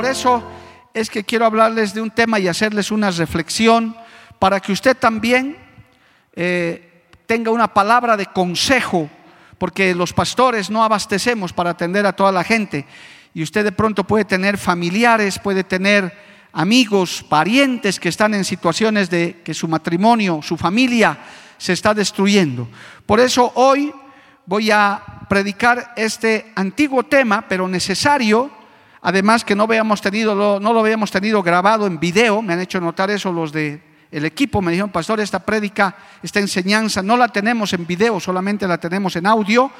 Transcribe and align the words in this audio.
Por 0.00 0.08
eso 0.08 0.42
es 0.94 1.10
que 1.10 1.24
quiero 1.24 1.44
hablarles 1.44 1.92
de 1.92 2.00
un 2.00 2.10
tema 2.10 2.38
y 2.38 2.48
hacerles 2.48 2.90
una 2.90 3.10
reflexión 3.10 3.94
para 4.38 4.58
que 4.58 4.72
usted 4.72 4.96
también 4.96 5.58
eh, 6.34 7.04
tenga 7.26 7.50
una 7.50 7.74
palabra 7.74 8.16
de 8.16 8.24
consejo, 8.24 9.10
porque 9.58 9.94
los 9.94 10.14
pastores 10.14 10.70
no 10.70 10.82
abastecemos 10.82 11.52
para 11.52 11.68
atender 11.68 12.06
a 12.06 12.14
toda 12.14 12.32
la 12.32 12.42
gente. 12.42 12.86
Y 13.34 13.42
usted 13.42 13.62
de 13.62 13.72
pronto 13.72 14.04
puede 14.04 14.24
tener 14.24 14.56
familiares, 14.56 15.38
puede 15.38 15.64
tener 15.64 16.16
amigos, 16.54 17.22
parientes 17.28 18.00
que 18.00 18.08
están 18.08 18.32
en 18.32 18.46
situaciones 18.46 19.10
de 19.10 19.42
que 19.44 19.52
su 19.52 19.68
matrimonio, 19.68 20.40
su 20.40 20.56
familia 20.56 21.18
se 21.58 21.74
está 21.74 21.92
destruyendo. 21.92 22.66
Por 23.04 23.20
eso 23.20 23.52
hoy 23.54 23.92
voy 24.46 24.70
a 24.70 25.26
predicar 25.28 25.92
este 25.94 26.52
antiguo 26.56 27.02
tema, 27.02 27.46
pero 27.46 27.68
necesario, 27.68 28.59
Además 29.02 29.44
que 29.44 29.54
no, 29.54 29.64
habíamos 29.64 30.00
tenido, 30.00 30.60
no 30.60 30.72
lo 30.72 30.80
habíamos 30.80 31.10
tenido 31.10 31.42
grabado 31.42 31.86
en 31.86 31.98
video, 31.98 32.42
me 32.42 32.52
han 32.52 32.60
hecho 32.60 32.80
notar 32.80 33.10
eso 33.10 33.32
los 33.32 33.52
de 33.52 33.90
el 34.10 34.24
equipo, 34.24 34.60
me 34.60 34.72
dijeron, 34.72 34.90
pastor, 34.90 35.20
esta 35.20 35.38
prédica, 35.38 35.96
esta 36.22 36.40
enseñanza, 36.40 37.02
no 37.02 37.16
la 37.16 37.28
tenemos 37.28 37.72
en 37.72 37.86
video, 37.86 38.18
solamente 38.18 38.66
la 38.66 38.78
tenemos 38.78 39.14
en 39.16 39.26
audio. 39.26 39.70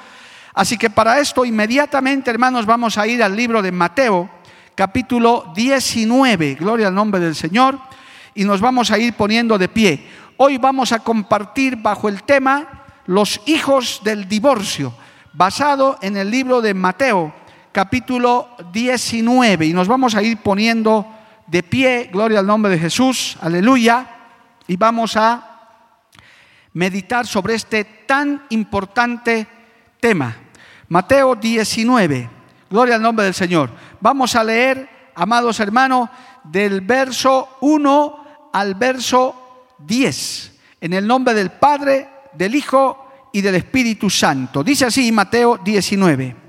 Así 0.54 0.78
que 0.78 0.90
para 0.90 1.18
esto 1.18 1.44
inmediatamente, 1.44 2.30
hermanos, 2.30 2.66
vamos 2.66 2.96
a 2.96 3.06
ir 3.06 3.22
al 3.22 3.34
libro 3.34 3.60
de 3.60 3.72
Mateo, 3.72 4.30
capítulo 4.74 5.52
19, 5.54 6.54
gloria 6.54 6.88
al 6.88 6.94
nombre 6.94 7.20
del 7.20 7.34
Señor, 7.34 7.78
y 8.34 8.44
nos 8.44 8.60
vamos 8.60 8.90
a 8.90 8.98
ir 8.98 9.14
poniendo 9.14 9.58
de 9.58 9.68
pie. 9.68 10.08
Hoy 10.36 10.58
vamos 10.58 10.92
a 10.92 11.00
compartir 11.00 11.76
bajo 11.76 12.08
el 12.08 12.22
tema 12.22 12.84
los 13.06 13.40
hijos 13.46 14.00
del 14.04 14.28
divorcio, 14.28 14.94
basado 15.32 15.98
en 16.02 16.16
el 16.16 16.30
libro 16.30 16.60
de 16.62 16.74
Mateo, 16.74 17.34
capítulo 17.72 18.48
19 18.72 19.66
y 19.66 19.72
nos 19.72 19.88
vamos 19.88 20.14
a 20.14 20.22
ir 20.22 20.38
poniendo 20.38 21.06
de 21.46 21.62
pie, 21.62 22.10
gloria 22.12 22.40
al 22.40 22.46
nombre 22.46 22.72
de 22.72 22.78
Jesús, 22.78 23.36
aleluya, 23.40 24.08
y 24.66 24.76
vamos 24.76 25.16
a 25.16 25.46
meditar 26.72 27.26
sobre 27.26 27.54
este 27.54 27.84
tan 27.84 28.44
importante 28.50 29.46
tema. 29.98 30.36
Mateo 30.88 31.34
19, 31.34 32.30
gloria 32.68 32.96
al 32.96 33.02
nombre 33.02 33.24
del 33.24 33.34
Señor. 33.34 33.70
Vamos 34.00 34.34
a 34.34 34.44
leer, 34.44 34.88
amados 35.14 35.60
hermanos, 35.60 36.08
del 36.44 36.80
verso 36.80 37.58
1 37.60 38.50
al 38.52 38.74
verso 38.74 39.68
10, 39.78 40.58
en 40.80 40.92
el 40.92 41.06
nombre 41.06 41.34
del 41.34 41.50
Padre, 41.50 42.08
del 42.32 42.54
Hijo 42.54 43.28
y 43.32 43.40
del 43.40 43.56
Espíritu 43.56 44.10
Santo. 44.10 44.62
Dice 44.64 44.86
así 44.86 45.10
Mateo 45.12 45.58
19. 45.58 46.39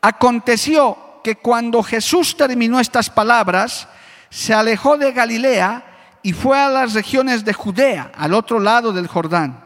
Aconteció 0.00 0.96
que 1.24 1.36
cuando 1.36 1.82
Jesús 1.82 2.36
terminó 2.36 2.78
estas 2.78 3.10
palabras, 3.10 3.88
se 4.30 4.54
alejó 4.54 4.96
de 4.96 5.12
Galilea 5.12 5.84
y 6.22 6.32
fue 6.32 6.58
a 6.58 6.68
las 6.68 6.94
regiones 6.94 7.44
de 7.44 7.52
Judea, 7.52 8.12
al 8.16 8.34
otro 8.34 8.60
lado 8.60 8.92
del 8.92 9.06
Jordán. 9.06 9.64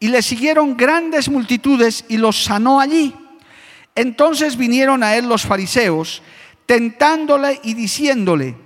Y 0.00 0.08
le 0.08 0.22
siguieron 0.22 0.76
grandes 0.76 1.28
multitudes 1.28 2.04
y 2.08 2.16
los 2.16 2.44
sanó 2.44 2.80
allí. 2.80 3.14
Entonces 3.94 4.56
vinieron 4.56 5.02
a 5.02 5.16
él 5.16 5.28
los 5.28 5.42
fariseos, 5.42 6.22
tentándole 6.66 7.60
y 7.62 7.74
diciéndole, 7.74 8.56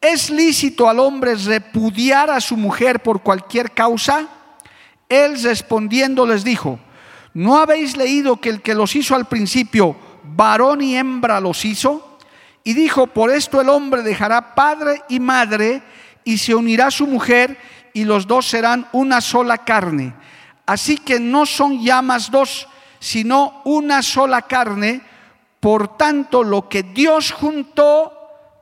¿es 0.00 0.30
lícito 0.30 0.88
al 0.88 0.98
hombre 0.98 1.34
repudiar 1.36 2.30
a 2.30 2.40
su 2.40 2.56
mujer 2.56 3.02
por 3.02 3.22
cualquier 3.22 3.72
causa? 3.72 4.28
Él 5.08 5.40
respondiendo 5.42 6.26
les 6.26 6.42
dijo, 6.42 6.78
¿no 7.34 7.58
habéis 7.58 7.96
leído 7.96 8.40
que 8.40 8.48
el 8.48 8.62
que 8.62 8.74
los 8.74 8.96
hizo 8.96 9.14
al 9.14 9.26
principio 9.26 9.96
varón 10.36 10.82
y 10.82 10.96
hembra 10.96 11.40
los 11.40 11.64
hizo. 11.64 12.18
Y 12.62 12.72
dijo, 12.72 13.06
por 13.06 13.30
esto 13.30 13.60
el 13.60 13.68
hombre 13.68 14.02
dejará 14.02 14.54
padre 14.54 15.02
y 15.08 15.20
madre 15.20 15.82
y 16.24 16.38
se 16.38 16.54
unirá 16.54 16.90
su 16.90 17.06
mujer 17.06 17.58
y 17.92 18.04
los 18.04 18.26
dos 18.26 18.46
serán 18.46 18.88
una 18.92 19.20
sola 19.20 19.58
carne. 19.58 20.14
Así 20.66 20.96
que 20.96 21.20
no 21.20 21.44
son 21.44 21.82
ya 21.82 22.00
más 22.00 22.30
dos, 22.30 22.66
sino 22.98 23.60
una 23.64 24.02
sola 24.02 24.42
carne. 24.42 25.02
Por 25.60 25.96
tanto, 25.96 26.42
lo 26.42 26.68
que 26.68 26.82
Dios 26.82 27.32
juntó, 27.32 28.12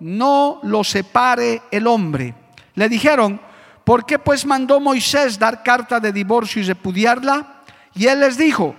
no 0.01 0.59
lo 0.65 0.83
separe 0.83 1.63
el 1.71 1.87
hombre. 1.87 2.35
Le 2.75 2.89
dijeron, 2.89 3.41
¿por 3.85 4.05
qué 4.05 4.19
pues 4.19 4.45
mandó 4.45 4.81
Moisés 4.81 5.39
dar 5.39 5.63
carta 5.63 6.01
de 6.01 6.13
divorcio 6.13 6.61
y 6.61 6.65
repudiarla? 6.65 7.63
Y 7.95 8.07
él 8.07 8.21
les 8.21 8.37
dijo, 8.37 8.75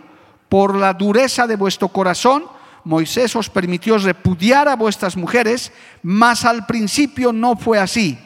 por 0.49 0.75
la 0.75 0.93
dureza 0.93 1.47
de 1.47 1.55
vuestro 1.55 1.87
corazón, 1.87 2.43
Moisés 2.85 3.35
os 3.35 3.49
permitió 3.49 3.97
repudiar 3.97 4.67
a 4.67 4.75
vuestras 4.75 5.15
mujeres, 5.15 5.71
mas 6.01 6.45
al 6.45 6.65
principio 6.65 7.31
no 7.31 7.55
fue 7.55 7.79
así. 7.79 8.17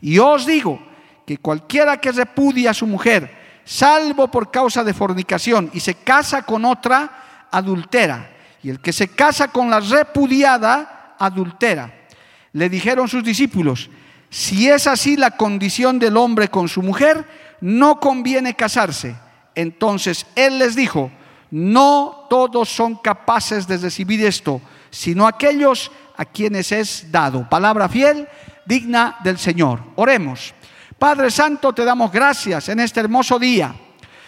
Y 0.00 0.18
os 0.18 0.46
digo 0.46 0.80
que 1.26 1.38
cualquiera 1.38 1.96
que 2.00 2.12
repudie 2.12 2.68
a 2.68 2.74
su 2.74 2.86
mujer, 2.86 3.30
salvo 3.64 4.30
por 4.30 4.50
causa 4.50 4.84
de 4.84 4.94
fornicación, 4.94 5.70
y 5.72 5.80
se 5.80 5.94
casa 5.94 6.42
con 6.42 6.64
otra, 6.64 7.48
adultera. 7.50 8.30
Y 8.62 8.70
el 8.70 8.80
que 8.80 8.92
se 8.92 9.08
casa 9.08 9.48
con 9.48 9.68
la 9.68 9.80
repudiada, 9.80 11.16
adultera. 11.18 11.92
Le 12.52 12.68
dijeron 12.68 13.08
sus 13.08 13.24
discípulos, 13.24 13.90
si 14.30 14.68
es 14.68 14.86
así 14.86 15.16
la 15.16 15.32
condición 15.32 15.98
del 15.98 16.16
hombre 16.16 16.48
con 16.48 16.68
su 16.68 16.82
mujer, 16.82 17.24
no 17.60 18.00
conviene 18.00 18.54
casarse. 18.54 19.16
Entonces 19.54 20.26
él 20.34 20.58
les 20.58 20.74
dijo, 20.74 21.10
no 21.54 22.26
todos 22.28 22.68
son 22.68 22.96
capaces 22.96 23.68
de 23.68 23.76
recibir 23.76 24.26
esto, 24.26 24.60
sino 24.90 25.24
aquellos 25.24 25.92
a 26.16 26.24
quienes 26.24 26.72
es 26.72 27.12
dado. 27.12 27.48
Palabra 27.48 27.88
fiel, 27.88 28.26
digna 28.66 29.18
del 29.22 29.38
Señor. 29.38 29.80
Oremos. 29.94 30.52
Padre 30.98 31.30
Santo, 31.30 31.72
te 31.72 31.84
damos 31.84 32.10
gracias 32.10 32.68
en 32.70 32.80
este 32.80 32.98
hermoso 32.98 33.38
día. 33.38 33.72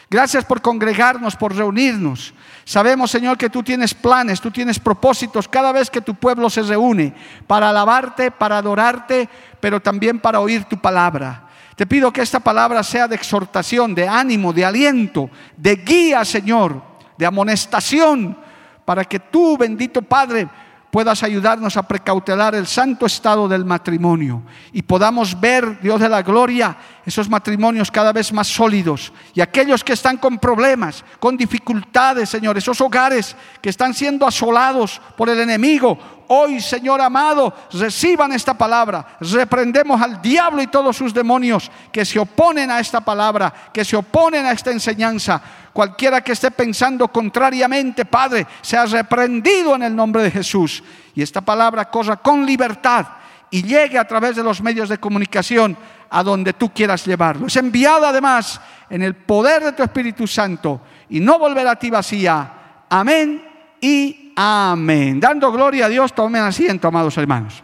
Gracias 0.09 0.45
por 0.45 0.63
congregarnos, 0.63 1.35
por 1.35 1.53
reunirnos. 1.53 2.33
Sabemos, 2.65 3.11
Señor, 3.11 3.37
que 3.37 3.51
tú 3.51 3.61
tienes 3.61 3.93
planes, 3.93 4.41
tú 4.41 4.53
tienes 4.53 4.79
propósitos 4.79 5.49
cada 5.49 5.73
vez 5.73 5.91
que 5.91 6.01
tu 6.01 6.15
pueblo 6.15 6.49
se 6.49 6.63
reúne 6.63 7.13
para 7.49 7.71
alabarte, 7.71 8.31
para 8.31 8.59
adorarte, 8.59 9.29
pero 9.59 9.81
también 9.81 10.21
para 10.21 10.39
oír 10.39 10.63
tu 10.67 10.79
palabra. 10.79 11.49
Te 11.75 11.89
pido 11.89 12.13
que 12.13 12.23
esta 12.23 12.39
palabra 12.39 12.85
sea 12.85 13.09
de 13.09 13.17
exhortación, 13.17 13.97
de 13.97 14.07
ánimo, 14.07 14.53
de 14.53 14.65
aliento, 14.65 15.29
de 15.57 15.75
guía, 15.75 16.25
Señor 16.25 16.95
de 17.19 17.27
amonestación, 17.27 18.37
para 18.85 19.05
que 19.05 19.19
tú, 19.19 19.57
bendito 19.57 20.03
Padre, 20.03 20.49
puedas 20.91 21.23
ayudarnos 21.23 21.77
a 21.77 21.83
precautelar 21.83 22.55
el 22.55 22.67
santo 22.67 23.07
estado 23.07 23.49
del 23.49 23.65
matrimonio 23.65 24.43
y 24.73 24.83
podamos 24.83 25.39
ver, 25.39 25.81
Dios 25.81 26.01
de 26.01 26.09
la 26.09 26.23
gloria, 26.23 26.77
esos 27.07 27.31
matrimonios 27.31 27.91
cada 27.91 28.13
vez 28.13 28.33
más 28.33 28.49
sólidos 28.49 29.13
y 29.33 29.41
aquellos 29.41 29.83
que 29.83 29.95
están 29.95 30.19
con 30.19 30.39
problemas, 30.39 31.05
con 31.19 31.37
dificultades, 31.37 32.29
Señor, 32.29 32.59
esos 32.59 32.81
hogares 32.81 33.35
que 33.63 33.71
están 33.71 33.95
siendo 33.95 34.27
asolados 34.27 35.01
por 35.17 35.31
el 35.31 35.41
enemigo. 35.41 35.99
Hoy, 36.29 36.61
Señor 36.61 37.01
amado, 37.01 37.55
reciban 37.73 38.33
esta 38.33 38.59
palabra. 38.59 39.17
Reprendemos 39.21 40.03
al 40.03 40.21
diablo 40.21 40.61
y 40.61 40.67
todos 40.67 40.97
sus 40.97 41.15
demonios 41.15 41.71
que 41.93 42.05
se 42.05 42.19
oponen 42.19 42.71
a 42.71 42.81
esta 42.81 43.01
palabra, 43.01 43.71
que 43.73 43.85
se 43.85 43.97
oponen 43.97 44.45
a 44.45 44.51
esta 44.51 44.73
enseñanza 44.73 45.41
Cualquiera 45.77 46.23
que 46.23 46.33
esté 46.33 46.51
pensando 46.51 47.09
contrariamente, 47.09 48.07
Padre, 48.07 48.47
sea 48.63 48.87
reprendido 48.87 49.75
en 49.75 49.83
el 49.83 49.95
nombre 49.95 50.23
de 50.23 50.31
Jesús. 50.31 50.83
Y 51.15 51.21
esta 51.21 51.43
palabra 51.43 51.91
corra 51.91 52.17
con 52.17 52.47
libertad 52.47 53.07
y 53.51 53.63
llegue 53.63 53.99
a 53.99 54.09
través 54.09 54.37
de 54.37 54.43
los 54.43 54.63
medios 54.63 54.89
de 54.89 54.97
comunicación 54.97 55.77
a 56.11 56.23
donde 56.23 56.53
tú 56.53 56.73
quieras 56.73 57.05
llevarlo. 57.05 57.47
Es 57.47 57.57
enviada 57.57 58.11
además 58.11 58.61
en 58.91 59.03
el 59.03 59.15
poder 59.15 59.65
de 59.65 59.73
tu 59.73 59.83
Espíritu 59.83 60.27
Santo 60.27 60.81
y 61.09 61.21
no 61.21 61.39
volverá 61.39 61.73
a 61.73 61.79
ti 61.79 61.91
vacía. 61.91 62.85
Amén 62.89 63.47
y 63.81 64.33
amén. 64.37 65.21
Dando 65.21 65.51
gloria 65.53 65.87
a 65.87 65.89
Dios, 65.89 66.15
tomen 66.15 66.43
asiento, 66.43 66.89
amados 66.89 67.17
hermanos. 67.17 67.63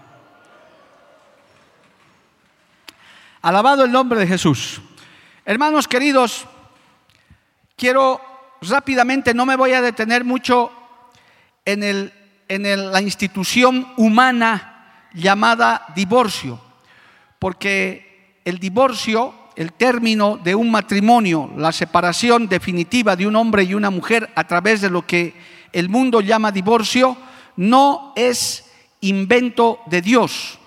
Alabado 3.42 3.84
el 3.84 3.92
nombre 3.92 4.20
de 4.20 4.26
Jesús. 4.26 4.80
Hermanos 5.44 5.88
queridos, 5.88 6.46
quiero 7.76 8.20
rápidamente, 8.60 9.34
no 9.34 9.44
me 9.44 9.56
voy 9.56 9.72
a 9.72 9.82
detener 9.82 10.24
mucho 10.24 10.70
en, 11.64 11.82
el, 11.82 12.12
en 12.48 12.92
la 12.92 13.00
institución 13.00 13.92
humana 13.96 15.08
llamada 15.14 15.86
divorcio, 15.94 16.60
porque 17.38 18.11
el 18.44 18.58
divorcio, 18.58 19.34
el 19.56 19.72
término 19.72 20.38
de 20.42 20.54
un 20.54 20.70
matrimonio, 20.70 21.50
la 21.56 21.72
separación 21.72 22.48
definitiva 22.48 23.16
de 23.16 23.26
un 23.26 23.36
hombre 23.36 23.64
y 23.64 23.74
una 23.74 23.90
mujer 23.90 24.30
a 24.34 24.46
través 24.46 24.80
de 24.80 24.90
lo 24.90 25.06
que 25.06 25.34
el 25.72 25.88
mundo 25.88 26.20
llama 26.20 26.52
divorcio, 26.52 27.16
no 27.56 28.12
es 28.16 28.70
invento 29.00 29.80
de 29.86 30.02
Dios. 30.02 30.58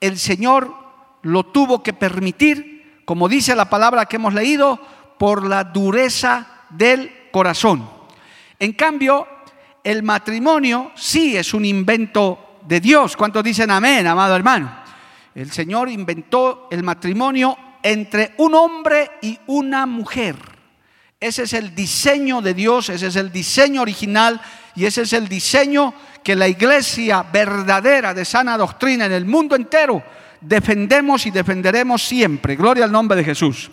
El 0.00 0.18
Señor 0.18 0.74
lo 1.22 1.44
tuvo 1.44 1.82
que 1.82 1.92
permitir, 1.92 3.02
como 3.04 3.28
dice 3.28 3.54
la 3.54 3.70
palabra 3.70 4.06
que 4.06 4.16
hemos 4.16 4.34
leído, 4.34 4.78
por 5.18 5.46
la 5.46 5.64
dureza 5.64 6.46
del 6.70 7.10
corazón. 7.30 7.88
En 8.58 8.72
cambio, 8.72 9.26
el 9.82 10.02
matrimonio 10.02 10.92
sí 10.94 11.36
es 11.36 11.54
un 11.54 11.64
invento 11.64 12.58
de 12.66 12.80
Dios. 12.80 13.16
¿Cuántos 13.16 13.44
dicen 13.44 13.70
amén, 13.70 14.06
amado 14.06 14.34
hermano? 14.36 14.83
El 15.34 15.50
Señor 15.50 15.88
inventó 15.88 16.68
el 16.70 16.82
matrimonio 16.82 17.56
entre 17.82 18.34
un 18.38 18.54
hombre 18.54 19.10
y 19.22 19.38
una 19.46 19.86
mujer. 19.86 20.36
Ese 21.18 21.44
es 21.44 21.52
el 21.52 21.74
diseño 21.74 22.40
de 22.40 22.54
Dios, 22.54 22.88
ese 22.88 23.06
es 23.08 23.16
el 23.16 23.32
diseño 23.32 23.82
original 23.82 24.40
y 24.74 24.84
ese 24.84 25.02
es 25.02 25.12
el 25.12 25.28
diseño 25.28 25.94
que 26.22 26.36
la 26.36 26.48
iglesia 26.48 27.22
verdadera 27.22 28.14
de 28.14 28.24
sana 28.24 28.56
doctrina 28.56 29.06
en 29.06 29.12
el 29.12 29.24
mundo 29.24 29.56
entero 29.56 30.02
defendemos 30.44 31.26
y 31.26 31.30
defenderemos 31.30 32.02
siempre. 32.02 32.56
Gloria 32.56 32.84
al 32.84 32.92
nombre 32.92 33.16
de 33.16 33.24
Jesús. 33.24 33.70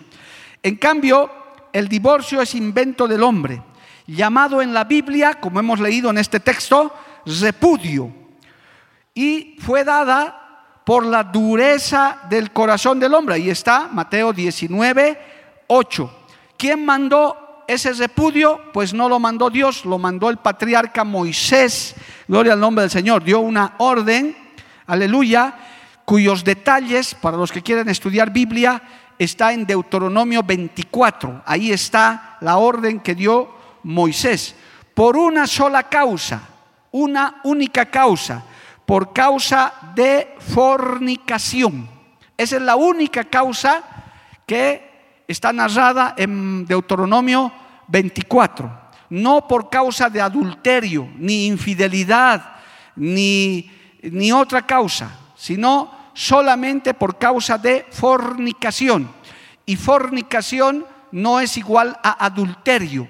En 0.63 0.75
cambio, 0.75 1.29
el 1.73 1.87
divorcio 1.87 2.41
es 2.41 2.55
invento 2.55 3.07
del 3.07 3.23
hombre, 3.23 3.61
llamado 4.07 4.61
en 4.61 4.73
la 4.73 4.85
Biblia, 4.85 5.35
como 5.35 5.59
hemos 5.59 5.79
leído 5.79 6.09
en 6.09 6.17
este 6.17 6.39
texto, 6.39 6.93
repudio. 7.25 8.11
Y 9.13 9.57
fue 9.59 9.83
dada 9.83 10.40
por 10.91 11.05
la 11.05 11.23
dureza 11.23 12.17
del 12.29 12.51
corazón 12.51 12.99
del 12.99 13.13
hombre. 13.13 13.35
Ahí 13.35 13.49
está 13.49 13.87
Mateo 13.89 14.33
19, 14.33 15.17
8. 15.67 16.11
¿Quién 16.57 16.83
mandó 16.83 17.63
ese 17.65 17.93
repudio? 17.93 18.59
Pues 18.73 18.93
no 18.93 19.07
lo 19.07 19.17
mandó 19.17 19.49
Dios, 19.49 19.85
lo 19.85 19.97
mandó 19.97 20.29
el 20.29 20.35
patriarca 20.35 21.05
Moisés. 21.05 21.95
Gloria 22.27 22.51
al 22.51 22.59
nombre 22.59 22.81
del 22.81 22.91
Señor. 22.91 23.23
Dio 23.23 23.39
una 23.39 23.75
orden, 23.77 24.35
aleluya, 24.85 25.53
cuyos 26.03 26.43
detalles, 26.43 27.15
para 27.15 27.37
los 27.37 27.53
que 27.53 27.61
quieren 27.61 27.87
estudiar 27.87 28.29
Biblia, 28.33 28.83
está 29.17 29.53
en 29.53 29.65
Deuteronomio 29.65 30.43
24. 30.43 31.43
Ahí 31.45 31.71
está 31.71 32.35
la 32.41 32.57
orden 32.57 32.99
que 32.99 33.15
dio 33.15 33.49
Moisés. 33.83 34.55
Por 34.93 35.15
una 35.15 35.47
sola 35.47 35.83
causa, 35.83 36.41
una 36.91 37.39
única 37.45 37.85
causa, 37.85 38.43
por 38.91 39.13
causa 39.13 39.71
de 39.95 40.35
fornicación. 40.37 41.87
Esa 42.35 42.57
es 42.57 42.61
la 42.61 42.75
única 42.75 43.23
causa 43.23 43.81
que 44.45 45.23
está 45.29 45.53
narrada 45.53 46.13
en 46.17 46.65
Deuteronomio 46.65 47.53
24. 47.87 48.69
No 49.11 49.47
por 49.47 49.69
causa 49.69 50.09
de 50.09 50.19
adulterio, 50.19 51.07
ni 51.15 51.47
infidelidad, 51.47 52.57
ni, 52.97 53.71
ni 54.03 54.33
otra 54.33 54.63
causa, 54.63 55.09
sino 55.37 55.89
solamente 56.13 56.93
por 56.93 57.17
causa 57.17 57.57
de 57.57 57.85
fornicación. 57.91 59.09
Y 59.65 59.77
fornicación 59.77 60.85
no 61.13 61.39
es 61.39 61.55
igual 61.55 61.97
a 62.03 62.25
adulterio. 62.25 63.07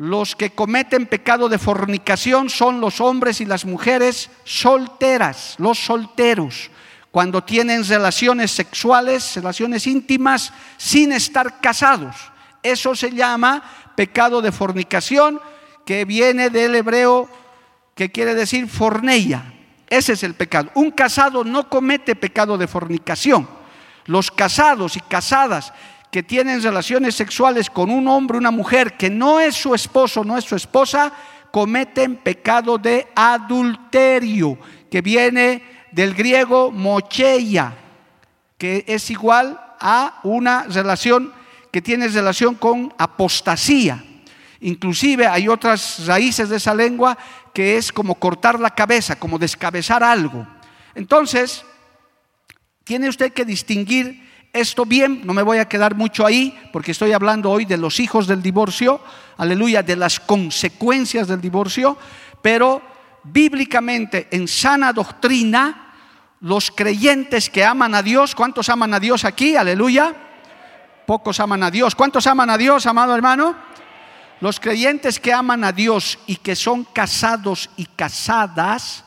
Los 0.00 0.34
que 0.34 0.48
cometen 0.48 1.04
pecado 1.04 1.50
de 1.50 1.58
fornicación 1.58 2.48
son 2.48 2.80
los 2.80 3.02
hombres 3.02 3.42
y 3.42 3.44
las 3.44 3.66
mujeres 3.66 4.30
solteras, 4.44 5.56
los 5.58 5.78
solteros, 5.78 6.70
cuando 7.10 7.44
tienen 7.44 7.86
relaciones 7.86 8.50
sexuales, 8.50 9.36
relaciones 9.36 9.86
íntimas, 9.86 10.54
sin 10.78 11.12
estar 11.12 11.60
casados. 11.60 12.16
Eso 12.62 12.94
se 12.94 13.10
llama 13.10 13.62
pecado 13.94 14.40
de 14.40 14.52
fornicación, 14.52 15.38
que 15.84 16.06
viene 16.06 16.48
del 16.48 16.76
hebreo 16.76 17.28
que 17.94 18.10
quiere 18.10 18.34
decir 18.34 18.70
forneia, 18.70 19.52
ese 19.86 20.14
es 20.14 20.22
el 20.22 20.32
pecado. 20.32 20.70
Un 20.76 20.92
casado 20.92 21.44
no 21.44 21.68
comete 21.68 22.16
pecado 22.16 22.56
de 22.56 22.66
fornicación. 22.66 23.46
Los 24.06 24.30
casados 24.30 24.96
y 24.96 25.00
casadas 25.00 25.74
que 26.10 26.22
tienen 26.22 26.62
relaciones 26.62 27.14
sexuales 27.14 27.70
con 27.70 27.90
un 27.90 28.08
hombre 28.08 28.38
una 28.38 28.50
mujer 28.50 28.96
que 28.96 29.10
no 29.10 29.38
es 29.38 29.54
su 29.54 29.74
esposo, 29.74 30.24
no 30.24 30.36
es 30.36 30.44
su 30.44 30.56
esposa, 30.56 31.12
cometen 31.50 32.16
pecado 32.16 32.78
de 32.78 33.08
adulterio, 33.14 34.58
que 34.90 35.00
viene 35.00 35.62
del 35.92 36.14
griego 36.14 36.70
mocheia, 36.70 37.74
que 38.58 38.84
es 38.86 39.10
igual 39.10 39.58
a 39.80 40.20
una 40.24 40.64
relación 40.64 41.32
que 41.70 41.80
tiene 41.80 42.08
relación 42.08 42.56
con 42.56 42.92
apostasía. 42.98 44.04
Inclusive 44.60 45.26
hay 45.26 45.48
otras 45.48 46.06
raíces 46.06 46.48
de 46.48 46.56
esa 46.56 46.74
lengua 46.74 47.16
que 47.54 47.76
es 47.76 47.92
como 47.92 48.16
cortar 48.16 48.60
la 48.60 48.70
cabeza, 48.70 49.18
como 49.18 49.38
descabezar 49.38 50.02
algo. 50.02 50.46
Entonces, 50.94 51.64
tiene 52.84 53.08
usted 53.08 53.32
que 53.32 53.44
distinguir 53.44 54.29
esto 54.52 54.84
bien, 54.84 55.22
no 55.24 55.32
me 55.32 55.42
voy 55.42 55.58
a 55.58 55.68
quedar 55.68 55.94
mucho 55.94 56.26
ahí, 56.26 56.58
porque 56.72 56.90
estoy 56.90 57.12
hablando 57.12 57.50
hoy 57.50 57.64
de 57.64 57.76
los 57.76 58.00
hijos 58.00 58.26
del 58.26 58.42
divorcio, 58.42 59.00
aleluya, 59.36 59.82
de 59.82 59.96
las 59.96 60.18
consecuencias 60.18 61.28
del 61.28 61.40
divorcio, 61.40 61.96
pero 62.42 62.82
bíblicamente, 63.22 64.28
en 64.30 64.48
sana 64.48 64.92
doctrina, 64.92 65.94
los 66.40 66.70
creyentes 66.70 67.50
que 67.50 67.64
aman 67.64 67.94
a 67.94 68.02
Dios, 68.02 68.34
¿cuántos 68.34 68.68
aman 68.68 68.94
a 68.94 69.00
Dios 69.00 69.24
aquí? 69.24 69.56
Aleluya. 69.56 70.14
Pocos 71.06 71.40
aman 71.40 71.62
a 71.62 71.70
Dios. 71.70 71.94
¿Cuántos 71.94 72.26
aman 72.26 72.50
a 72.50 72.56
Dios, 72.56 72.86
amado 72.86 73.14
hermano? 73.14 73.56
Los 74.40 74.58
creyentes 74.58 75.20
que 75.20 75.32
aman 75.32 75.64
a 75.64 75.72
Dios 75.72 76.18
y 76.26 76.36
que 76.36 76.56
son 76.56 76.84
casados 76.84 77.68
y 77.76 77.84
casadas 77.84 79.04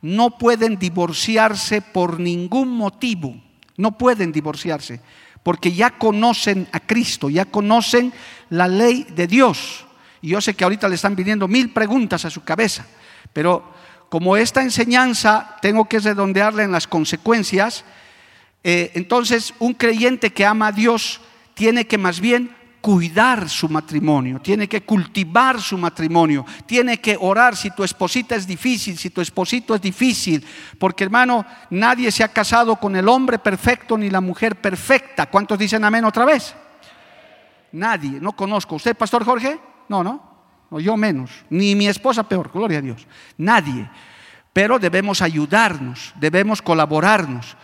no 0.00 0.38
pueden 0.38 0.78
divorciarse 0.78 1.82
por 1.82 2.18
ningún 2.18 2.68
motivo. 2.70 3.34
No 3.80 3.96
pueden 3.96 4.30
divorciarse 4.30 5.00
porque 5.42 5.72
ya 5.72 5.90
conocen 5.90 6.68
a 6.72 6.80
Cristo, 6.80 7.30
ya 7.30 7.46
conocen 7.46 8.12
la 8.50 8.68
ley 8.68 9.06
de 9.14 9.26
Dios. 9.26 9.86
Y 10.20 10.28
yo 10.28 10.40
sé 10.40 10.54
que 10.54 10.64
ahorita 10.64 10.88
le 10.88 10.96
están 10.96 11.16
viniendo 11.16 11.48
mil 11.48 11.72
preguntas 11.72 12.24
a 12.26 12.30
su 12.30 12.44
cabeza, 12.44 12.86
pero 13.32 13.72
como 14.10 14.36
esta 14.36 14.62
enseñanza 14.62 15.56
tengo 15.62 15.86
que 15.86 15.98
redondearla 15.98 16.62
en 16.62 16.72
las 16.72 16.86
consecuencias, 16.86 17.84
eh, 18.62 18.90
entonces 18.94 19.54
un 19.60 19.72
creyente 19.72 20.30
que 20.30 20.44
ama 20.44 20.66
a 20.66 20.72
Dios 20.72 21.20
tiene 21.54 21.86
que 21.86 21.96
más 21.96 22.20
bien 22.20 22.54
cuidar 22.80 23.48
su 23.48 23.68
matrimonio, 23.68 24.40
tiene 24.40 24.68
que 24.68 24.82
cultivar 24.82 25.60
su 25.60 25.76
matrimonio, 25.76 26.44
tiene 26.66 26.98
que 27.00 27.16
orar 27.20 27.56
si 27.56 27.70
tu 27.70 27.84
esposita 27.84 28.34
es 28.34 28.46
difícil, 28.46 28.96
si 28.96 29.10
tu 29.10 29.20
esposito 29.20 29.74
es 29.74 29.80
difícil, 29.80 30.44
porque 30.78 31.04
hermano, 31.04 31.44
nadie 31.70 32.10
se 32.10 32.24
ha 32.24 32.28
casado 32.28 32.76
con 32.76 32.96
el 32.96 33.08
hombre 33.08 33.38
perfecto 33.38 33.98
ni 33.98 34.08
la 34.08 34.20
mujer 34.20 34.56
perfecta. 34.56 35.26
¿Cuántos 35.26 35.58
dicen 35.58 35.84
amén 35.84 36.04
otra 36.04 36.24
vez? 36.24 36.54
Nadie, 37.72 38.18
no 38.20 38.32
conozco. 38.32 38.76
¿Usted, 38.76 38.96
Pastor 38.96 39.24
Jorge? 39.24 39.60
No, 39.88 40.02
no, 40.02 40.22
no 40.70 40.80
yo 40.80 40.96
menos, 40.96 41.30
ni 41.50 41.74
mi 41.74 41.86
esposa 41.86 42.28
peor, 42.28 42.50
gloria 42.52 42.78
a 42.78 42.82
Dios. 42.82 43.06
Nadie. 43.36 43.88
Pero 44.52 44.78
debemos 44.78 45.22
ayudarnos, 45.22 46.12
debemos 46.16 46.60
colaborarnos. 46.60 47.56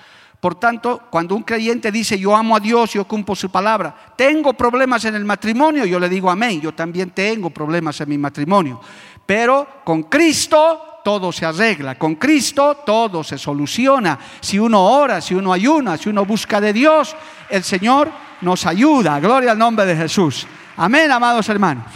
Por 0.46 0.54
tanto, 0.54 1.02
cuando 1.10 1.34
un 1.34 1.42
creyente 1.42 1.90
dice, 1.90 2.16
yo 2.16 2.36
amo 2.36 2.54
a 2.54 2.60
Dios, 2.60 2.92
yo 2.92 3.04
cumplo 3.04 3.34
su 3.34 3.50
palabra, 3.50 3.92
tengo 4.14 4.52
problemas 4.52 5.04
en 5.04 5.16
el 5.16 5.24
matrimonio, 5.24 5.84
yo 5.84 5.98
le 5.98 6.08
digo 6.08 6.30
amén, 6.30 6.60
yo 6.60 6.72
también 6.72 7.10
tengo 7.10 7.50
problemas 7.50 8.00
en 8.00 8.10
mi 8.10 8.16
matrimonio. 8.16 8.80
Pero 9.26 9.66
con 9.82 10.04
Cristo 10.04 11.00
todo 11.02 11.32
se 11.32 11.46
arregla, 11.46 11.98
con 11.98 12.14
Cristo 12.14 12.76
todo 12.86 13.24
se 13.24 13.38
soluciona. 13.38 14.20
Si 14.38 14.56
uno 14.56 14.84
ora, 14.84 15.20
si 15.20 15.34
uno 15.34 15.52
ayuna, 15.52 15.96
si 15.96 16.10
uno 16.10 16.24
busca 16.24 16.60
de 16.60 16.72
Dios, 16.72 17.16
el 17.50 17.64
Señor 17.64 18.08
nos 18.42 18.66
ayuda. 18.66 19.18
Gloria 19.18 19.50
al 19.50 19.58
nombre 19.58 19.84
de 19.84 19.96
Jesús. 19.96 20.46
Amén, 20.76 21.10
amados 21.10 21.48
hermanos. 21.48 21.86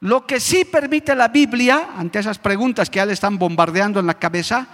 Lo 0.00 0.26
que 0.26 0.40
sí 0.40 0.64
permite 0.64 1.14
la 1.14 1.28
Biblia, 1.28 1.90
ante 1.96 2.18
esas 2.18 2.38
preguntas 2.38 2.90
que 2.90 2.96
ya 2.96 3.06
le 3.06 3.12
están 3.12 3.38
bombardeando 3.38 4.00
en 4.00 4.08
la 4.08 4.14
cabeza, 4.14 4.66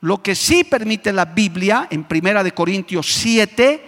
lo 0.00 0.22
que 0.22 0.34
sí 0.34 0.64
permite 0.64 1.12
la 1.12 1.24
Biblia 1.24 1.88
en 1.90 2.04
Primera 2.04 2.42
de 2.42 2.52
Corintios 2.52 3.12
7, 3.12 3.86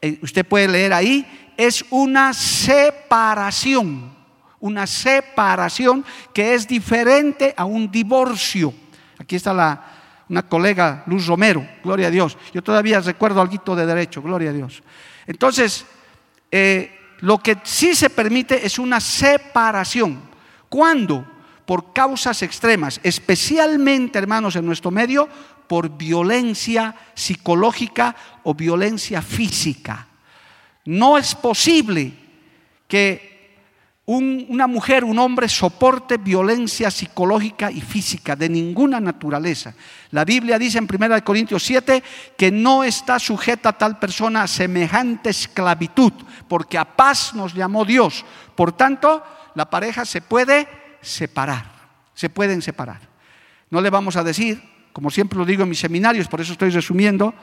eh, 0.00 0.18
usted 0.22 0.46
puede 0.46 0.68
leer 0.68 0.92
ahí, 0.92 1.52
es 1.56 1.84
una 1.90 2.32
separación, 2.32 4.14
una 4.60 4.86
separación 4.86 6.04
que 6.32 6.54
es 6.54 6.68
diferente 6.68 7.54
a 7.56 7.64
un 7.64 7.90
divorcio. 7.90 8.72
Aquí 9.18 9.36
está 9.36 9.52
la, 9.52 9.84
una 10.28 10.42
colega, 10.42 11.02
Luz 11.06 11.26
Romero, 11.26 11.66
gloria 11.82 12.06
a 12.06 12.10
Dios. 12.10 12.38
Yo 12.54 12.62
todavía 12.62 13.00
recuerdo 13.00 13.40
algo 13.40 13.76
de 13.76 13.86
derecho, 13.86 14.22
gloria 14.22 14.50
a 14.50 14.52
Dios. 14.54 14.82
Entonces, 15.26 15.84
Eh, 16.50 16.94
lo 17.20 17.38
que 17.38 17.58
sí 17.64 17.94
se 17.94 18.10
permite 18.10 18.64
es 18.64 18.78
una 18.78 19.00
separación. 19.00 20.22
¿Cuándo? 20.68 21.26
Por 21.68 21.92
causas 21.92 22.40
extremas, 22.40 22.98
especialmente, 23.02 24.18
hermanos, 24.18 24.56
en 24.56 24.64
nuestro 24.64 24.90
medio, 24.90 25.28
por 25.66 25.98
violencia 25.98 26.94
psicológica 27.12 28.16
o 28.42 28.54
violencia 28.54 29.20
física. 29.20 30.06
No 30.86 31.18
es 31.18 31.34
posible 31.34 32.14
que 32.88 33.28
una 34.06 34.66
mujer, 34.66 35.04
un 35.04 35.18
hombre 35.18 35.46
soporte 35.46 36.16
violencia 36.16 36.90
psicológica 36.90 37.70
y 37.70 37.82
física 37.82 38.34
de 38.34 38.48
ninguna 38.48 38.98
naturaleza. 38.98 39.74
La 40.12 40.24
Biblia 40.24 40.58
dice 40.58 40.78
en 40.78 40.88
1 40.90 41.22
Corintios 41.22 41.62
7 41.64 42.02
que 42.38 42.50
no 42.50 42.82
está 42.82 43.18
sujeta 43.18 43.74
tal 43.74 43.98
persona 43.98 44.44
a 44.44 44.48
semejante 44.48 45.28
esclavitud, 45.28 46.14
porque 46.48 46.78
a 46.78 46.86
paz 46.86 47.34
nos 47.34 47.52
llamó 47.52 47.84
Dios. 47.84 48.24
Por 48.56 48.72
tanto, 48.72 49.22
la 49.54 49.68
pareja 49.68 50.06
se 50.06 50.22
puede 50.22 50.87
separar, 51.08 51.64
se 52.14 52.28
pueden 52.28 52.62
separar. 52.62 53.00
No 53.70 53.80
le 53.80 53.90
vamos 53.90 54.16
a 54.16 54.24
decir, 54.24 54.62
como 54.92 55.10
siempre 55.10 55.38
lo 55.38 55.44
digo 55.44 55.62
en 55.62 55.68
mis 55.68 55.78
seminarios, 55.78 56.28
por 56.28 56.40
eso 56.40 56.52
estoy 56.52 56.70
resumiendo, 56.70 57.34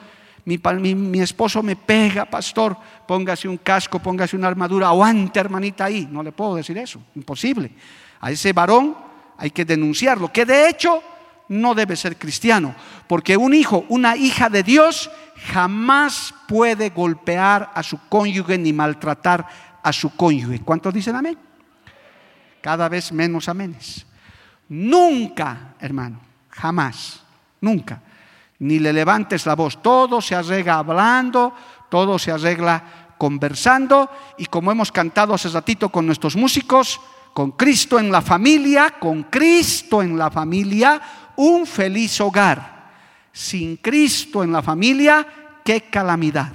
mi, 0.46 1.20
esposo 1.20 1.62
me 1.62 1.74
pega, 1.74 2.24
pastor, 2.24 2.76
póngase 3.06 3.48
un 3.48 3.58
casco, 3.58 3.98
póngase 3.98 4.36
una 4.36 4.46
armadura, 4.46 4.88
aguante 4.88 5.40
hermanita 5.40 5.86
ahí. 5.86 6.08
No 6.10 6.22
le 6.22 6.30
puedo 6.30 6.54
decir 6.54 6.78
eso, 6.78 7.02
imposible. 7.16 7.72
A 8.20 8.30
ese 8.30 8.52
varón 8.52 8.96
hay 9.38 9.50
que 9.50 9.64
denunciarlo, 9.64 10.32
que 10.32 10.46
de 10.46 10.68
hecho 10.68 11.02
no 11.48 11.74
debe 11.74 11.96
ser 11.96 12.16
cristiano, 12.16 12.74
porque 13.08 13.36
un 13.36 13.54
hijo, 13.54 13.84
una 13.88 14.16
hija 14.16 14.48
de 14.48 14.62
Dios 14.62 15.10
jamás 15.52 16.34
puede 16.46 16.90
golpear 16.90 17.72
a 17.74 17.82
su 17.82 17.98
cónyuge 18.08 18.56
ni 18.56 18.72
maltratar 18.72 19.46
a 19.82 19.92
su 19.92 20.14
cónyuge. 20.14 20.60
¿Cuántos 20.60 20.94
dicen 20.94 21.16
amén? 21.16 21.38
Cada 22.66 22.88
vez 22.88 23.12
menos 23.12 23.48
aménes. 23.48 24.04
Nunca, 24.68 25.76
hermano, 25.78 26.18
jamás, 26.50 27.22
nunca 27.60 28.02
ni 28.58 28.80
le 28.80 28.92
levantes 28.92 29.46
la 29.46 29.54
voz. 29.54 29.80
Todo 29.80 30.20
se 30.20 30.34
arregla 30.34 30.78
hablando, 30.78 31.54
todo 31.88 32.18
se 32.18 32.32
arregla 32.32 33.14
conversando 33.16 34.10
y 34.36 34.46
como 34.46 34.72
hemos 34.72 34.90
cantado 34.90 35.32
hace 35.32 35.48
ratito 35.48 35.90
con 35.90 36.06
nuestros 36.06 36.34
músicos, 36.34 37.00
con 37.32 37.52
Cristo 37.52 38.00
en 38.00 38.10
la 38.10 38.20
familia, 38.20 38.96
con 38.98 39.22
Cristo 39.22 40.02
en 40.02 40.18
la 40.18 40.28
familia, 40.28 41.00
un 41.36 41.68
feliz 41.68 42.20
hogar. 42.20 42.74
Sin 43.30 43.76
Cristo 43.76 44.42
en 44.42 44.50
la 44.50 44.62
familia, 44.62 45.24
qué 45.64 45.82
calamidad. 45.82 46.50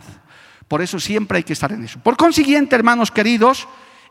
Por 0.67 0.81
eso 0.81 0.99
siempre 0.99 1.37
hay 1.37 1.43
que 1.45 1.53
estar 1.53 1.71
en 1.71 1.85
eso. 1.85 1.99
Por 1.99 2.17
consiguiente, 2.17 2.75
hermanos 2.75 3.11
queridos, 3.11 3.65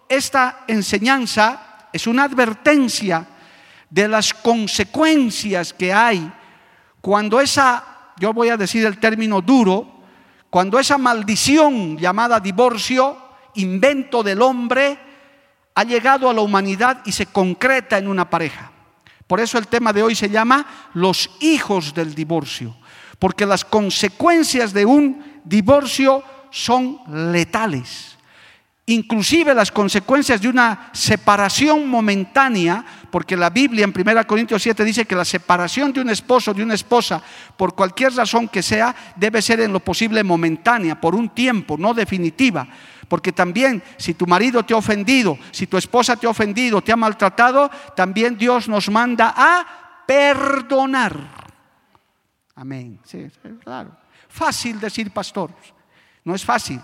esta 0.09 0.65
enseñanza 0.67 1.67
es 1.93 2.07
una 2.07 2.25
advertencia 2.25 3.27
de 3.89 4.09
las 4.09 4.33
consecuencias 4.33 5.73
que 5.73 5.93
hay 5.93 6.33
cuando 7.01 7.41
esa, 7.41 8.13
yo 8.19 8.33
voy 8.33 8.51
a 8.51 8.57
decir 8.57 8.85
el 8.85 8.99
término 8.99 9.41
duro, 9.41 10.01
cuando 10.51 10.79
esa 10.79 10.99
maldición 10.99 11.97
llamada 11.97 12.41
divorcio, 12.41 13.17
invento 13.55 14.23
del 14.23 14.43
hombre, 14.43 14.99
ha 15.75 15.85
llegado 15.85 16.29
a 16.29 16.35
la 16.35 16.43
humanidad 16.43 17.03
y 17.05 17.13
se 17.13 17.27
concreta 17.27 17.99
en 17.99 18.09
una 18.09 18.29
pareja. 18.29 18.71
Por 19.27 19.41
eso 19.41 19.59
el 19.59 19.69
tema 19.69 19.93
de 19.93 20.03
hoy 20.03 20.15
se 20.15 20.29
llama 20.29 20.67
los 20.95 21.31
hijos 21.41 21.95
del 21.95 22.15
divorcio, 22.15 22.77
porque 23.19 23.47
las 23.47 23.65
consecuencias 23.65 24.73
de 24.73 24.85
un 24.85 25.41
divorcio 25.45 26.23
son 26.51 27.01
letales 27.33 28.19
inclusive 28.91 29.55
las 29.55 29.71
consecuencias 29.71 30.41
de 30.41 30.49
una 30.49 30.91
separación 30.93 31.89
momentánea, 31.89 32.85
porque 33.11 33.37
la 33.37 33.51
Biblia 33.51 33.85
en 33.85 33.95
1 33.97 34.27
Corintios 34.27 34.63
7 34.63 34.85
dice 34.85 35.05
que 35.05 35.15
la 35.15 35.25
separación 35.25 35.93
de 35.93 36.01
un 36.01 36.11
esposo, 36.11 36.53
de 36.53 36.63
una 36.63 36.75
esposa, 36.75 37.23
por 37.57 37.75
cualquier 37.75 38.15
razón 38.15 38.49
que 38.49 38.63
sea, 38.63 38.95
debe 39.17 39.43
ser 39.43 39.61
en 39.61 39.73
lo 39.73 39.81
posible 39.81 40.25
momentánea, 40.25 41.01
por 41.01 41.15
un 41.15 41.29
tiempo, 41.29 41.77
no 41.79 41.95
definitiva. 41.95 42.67
Porque 43.09 43.33
también 43.33 43.83
si 43.97 44.15
tu 44.15 44.27
marido 44.27 44.65
te 44.65 44.75
ha 44.75 44.77
ofendido, 44.77 45.39
si 45.51 45.67
tu 45.67 45.77
esposa 45.77 46.17
te 46.17 46.27
ha 46.27 46.31
ofendido, 46.31 46.81
te 46.81 46.93
ha 46.93 46.97
maltratado, 46.97 47.71
también 47.95 48.37
Dios 48.37 48.69
nos 48.69 48.91
manda 48.91 49.35
a 49.37 50.05
perdonar. 50.07 51.17
Amén. 52.55 53.01
Sí, 53.05 53.27
claro. 53.63 53.97
Fácil 54.29 54.79
decir, 54.79 55.11
pastor. 55.11 55.51
No 56.25 56.35
es 56.35 56.45
fácil. 56.45 56.81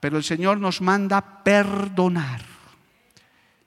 Pero 0.00 0.16
el 0.16 0.24
Señor 0.24 0.58
nos 0.58 0.80
manda 0.80 1.44
perdonar. 1.44 2.40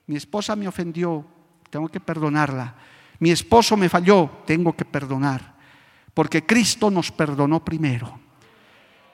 Mi 0.06 0.16
esposa 0.16 0.56
me 0.56 0.68
ofendió, 0.68 1.24
tengo 1.70 1.88
que 1.88 2.00
perdonarla. 2.00 2.74
Mi 3.20 3.30
esposo 3.30 3.76
me 3.76 3.88
falló, 3.88 4.42
tengo 4.44 4.74
que 4.74 4.84
perdonar. 4.84 5.54
Porque 6.12 6.44
Cristo 6.44 6.90
nos 6.90 7.10
perdonó 7.12 7.64
primero. 7.64 8.20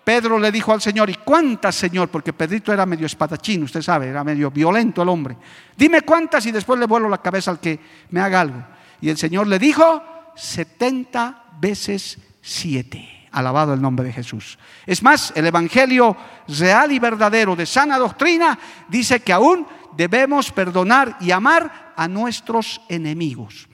Pedro 0.02 0.38
le 0.38 0.50
dijo 0.50 0.72
al 0.72 0.80
Señor, 0.80 1.10
¿y 1.10 1.14
cuántas, 1.14 1.74
Señor? 1.74 2.08
Porque 2.08 2.32
Pedrito 2.32 2.72
era 2.72 2.86
medio 2.86 3.06
espadachín, 3.06 3.62
usted 3.62 3.82
sabe, 3.82 4.08
era 4.08 4.24
medio 4.24 4.50
violento 4.50 5.02
el 5.02 5.08
hombre. 5.08 5.36
Dime 5.76 6.00
cuántas 6.00 6.44
y 6.46 6.50
después 6.50 6.80
le 6.80 6.86
vuelo 6.86 7.08
la 7.08 7.18
cabeza 7.18 7.50
al 7.50 7.60
que 7.60 7.78
me 8.10 8.20
haga 8.20 8.40
algo. 8.40 8.64
Y 9.00 9.10
el 9.10 9.18
Señor 9.18 9.46
le 9.46 9.58
dijo, 9.58 10.02
70 10.34 11.58
veces 11.60 12.18
siete. 12.40 13.19
Alabado 13.32 13.75
el 13.75 13.82
nombre 13.82 14.06
de 14.06 14.12
Jesús. 14.12 14.58
Es 14.87 15.02
más, 15.02 15.32
el 15.37 15.46
Evangelio 15.46 16.16
real 16.49 16.92
y 16.92 16.99
verdadero 16.99 17.54
de 17.54 17.66
sana 17.66 17.99
doctrina 17.99 18.58
dice 18.88 19.20
que 19.20 19.32
aún 19.32 19.66
debemos 19.96 20.50
perdonar 20.50 21.16
y 21.20 21.30
amar 21.30 21.92
a 21.96 22.08
nuestros 22.08 22.80
enemigos. 22.88 23.68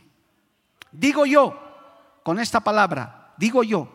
Digo 0.92 1.26
yo, 1.26 1.58
con 2.22 2.38
esta 2.38 2.60
palabra, 2.60 3.32
digo 3.36 3.62
yo, 3.62 3.88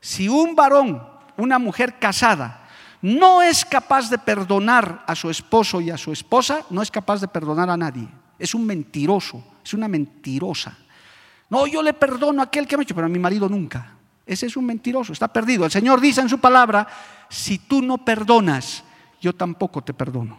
si 0.00 0.28
un 0.28 0.54
varón, 0.54 1.06
una 1.36 1.58
mujer 1.58 1.98
casada, 1.98 2.68
no 3.02 3.42
es 3.42 3.64
capaz 3.64 4.08
de 4.08 4.18
perdonar 4.18 5.04
a 5.06 5.14
su 5.14 5.28
esposo 5.28 5.80
y 5.80 5.90
a 5.90 5.98
su 5.98 6.12
esposa, 6.12 6.64
no 6.70 6.80
es 6.80 6.90
capaz 6.90 7.20
de 7.20 7.28
perdonar 7.28 7.68
a 7.68 7.76
nadie. 7.76 8.08
Es 8.38 8.54
un 8.54 8.64
mentiroso, 8.64 9.44
es 9.62 9.74
una 9.74 9.88
mentirosa. 9.88 10.76
No, 11.50 11.66
yo 11.66 11.82
le 11.82 11.92
perdono 11.92 12.40
a 12.40 12.46
aquel 12.46 12.66
que 12.66 12.76
me 12.76 12.82
ha 12.82 12.84
hecho, 12.84 12.94
pero 12.94 13.06
a 13.06 13.10
mi 13.10 13.18
marido 13.18 13.48
nunca. 13.48 13.94
Ese 14.26 14.46
es 14.46 14.56
un 14.56 14.66
mentiroso, 14.66 15.12
está 15.12 15.28
perdido. 15.28 15.64
El 15.64 15.70
Señor 15.70 16.00
dice 16.00 16.20
en 16.20 16.28
su 16.28 16.38
palabra, 16.38 16.86
si 17.28 17.58
tú 17.58 17.82
no 17.82 17.98
perdonas, 17.98 18.84
yo 19.20 19.34
tampoco 19.34 19.82
te 19.82 19.92
perdono. 19.92 20.38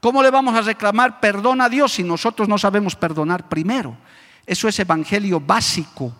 ¿Cómo 0.00 0.22
le 0.22 0.30
vamos 0.30 0.54
a 0.54 0.62
reclamar 0.62 1.20
perdón 1.20 1.60
a 1.60 1.68
Dios 1.68 1.92
si 1.92 2.02
nosotros 2.02 2.48
no 2.48 2.58
sabemos 2.58 2.96
perdonar 2.96 3.48
primero? 3.48 3.96
Eso 4.44 4.68
es 4.68 4.78
evangelio 4.78 5.40
básico. 5.40 6.12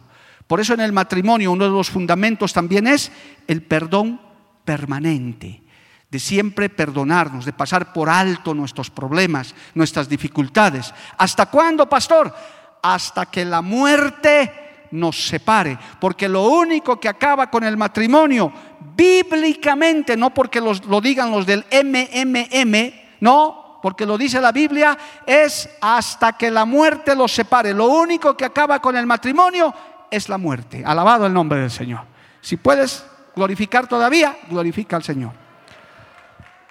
Por 0.46 0.60
eso 0.60 0.74
en 0.74 0.80
el 0.80 0.92
matrimonio 0.92 1.52
uno 1.52 1.64
de 1.64 1.70
los 1.70 1.90
fundamentos 1.90 2.52
también 2.52 2.86
es 2.86 3.10
el 3.46 3.62
perdón 3.62 4.20
permanente, 4.64 5.62
de 6.10 6.18
siempre 6.18 6.68
perdonarnos, 6.68 7.44
de 7.44 7.52
pasar 7.52 7.92
por 7.92 8.08
alto 8.08 8.54
nuestros 8.54 8.90
problemas, 8.90 9.54
nuestras 9.74 10.08
dificultades. 10.08 10.94
¿Hasta 11.18 11.46
cuándo, 11.46 11.88
pastor? 11.88 12.34
Hasta 12.82 13.26
que 13.26 13.44
la 13.44 13.60
muerte 13.60 14.65
nos 14.90 15.28
separe. 15.28 15.78
Porque 16.00 16.28
lo 16.28 16.42
único 16.44 16.98
que 16.98 17.08
acaba 17.08 17.50
con 17.50 17.64
el 17.64 17.76
matrimonio, 17.76 18.52
bíblicamente, 18.94 20.16
no 20.16 20.32
porque 20.32 20.60
lo 20.60 21.00
digan 21.00 21.30
los 21.30 21.46
del 21.46 21.64
MMM, 21.70 22.92
no, 23.20 23.78
porque 23.82 24.06
lo 24.06 24.18
dice 24.18 24.40
la 24.40 24.52
Biblia, 24.52 24.96
es 25.24 25.68
hasta 25.80 26.32
que 26.32 26.50
la 26.50 26.64
muerte 26.64 27.14
los 27.14 27.32
separe. 27.32 27.72
Lo 27.72 27.86
único 27.86 28.36
que 28.36 28.44
acaba 28.44 28.80
con 28.80 28.96
el 28.96 29.06
matrimonio 29.06 29.72
es 30.10 30.28
la 30.28 30.38
muerte. 30.38 30.82
Alabado 30.84 31.26
el 31.26 31.32
nombre 31.32 31.60
del 31.60 31.70
Señor. 31.70 32.00
Si 32.40 32.56
puedes 32.56 33.04
glorificar 33.34 33.86
todavía, 33.86 34.36
glorifica 34.48 34.96
al 34.96 35.04
Señor. 35.04 35.32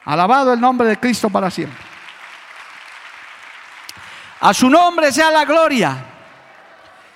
Alabado 0.06 0.54
el 0.54 0.62
nombre 0.62 0.88
de 0.88 1.00
Cristo 1.00 1.30
para 1.30 1.50
siempre. 1.50 1.80
A 4.42 4.54
su 4.54 4.70
nombre 4.70 5.12
sea 5.12 5.32
la 5.32 5.46
gloria. 5.46 6.15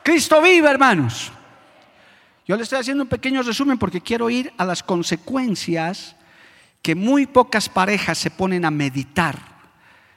Cristo 0.03 0.41
vive, 0.41 0.70
hermanos. 0.70 1.32
Yo 2.48 2.56
le 2.56 2.63
estoy 2.63 2.79
haciendo 2.79 3.03
un 3.03 3.10
pequeño 3.10 3.44
resumen 3.44 3.77
porque 3.77 4.01
quiero 4.01 4.29
ir 4.29 4.51
a 4.58 4.65
las 4.65 4.82
consecuencias 4.82 6.15
que 6.82 6.96
muy 6.96 7.27
pocas 7.27 7.70
parejas 7.70 8.18
se 8.18 8.32
ponen 8.32 8.65
a 8.65 8.72
meditar, 8.72 9.38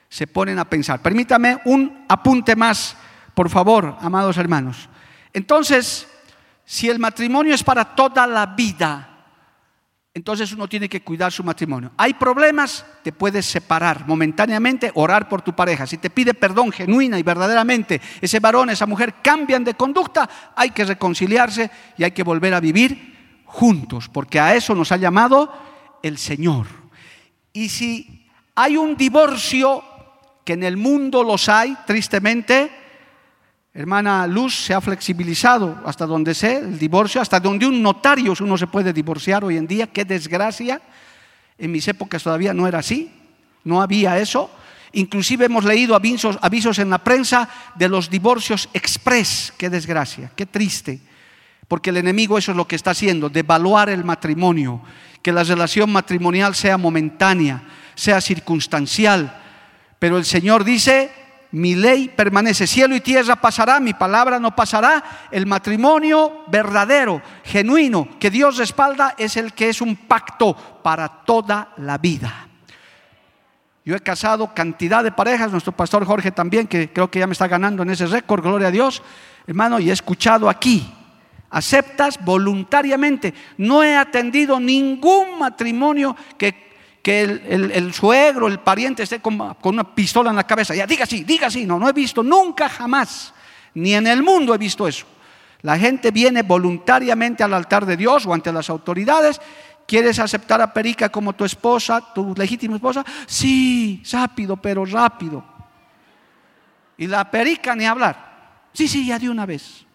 se 0.09 0.25
ponen 0.25 0.57
a 0.57 0.65
pensar. 0.65 1.01
Permítame 1.01 1.59
un 1.65 2.05
apunte 2.09 2.55
más, 2.55 2.95
por 3.33 3.49
favor, 3.49 3.97
amados 4.01 4.37
hermanos. 4.37 4.89
Entonces, 5.31 6.07
si 6.65 6.89
el 6.89 6.99
matrimonio 6.99 7.53
es 7.53 7.63
para 7.63 7.95
toda 7.95 8.25
la 8.25 8.47
vida, 8.47 9.12
entonces 10.15 10.51
uno 10.53 10.67
tiene 10.67 10.87
que 10.87 11.01
cuidar 11.01 11.31
su 11.31 11.43
matrimonio. 11.43 11.91
Hay 11.97 12.13
problemas, 12.13 12.85
te 13.03 13.11
puedes 13.11 13.47
separar 13.47 14.07
momentáneamente, 14.07 14.91
orar 14.93 15.27
por 15.27 15.41
tu 15.41 15.55
pareja. 15.55 15.87
Si 15.87 15.97
te 15.97 16.11
pide 16.11 16.35
perdón 16.35 16.71
genuina 16.71 17.17
y 17.17 17.23
verdaderamente, 17.23 17.99
ese 18.21 18.39
varón, 18.39 18.69
esa 18.69 18.85
mujer 18.85 19.15
cambian 19.23 19.63
de 19.63 19.73
conducta, 19.73 20.29
hay 20.55 20.69
que 20.69 20.85
reconciliarse 20.85 21.71
y 21.97 22.03
hay 22.03 22.11
que 22.11 22.21
volver 22.21 22.53
a 22.53 22.59
vivir 22.59 23.41
juntos, 23.45 24.07
porque 24.07 24.39
a 24.39 24.55
eso 24.55 24.75
nos 24.75 24.91
ha 24.91 24.97
llamado 24.97 25.51
el 26.03 26.17
Señor. 26.17 26.67
Y 27.51 27.69
si 27.69 28.19
Hay 28.55 28.77
un 28.77 28.95
divorcio 28.95 29.83
que 30.45 30.53
en 30.53 30.61
el 30.61 30.77
mundo 30.77 31.23
los 31.23 31.49
hay, 31.49 31.75
tristemente. 31.87 32.82
Hermana 33.75 34.27
Luz 34.27 34.53
se 34.53 34.73
ha 34.75 34.81
flexibilizado 34.81 35.81
hasta 35.83 36.05
donde 36.05 36.35
sé 36.35 36.57
el 36.57 36.77
divorcio, 36.77 37.19
hasta 37.19 37.39
donde 37.39 37.65
un 37.65 37.81
notario 37.81 38.35
uno 38.39 38.55
se 38.55 38.67
puede 38.67 38.93
divorciar 38.93 39.43
hoy 39.43 39.57
en 39.57 39.65
día. 39.65 39.87
Qué 39.87 40.05
desgracia. 40.05 40.79
En 41.57 41.71
mis 41.71 41.87
épocas 41.87 42.21
todavía 42.21 42.53
no 42.53 42.67
era 42.67 42.79
así, 42.79 43.11
no 43.63 43.81
había 43.81 44.19
eso. 44.19 44.51
Inclusive 44.91 45.45
hemos 45.45 45.65
leído 45.65 45.95
avisos, 45.95 46.37
avisos 46.41 46.77
en 46.77 46.91
la 46.91 46.99
prensa 46.99 47.49
de 47.73 47.89
los 47.89 48.11
divorcios 48.11 48.69
express. 48.73 49.51
Qué 49.57 49.71
desgracia, 49.71 50.31
qué 50.35 50.45
triste. 50.45 51.01
Porque 51.67 51.89
el 51.89 51.97
enemigo 51.97 52.37
eso 52.37 52.51
es 52.51 52.57
lo 52.57 52.67
que 52.67 52.75
está 52.75 52.91
haciendo, 52.91 53.27
devaluar 53.27 53.89
el 53.89 54.03
matrimonio, 54.03 54.81
que 55.23 55.31
la 55.31 55.43
relación 55.43 55.91
matrimonial 55.91 56.53
sea 56.53 56.77
momentánea, 56.77 57.63
sea 57.95 58.21
circunstancial. 58.21 59.41
Pero 59.97 60.19
el 60.19 60.25
Señor 60.25 60.63
dice, 60.63 61.22
mi 61.53 61.75
ley 61.75 62.09
permanece, 62.09 62.65
cielo 62.65 62.95
y 62.95 63.01
tierra 63.01 63.35
pasará, 63.35 63.79
mi 63.79 63.93
palabra 63.93 64.39
no 64.39 64.55
pasará. 64.55 65.03
El 65.29 65.45
matrimonio 65.45 66.45
verdadero, 66.47 67.21
genuino, 67.43 68.07
que 68.19 68.31
Dios 68.31 68.57
respalda, 68.57 69.13
es 69.19 69.37
el 69.37 69.53
que 69.53 69.69
es 69.69 69.79
un 69.79 69.95
pacto 69.95 70.55
para 70.81 71.07
toda 71.07 71.69
la 71.77 71.99
vida. 71.99 72.47
Yo 73.85 73.95
he 73.95 73.99
casado 73.99 74.51
cantidad 74.55 75.03
de 75.03 75.11
parejas, 75.11 75.51
nuestro 75.51 75.73
pastor 75.73 76.05
Jorge 76.05 76.31
también, 76.31 76.65
que 76.65 76.91
creo 76.91 77.11
que 77.11 77.19
ya 77.19 77.27
me 77.27 77.33
está 77.33 77.47
ganando 77.47 77.83
en 77.83 77.91
ese 77.91 78.07
récord, 78.07 78.41
gloria 78.41 78.69
a 78.69 78.71
Dios, 78.71 79.03
hermano, 79.45 79.79
y 79.79 79.91
he 79.91 79.93
escuchado 79.93 80.49
aquí, 80.49 80.91
aceptas 81.51 82.17
voluntariamente. 82.25 83.31
No 83.59 83.83
he 83.83 83.95
atendido 83.95 84.59
ningún 84.59 85.37
matrimonio 85.37 86.15
que, 86.35 86.72
el, 87.03 87.93
suegro, 87.93 88.47
el 88.47 88.59
pariente 88.59 89.03
esté 89.03 89.19
con, 89.19 89.37
con, 89.55 89.73
una 89.75 89.95
pistola 89.95 90.29
en 90.29 90.35
la 90.35 90.47
cabeza. 90.47 90.73
Ya, 90.73 90.87
diga 90.87 91.05
sí, 91.05 91.23
diga 91.23 91.49
sí. 91.49 91.65
No, 91.65 91.77
no 91.77 91.89
he 91.89 91.93
visto 91.93 92.23
nunca, 92.23 92.69
jamás, 92.69 93.33
ni 93.73 93.93
en 93.93 94.07
el 94.07 94.23
mundo 94.23 94.55
he 94.55 94.57
visto 94.57 94.87
eso. 94.87 95.05
La 95.61 95.77
gente 95.77 96.11
viene 96.11 96.43
voluntariamente 96.43 97.43
al 97.43 97.53
altar 97.53 97.85
de 97.85 97.97
Dios 97.97 98.25
o 98.25 98.33
ante 98.33 98.51
las 98.51 98.69
autoridades 98.69 99.39
¿Quieres 99.85 100.19
aceptar 100.19 100.61
a 100.61 100.71
Perica 100.71 101.09
como 101.09 101.33
tu 101.33 101.43
esposa, 101.43 102.13
tu 102.13 102.33
legítima 102.35 102.75
esposa? 102.75 103.03
Sí, 103.25 104.01
rápido, 104.11 104.57
pero 104.57 104.85
rápido. 104.85 105.43
Y 106.97 107.07
la 107.07 107.29
Perica 107.29 107.75
ni 107.75 107.85
hablar. 107.85 108.69
Sí, 108.71 108.87
sí, 108.87 109.05
ya 109.05 109.19
de 109.19 109.29
una 109.29 109.45
vez. 109.45 109.85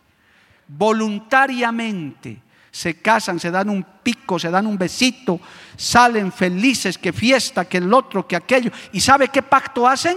Voluntariamente 0.66 2.42
se 2.78 2.94
casan, 3.02 3.40
se 3.40 3.50
dan 3.50 3.68
un 3.70 3.84
pico, 4.04 4.38
se 4.38 4.50
dan 4.50 4.64
un 4.64 4.78
besito, 4.78 5.40
salen 5.76 6.30
felices, 6.30 6.96
que 6.96 7.12
fiesta, 7.12 7.64
que 7.64 7.78
el 7.78 7.92
otro, 7.92 8.24
que 8.24 8.36
aquello. 8.36 8.70
¿Y 8.92 9.00
sabe 9.00 9.26
qué 9.26 9.42
pacto 9.42 9.84
hacen? 9.84 10.16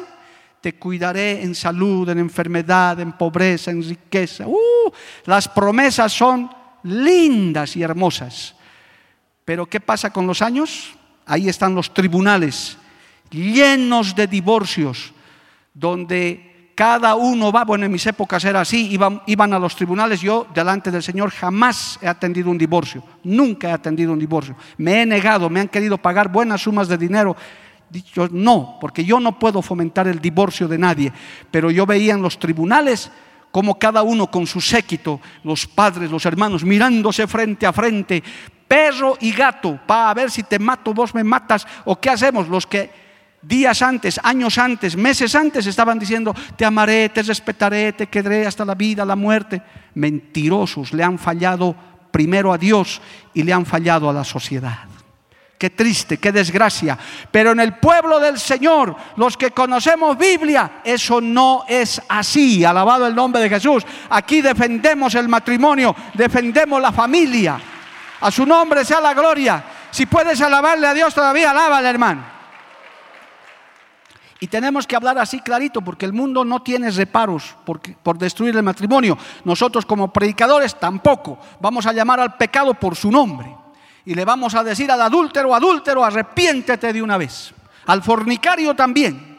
Te 0.62 0.76
cuidaré 0.76 1.42
en 1.42 1.56
salud, 1.56 2.08
en 2.10 2.20
enfermedad, 2.20 3.00
en 3.00 3.14
pobreza, 3.14 3.72
en 3.72 3.82
riqueza. 3.82 4.46
Uh, 4.48 4.92
las 5.26 5.48
promesas 5.48 6.14
son 6.14 6.52
lindas 6.84 7.76
y 7.76 7.82
hermosas. 7.82 8.54
Pero 9.44 9.66
¿qué 9.66 9.80
pasa 9.80 10.14
con 10.14 10.28
los 10.28 10.44
años? 10.44 10.94
Ahí 11.26 11.50
están 11.50 11.74
los 11.74 11.92
tribunales 11.92 12.78
llenos 13.32 14.14
de 14.14 14.28
divorcios, 14.28 15.14
donde 15.74 16.51
cada 16.76 17.16
uno 17.16 17.52
va, 17.52 17.64
bueno, 17.64 17.86
en 17.86 17.92
mis 17.92 18.06
épocas 18.06 18.44
era 18.46 18.62
así, 18.62 18.92
iban, 18.92 19.54
a 19.54 19.60
los 19.60 19.76
tribunales, 19.76 20.22
yo 20.22 20.48
delante 20.54 20.92
del 20.92 21.04
Señor 21.04 21.32
jamás 21.32 22.00
he 22.02 22.08
atendido 22.08 22.50
un 22.50 22.58
divorcio, 22.58 23.04
nunca 23.24 23.70
he 23.70 23.72
atendido 23.72 24.14
un 24.14 24.20
divorcio, 24.20 24.56
me 24.78 25.02
he 25.02 25.06
negado, 25.06 25.50
me 25.50 25.60
han 25.60 25.68
querido 25.68 25.98
pagar 25.98 26.32
buenas 26.32 26.62
sumas 26.62 26.88
de 26.88 26.98
dinero, 26.98 27.36
dicho 27.90 28.28
no, 28.32 28.78
porque 28.80 29.04
yo 29.04 29.20
no 29.20 29.38
puedo 29.38 29.62
fomentar 29.62 30.08
el 30.08 30.20
divorcio 30.20 30.68
de 30.68 30.78
nadie, 30.78 31.14
pero 31.50 31.72
yo 31.72 31.86
veía 31.86 32.14
en 32.14 32.22
los 32.22 32.40
tribunales 32.40 33.12
como 33.52 33.78
cada 33.78 34.02
uno 34.02 34.32
con 34.32 34.48
su 34.48 34.62
séquito, 34.62 35.20
los 35.44 35.68
padres, 35.68 36.10
los 36.10 36.26
hermanos, 36.26 36.64
mirándose 36.64 37.28
frente 37.28 37.66
a 37.66 37.74
frente, 37.74 38.24
perro 38.68 39.18
y 39.20 39.34
gato, 39.34 39.78
para 39.86 40.14
ver 40.14 40.32
si 40.32 40.44
te 40.44 40.58
mato, 40.58 40.94
vos 40.94 41.14
me 41.14 41.24
matas, 41.24 41.68
o 41.84 42.00
qué 42.00 42.10
hacemos 42.10 42.48
los 42.48 42.66
que 42.66 43.11
días 43.42 43.82
antes, 43.82 44.20
años 44.24 44.58
antes, 44.58 44.96
meses 44.96 45.34
antes 45.36 45.66
estaban 45.66 45.98
diciendo, 45.98 46.34
te 46.56 46.66
amaré, 46.66 47.10
te 47.10 47.24
respetaré, 47.24 47.94
te 47.94 48.08
quedaré 48.08 48.46
hasta 48.46 48.66
la 48.66 48.76
vida, 48.76 49.06
la 49.06 49.16
muerte. 49.16 49.62
Mentirosos, 49.96 50.94
le 50.94 51.04
han 51.04 51.18
fallado 51.18 51.76
primero 52.12 52.54
a 52.54 52.58
Dios 52.58 53.02
y 53.34 53.44
le 53.44 53.54
han 53.54 53.66
fallado 53.66 54.10
a 54.10 54.14
la 54.14 54.24
sociedad. 54.24 54.80
Qué 55.58 55.70
triste, 55.70 56.18
qué 56.18 56.32
desgracia. 56.32 56.98
Pero 57.30 57.52
en 57.52 57.60
el 57.60 57.76
pueblo 57.76 58.20
del 58.20 58.40
Señor, 58.40 58.96
los 59.16 59.38
que 59.38 59.52
conocemos 59.52 60.18
Biblia, 60.18 60.82
eso 60.84 61.22
no 61.22 61.66
es 61.68 62.02
así. 62.10 62.66
Alabado 62.66 63.06
el 63.06 63.14
nombre 63.14 63.44
de 63.44 63.50
Jesús. 63.50 63.86
Aquí 64.10 64.42
defendemos 64.42 65.14
el 65.14 65.28
matrimonio, 65.28 65.96
defendemos 66.16 66.82
la 66.82 66.92
familia. 66.92 67.60
A 68.22 68.32
su 68.32 68.44
nombre 68.44 68.84
sea 68.84 69.00
la 69.02 69.14
gloria. 69.14 69.64
Si 69.92 70.08
puedes 70.08 70.42
alabarle 70.42 70.88
a 70.88 70.96
Dios 70.96 71.14
todavía, 71.14 71.52
alábale, 71.52 71.90
hermano. 71.90 72.41
Y 74.44 74.48
tenemos 74.48 74.88
que 74.88 74.96
hablar 74.96 75.20
así 75.20 75.40
clarito, 75.40 75.82
porque 75.82 76.04
el 76.04 76.14
mundo 76.14 76.44
no 76.44 76.64
tiene 76.64 76.90
reparos 76.90 77.56
por, 77.64 77.80
por, 77.80 78.18
destruir 78.18 78.56
el 78.58 78.64
matrimonio. 78.64 79.16
Nosotros 79.46 79.86
como 79.86 80.12
predicadores 80.12 80.80
tampoco. 80.80 81.38
Vamos 81.60 81.86
a 81.86 81.94
llamar 81.94 82.20
al 82.20 82.38
pecado 82.38 82.74
por 82.74 82.96
su 82.96 83.12
nombre. 83.12 83.56
Y 84.04 84.16
le 84.16 84.26
vamos 84.26 84.56
a 84.56 84.64
decir 84.64 84.90
al 84.90 85.00
adúltero, 85.00 85.54
adúltero, 85.54 86.04
arrepiéntete 86.04 86.92
de 86.92 87.04
una 87.04 87.18
vez. 87.18 87.54
Al 87.86 88.02
fornicario 88.02 88.76
también. 88.76 89.38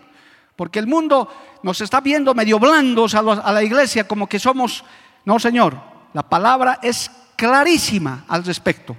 Porque 0.54 0.78
el 0.78 0.86
mundo 0.86 1.28
nos 1.64 1.80
está 1.80 2.00
viendo 2.00 2.32
medio 2.32 2.60
blandos 2.60 3.16
a, 3.16 3.18
a 3.18 3.52
la 3.52 3.62
iglesia 3.64 4.06
como 4.06 4.28
que 4.28 4.38
somos... 4.38 4.84
No, 5.24 5.40
Señor, 5.40 5.76
la 6.12 6.22
palabra 6.22 6.78
es 6.80 7.10
clarísima 7.34 8.24
al 8.28 8.44
respecto. 8.44 8.96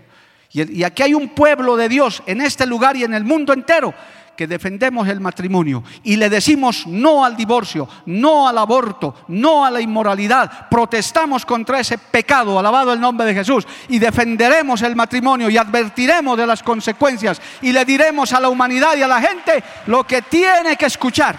Y, 0.54 0.84
aquí 0.84 1.02
hay 1.02 1.14
un 1.16 1.30
pueblo 1.30 1.76
de 1.76 1.90
Dios 1.90 2.22
en 2.28 2.40
este 2.40 2.66
lugar 2.68 2.96
y 2.96 3.04
en 3.04 3.14
el 3.16 3.24
mundo 3.24 3.54
entero 3.54 3.94
que 4.36 4.48
defendemos 4.48 5.08
el 5.08 5.20
matrimonio 5.20 5.84
y 6.04 6.16
le 6.16 6.30
decimos 6.30 6.88
no 6.88 7.24
al 7.24 7.36
divorcio, 7.36 7.88
no 8.06 8.48
al 8.48 8.58
aborto, 8.58 9.16
no 9.28 9.66
a 9.66 9.72
la 9.72 9.82
inmoralidad. 9.82 10.70
Protestamos 10.70 11.46
contra 11.46 11.80
ese 11.80 11.98
pecado, 11.98 12.58
alabado 12.58 12.94
el 12.94 13.00
nombre 13.00 13.26
de 13.28 13.36
Jesús, 13.36 13.68
y 13.90 14.00
defenderemos 14.00 14.82
el 14.82 14.96
matrimonio 14.96 15.50
y 15.50 15.58
advertiremos 15.58 16.38
de 16.38 16.48
las 16.48 16.64
consecuencias 16.64 17.42
y 17.62 17.72
le 17.72 17.86
diremos 17.86 18.34
a 18.34 18.40
la 18.40 18.50
humanidad 18.50 18.96
y 18.98 19.04
a 19.04 19.08
la 19.08 19.22
gente 19.22 19.64
lo 19.88 20.04
que 20.06 20.24
tiene 20.24 20.76
que 20.76 20.88
escuchar 20.88 21.36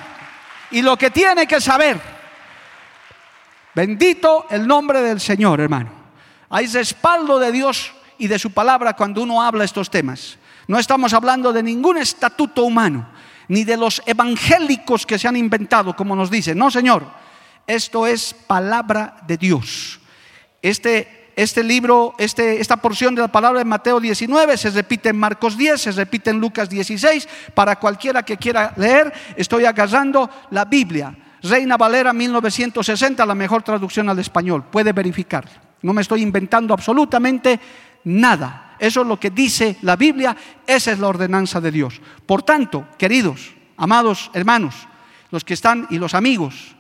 y 0.70 0.82
lo 0.82 0.96
que 0.96 1.10
tiene 1.10 1.46
que 1.46 1.60
saber. 1.60 2.00
Bendito 3.74 4.46
el 4.50 4.66
nombre 4.66 5.02
del 5.02 5.20
Señor, 5.20 5.60
hermano. 5.60 5.90
Hay 6.48 6.66
respaldo 6.68 7.40
de 7.40 7.50
Dios 7.50 7.92
y 8.18 8.28
de 8.28 8.38
su 8.38 8.52
palabra 8.52 8.94
cuando 8.94 9.22
uno 9.22 9.42
habla 9.42 9.64
estos 9.64 9.90
temas. 9.90 10.38
No 10.66 10.78
estamos 10.78 11.12
hablando 11.12 11.52
de 11.52 11.62
ningún 11.62 11.98
estatuto 11.98 12.64
humano, 12.64 13.08
ni 13.48 13.64
de 13.64 13.76
los 13.76 14.02
evangélicos 14.06 15.06
que 15.06 15.18
se 15.18 15.28
han 15.28 15.36
inventado, 15.36 15.94
como 15.94 16.16
nos 16.16 16.30
dice. 16.30 16.54
No, 16.54 16.70
Señor, 16.70 17.04
esto 17.66 18.06
es 18.06 18.34
palabra 18.34 19.16
de 19.26 19.36
Dios. 19.36 20.00
Este, 20.62 21.32
este 21.36 21.62
libro, 21.62 22.14
este, 22.18 22.60
esta 22.60 22.76
porción 22.76 23.14
de 23.14 23.22
la 23.22 23.28
palabra 23.28 23.58
de 23.58 23.64
Mateo 23.64 24.00
19 24.00 24.56
se 24.56 24.70
repite 24.70 25.10
en 25.10 25.18
Marcos 25.18 25.56
10, 25.56 25.80
se 25.80 25.92
repite 25.92 26.30
en 26.30 26.40
Lucas 26.40 26.70
16. 26.70 27.28
Para 27.54 27.76
cualquiera 27.76 28.22
que 28.22 28.36
quiera 28.36 28.72
leer, 28.76 29.12
estoy 29.36 29.64
agarrando 29.64 30.30
la 30.50 30.64
Biblia. 30.64 31.14
Reina 31.42 31.76
Valera 31.76 32.14
1960, 32.14 33.26
la 33.26 33.34
mejor 33.34 33.62
traducción 33.62 34.08
al 34.08 34.18
español. 34.18 34.64
Puede 34.64 34.92
verificar. 34.92 35.44
No 35.82 35.92
me 35.92 36.00
estoy 36.00 36.22
inventando 36.22 36.72
absolutamente 36.72 37.60
nada. 38.04 38.63
Eso 38.78 39.02
es 39.02 39.06
lo 39.06 39.18
que 39.18 39.30
dice 39.30 39.76
la 39.82 39.96
Biblia, 39.96 40.36
esa 40.66 40.92
es 40.92 40.98
la 40.98 41.08
ordenanza 41.08 41.60
de 41.60 41.70
Dios. 41.70 42.00
Por 42.26 42.42
tanto, 42.42 42.86
queridos, 42.98 43.54
amados 43.76 44.30
hermanos, 44.34 44.74
los 45.30 45.44
que 45.44 45.54
están 45.54 45.86
y 45.90 45.98
los 45.98 46.14
amigos, 46.14 46.74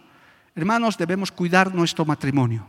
hermanos, 0.54 0.96
debemos 0.96 1.32
cuidar 1.32 1.74
nuestro 1.74 2.04
matrimonio. 2.04 2.66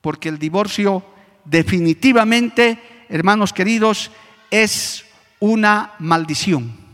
Porque 0.00 0.28
el 0.28 0.38
divorcio 0.38 1.04
definitivamente, 1.44 3.06
hermanos 3.08 3.52
queridos, 3.52 4.10
es 4.50 5.04
una 5.40 5.92
maldición 5.98 6.86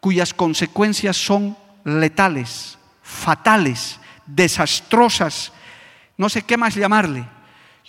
cuyas 0.00 0.32
consecuencias 0.32 1.16
son 1.16 1.56
letales, 1.84 2.78
fatales, 3.02 4.00
desastrosas, 4.26 5.52
no 6.16 6.28
sé 6.28 6.42
qué 6.42 6.56
más 6.56 6.74
llamarle 6.74 7.26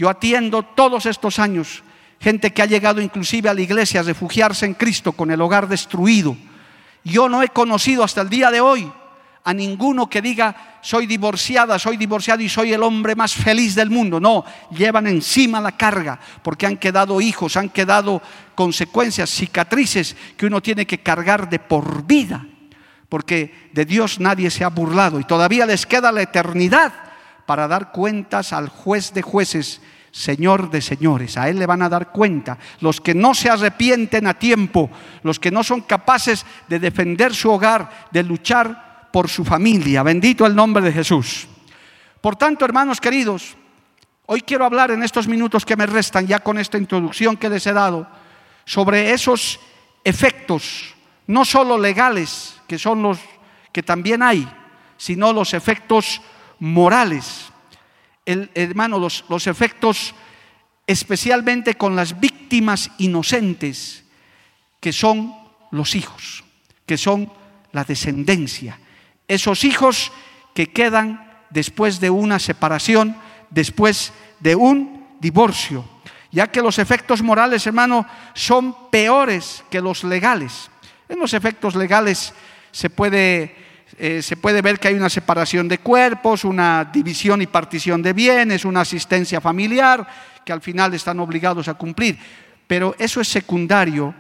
yo 0.01 0.09
atiendo 0.09 0.63
todos 0.63 1.05
estos 1.05 1.37
años 1.37 1.83
gente 2.21 2.53
que 2.53 2.61
ha 2.61 2.67
llegado 2.67 3.01
inclusive 3.01 3.49
a 3.49 3.53
la 3.53 3.61
iglesia 3.61 3.99
a 3.99 4.03
refugiarse 4.03 4.65
en 4.65 4.75
Cristo 4.75 5.11
con 5.11 5.31
el 5.31 5.41
hogar 5.41 5.67
destruido. 5.67 6.37
Yo 7.03 7.27
no 7.27 7.41
he 7.41 7.49
conocido 7.49 8.03
hasta 8.03 8.21
el 8.21 8.29
día 8.29 8.51
de 8.51 8.61
hoy 8.61 8.91
a 9.43 9.53
ninguno 9.53 10.07
que 10.07 10.21
diga 10.21 10.77
soy 10.81 11.07
divorciada, 11.07 11.79
soy 11.79 11.97
divorciado 11.97 12.41
y 12.41 12.49
soy 12.49 12.73
el 12.73 12.83
hombre 12.83 13.15
más 13.15 13.33
feliz 13.33 13.73
del 13.73 13.89
mundo. 13.89 14.19
No, 14.19 14.45
llevan 14.69 15.07
encima 15.07 15.59
la 15.59 15.75
carga 15.75 16.19
porque 16.43 16.67
han 16.67 16.77
quedado 16.77 17.19
hijos, 17.21 17.57
han 17.57 17.69
quedado 17.69 18.21
consecuencias, 18.53 19.31
cicatrices 19.31 20.15
que 20.37 20.45
uno 20.45 20.61
tiene 20.61 20.85
que 20.85 20.99
cargar 20.99 21.49
de 21.49 21.59
por 21.59 22.05
vida. 22.05 22.45
porque 23.09 23.69
de 23.73 23.83
Dios 23.83 24.21
nadie 24.21 24.49
se 24.49 24.63
ha 24.63 24.69
burlado 24.69 25.19
y 25.19 25.25
todavía 25.25 25.65
les 25.65 25.85
queda 25.85 26.13
la 26.13 26.21
eternidad 26.21 26.93
para 27.45 27.67
dar 27.67 27.91
cuentas 27.91 28.53
al 28.53 28.69
juez 28.69 29.13
de 29.13 29.21
jueces, 29.21 29.81
Señor 30.11 30.69
de 30.69 30.81
señores. 30.81 31.37
A 31.37 31.49
Él 31.49 31.57
le 31.57 31.65
van 31.65 31.81
a 31.81 31.89
dar 31.89 32.11
cuenta. 32.11 32.57
Los 32.81 32.99
que 32.99 33.13
no 33.13 33.33
se 33.33 33.49
arrepienten 33.49 34.27
a 34.27 34.33
tiempo, 34.33 34.89
los 35.23 35.39
que 35.39 35.51
no 35.51 35.63
son 35.63 35.81
capaces 35.81 36.45
de 36.67 36.79
defender 36.79 37.33
su 37.33 37.49
hogar, 37.49 38.07
de 38.11 38.23
luchar 38.23 39.09
por 39.11 39.29
su 39.29 39.45
familia. 39.45 40.03
Bendito 40.03 40.45
el 40.45 40.55
nombre 40.55 40.83
de 40.83 40.91
Jesús. 40.91 41.47
Por 42.19 42.35
tanto, 42.35 42.65
hermanos 42.65 42.99
queridos, 43.01 43.55
hoy 44.25 44.41
quiero 44.41 44.65
hablar 44.65 44.91
en 44.91 45.03
estos 45.03 45.27
minutos 45.27 45.65
que 45.65 45.75
me 45.75 45.85
restan, 45.85 46.27
ya 46.27 46.39
con 46.39 46.59
esta 46.59 46.77
introducción 46.77 47.37
que 47.37 47.49
les 47.49 47.65
he 47.65 47.73
dado, 47.73 48.07
sobre 48.65 49.11
esos 49.11 49.59
efectos, 50.03 50.93
no 51.27 51.45
solo 51.45 51.77
legales, 51.77 52.55
que 52.67 52.77
son 52.77 53.01
los 53.01 53.19
que 53.71 53.83
también 53.83 54.21
hay, 54.21 54.47
sino 54.97 55.33
los 55.33 55.53
efectos 55.53 56.21
morales. 56.59 57.50
El, 58.25 58.51
hermano, 58.53 58.99
los, 58.99 59.25
los 59.29 59.47
efectos 59.47 60.13
especialmente 60.87 61.75
con 61.75 61.95
las 61.95 62.19
víctimas 62.19 62.91
inocentes, 62.97 64.03
que 64.79 64.91
son 64.91 65.33
los 65.71 65.95
hijos, 65.95 66.43
que 66.85 66.97
son 66.97 67.31
la 67.71 67.83
descendencia. 67.83 68.79
Esos 69.27 69.63
hijos 69.63 70.11
que 70.53 70.71
quedan 70.71 71.31
después 71.49 71.99
de 71.99 72.09
una 72.09 72.39
separación, 72.39 73.15
después 73.49 74.11
de 74.39 74.55
un 74.55 75.07
divorcio, 75.19 75.87
ya 76.31 76.47
que 76.47 76.61
los 76.61 76.79
efectos 76.79 77.21
morales, 77.21 77.67
hermano, 77.67 78.07
son 78.33 78.89
peores 78.89 79.63
que 79.69 79.81
los 79.81 80.03
legales. 80.03 80.69
En 81.09 81.19
los 81.19 81.33
efectos 81.33 81.75
legales 81.75 82.33
se 82.71 82.89
puede, 82.89 83.55
eh, 84.03 84.23
se 84.23 84.35
puede 84.35 84.63
ver 84.63 84.79
que 84.79 84.87
hay 84.87 84.95
una 84.95 85.11
separación 85.11 85.67
de 85.67 85.77
cuerpos, 85.77 86.43
una 86.43 86.89
división 86.91 87.39
y 87.43 87.45
partición 87.45 88.01
de 88.01 88.13
bienes, 88.13 88.65
una 88.65 88.81
asistencia 88.81 89.39
familiar, 89.39 90.07
que 90.43 90.51
al 90.51 90.59
final 90.59 90.91
están 90.95 91.19
obligados 91.19 91.67
a 91.67 91.75
cumplir. 91.75 92.17
Pero 92.65 92.95
eso 92.97 93.21
es 93.21 93.27
secundario 93.27 94.15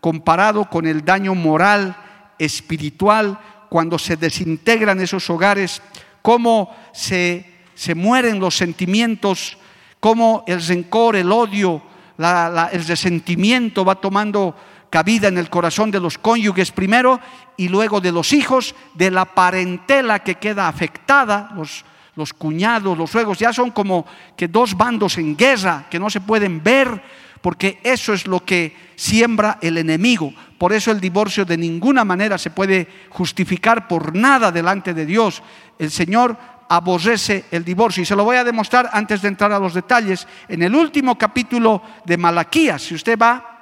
comparado 0.00 0.70
con 0.70 0.86
el 0.86 1.04
daño 1.04 1.34
moral, 1.34 1.96
espiritual, 2.38 3.36
cuando 3.68 3.98
se 3.98 4.16
desintegran 4.16 5.00
esos 5.00 5.28
hogares, 5.28 5.82
cómo 6.22 6.72
se, 6.92 7.44
se 7.74 7.96
mueren 7.96 8.38
los 8.38 8.56
sentimientos, 8.56 9.58
cómo 9.98 10.44
el 10.46 10.64
rencor, 10.64 11.16
el 11.16 11.32
odio, 11.32 11.82
el 12.18 12.86
resentimiento 12.86 13.84
va 13.84 13.96
tomando 13.96 14.54
cabida 14.94 15.26
en 15.26 15.38
el 15.38 15.50
corazón 15.50 15.90
de 15.90 15.98
los 15.98 16.18
cónyuges 16.18 16.70
primero 16.70 17.18
y 17.56 17.66
luego 17.66 18.00
de 18.00 18.12
los 18.12 18.32
hijos, 18.32 18.76
de 18.94 19.10
la 19.10 19.24
parentela 19.24 20.20
que 20.20 20.36
queda 20.36 20.68
afectada, 20.68 21.50
los, 21.56 22.32
cuñados, 22.32 22.96
los 22.96 23.10
suegros, 23.10 23.40
ya 23.40 23.52
son 23.52 23.72
como 23.72 24.06
que 24.36 24.46
dos 24.46 24.76
bandos 24.76 25.18
en 25.18 25.36
guerra 25.36 25.86
que 25.90 25.98
no 25.98 26.08
se 26.10 26.20
pueden 26.20 26.62
ver, 26.62 27.02
porque 27.40 27.80
eso 27.82 28.12
es 28.12 28.28
lo 28.28 28.44
que 28.44 28.76
siembra 28.94 29.58
el 29.60 29.78
enemigo. 29.78 30.32
Por 30.58 30.72
eso 30.72 30.92
el 30.92 31.00
divorcio 31.00 31.44
de 31.44 31.56
ninguna 31.56 32.04
manera 32.04 32.38
se 32.38 32.50
puede 32.50 32.86
justificar 33.10 33.88
por 33.88 34.14
nada 34.14 34.52
delante 34.52 34.94
de 34.94 35.06
Dios. 35.06 35.42
El 35.76 35.90
Señor 35.90 36.38
aborrece 36.68 37.46
el 37.50 37.64
divorcio. 37.64 38.04
Y 38.04 38.06
se 38.06 38.14
lo 38.14 38.22
voy 38.22 38.36
a 38.36 38.44
demostrar 38.44 38.90
antes 38.92 39.22
de 39.22 39.26
entrar 39.26 39.50
a 39.50 39.58
los 39.58 39.74
detalles. 39.74 40.28
En 40.46 40.62
el 40.62 40.72
último 40.72 41.18
capítulo 41.18 41.82
de 42.04 42.16
Malaquías, 42.16 42.80
si 42.80 42.94
usted 42.94 43.18
va 43.18 43.53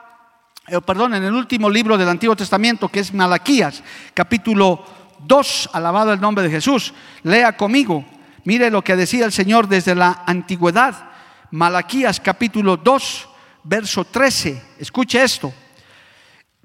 eh, 0.69 0.81
perdón, 0.81 1.15
en 1.15 1.25
el 1.25 1.35
último 1.35 1.69
libro 1.69 1.99
del 1.99 2.09
Antiguo 2.09 2.37
Testamento, 2.37 2.89
que 2.89 3.01
es 3.01 3.13
Malaquías, 3.13 3.83
capítulo 4.15 4.85
2, 5.19 5.71
alabado 5.73 6.13
el 6.13 6.21
nombre 6.21 6.45
de 6.45 6.51
Jesús. 6.51 6.95
Lea 7.25 7.57
conmigo, 7.57 8.05
mire 8.45 8.71
lo 8.71 8.83
que 8.83 8.95
decía 8.95 9.25
el 9.25 9.33
Señor 9.33 9.67
desde 9.67 9.97
la 9.97 10.23
antigüedad. 10.25 11.11
Malaquías, 11.51 12.21
capítulo 12.21 12.77
2, 12.77 13.29
verso 13.65 14.05
13. 14.05 14.63
Escuche 14.79 15.23
esto. 15.23 15.53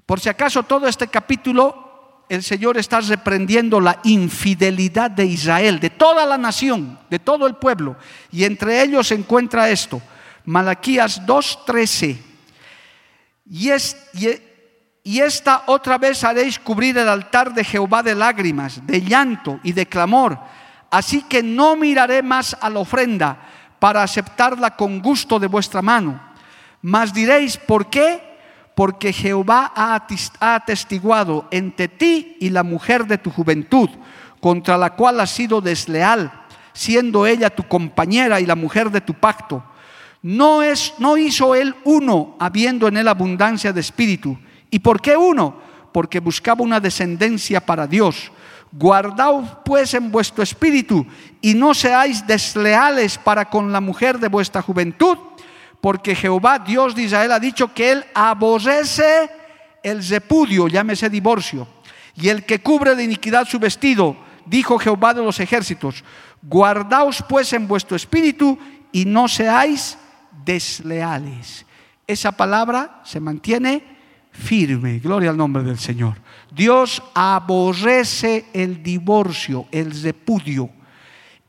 Por 0.06 0.20
si 0.20 0.28
acaso 0.28 0.62
todo 0.62 0.86
este 0.86 1.08
capítulo, 1.08 2.24
el 2.28 2.44
Señor 2.44 2.78
está 2.78 3.00
reprendiendo 3.00 3.80
la 3.80 3.98
infidelidad 4.04 5.10
de 5.10 5.26
Israel, 5.26 5.80
de 5.80 5.90
toda 5.90 6.24
la 6.24 6.38
nación, 6.38 7.00
de 7.10 7.18
todo 7.18 7.48
el 7.48 7.56
pueblo. 7.56 7.96
Y 8.30 8.44
entre 8.44 8.80
ellos 8.80 9.08
se 9.08 9.16
encuentra 9.16 9.68
esto. 9.70 10.00
Malaquías 10.44 11.26
2, 11.26 11.64
13. 11.66 12.27
Y, 13.50 15.20
esta 15.20 15.62
otra 15.66 15.96
vez 15.96 16.22
haréis 16.22 16.58
cubrir 16.58 16.98
el 16.98 17.08
altar 17.08 17.54
de 17.54 17.64
Jehová 17.64 18.02
de 18.02 18.14
lágrimas, 18.14 18.86
de 18.86 19.00
llanto 19.00 19.58
y 19.62 19.72
de 19.72 19.86
clamor. 19.86 20.38
Así 20.90 21.22
que 21.22 21.42
no 21.42 21.76
miraré 21.76 22.22
más 22.22 22.56
a 22.60 22.68
la 22.68 22.80
ofrenda 22.80 23.38
para 23.78 24.02
aceptarla 24.02 24.76
con 24.76 25.00
gusto 25.00 25.38
de 25.38 25.46
vuestra 25.46 25.82
mano. 25.82 26.20
Mas 26.82 27.12
diréis, 27.12 27.56
¿por 27.56 27.88
qué? 27.88 28.22
Porque 28.74 29.12
Jehová 29.12 29.72
ha 29.74 30.00
atestiguado 30.40 31.48
entre 31.50 31.88
ti 31.88 32.36
y 32.40 32.50
la 32.50 32.62
mujer 32.62 33.06
de 33.06 33.18
tu 33.18 33.30
juventud, 33.30 33.88
contra 34.40 34.78
la 34.78 34.90
cual 34.90 35.20
has 35.20 35.30
sido 35.30 35.60
desleal, 35.60 36.30
siendo 36.72 37.26
ella 37.26 37.50
tu 37.50 37.64
compañera 37.64 38.40
y 38.40 38.46
la 38.46 38.54
mujer 38.54 38.90
de 38.90 39.00
tu 39.00 39.14
pacto 39.14 39.64
no, 40.22 40.62
es, 40.62 40.94
no 40.98 41.16
hizo 41.16 41.54
él 41.54 41.74
uno 41.84 42.36
habiendo 42.38 42.88
en 42.88 42.96
él 42.96 43.08
abundancia 43.08 43.72
de 43.72 43.80
espíritu. 43.80 44.36
¿Y 44.70 44.80
por 44.80 45.00
qué 45.00 45.16
uno? 45.16 45.56
Porque 45.92 46.20
buscaba 46.20 46.62
una 46.62 46.80
descendencia 46.80 47.64
para 47.64 47.86
Dios. 47.86 48.30
Guardaos 48.72 49.48
pues 49.64 49.94
en 49.94 50.10
vuestro 50.10 50.42
espíritu 50.42 51.06
y 51.40 51.54
no 51.54 51.72
seáis 51.72 52.26
desleales 52.26 53.16
para 53.16 53.48
con 53.48 53.72
la 53.72 53.80
mujer 53.80 54.18
de 54.18 54.28
vuestra 54.28 54.60
juventud, 54.60 55.16
porque 55.80 56.14
Jehová, 56.14 56.58
Dios 56.58 56.94
de 56.94 57.02
Israel, 57.02 57.32
ha 57.32 57.38
dicho 57.38 57.72
que 57.72 57.92
él 57.92 58.04
aborrece 58.12 59.30
el 59.82 60.06
repudio, 60.06 60.68
llámese 60.68 61.08
divorcio, 61.08 61.66
y 62.14 62.28
el 62.28 62.44
que 62.44 62.58
cubre 62.58 62.94
de 62.94 63.04
iniquidad 63.04 63.46
su 63.46 63.58
vestido, 63.58 64.16
dijo 64.44 64.78
Jehová 64.78 65.14
de 65.14 65.22
los 65.22 65.40
ejércitos. 65.40 66.04
Guardaos 66.42 67.24
pues 67.28 67.52
en 67.52 67.66
vuestro 67.66 67.96
espíritu 67.96 68.58
y 68.92 69.04
no 69.04 69.28
seáis 69.28 69.96
desleales. 70.44 71.66
Esa 72.06 72.32
palabra 72.32 73.00
se 73.04 73.20
mantiene 73.20 73.82
firme. 74.32 74.98
Gloria 74.98 75.30
al 75.30 75.36
nombre 75.36 75.62
del 75.62 75.78
Señor. 75.78 76.14
Dios 76.50 77.02
aborrece 77.14 78.46
el 78.52 78.82
divorcio, 78.82 79.66
el 79.70 80.02
repudio. 80.02 80.70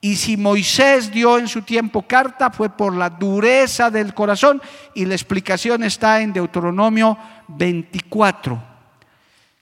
Y 0.01 0.15
si 0.15 0.37
Moisés 0.37 1.11
dio 1.11 1.37
en 1.37 1.47
su 1.47 1.61
tiempo 1.61 2.03
carta 2.03 2.49
fue 2.51 2.69
por 2.69 2.95
la 2.95 3.09
dureza 3.09 3.89
del 3.89 4.13
corazón 4.13 4.61
y 4.95 5.05
la 5.05 5.13
explicación 5.13 5.83
está 5.83 6.21
en 6.21 6.31
Deuteronomio 6.31 7.17
24, 7.49 8.63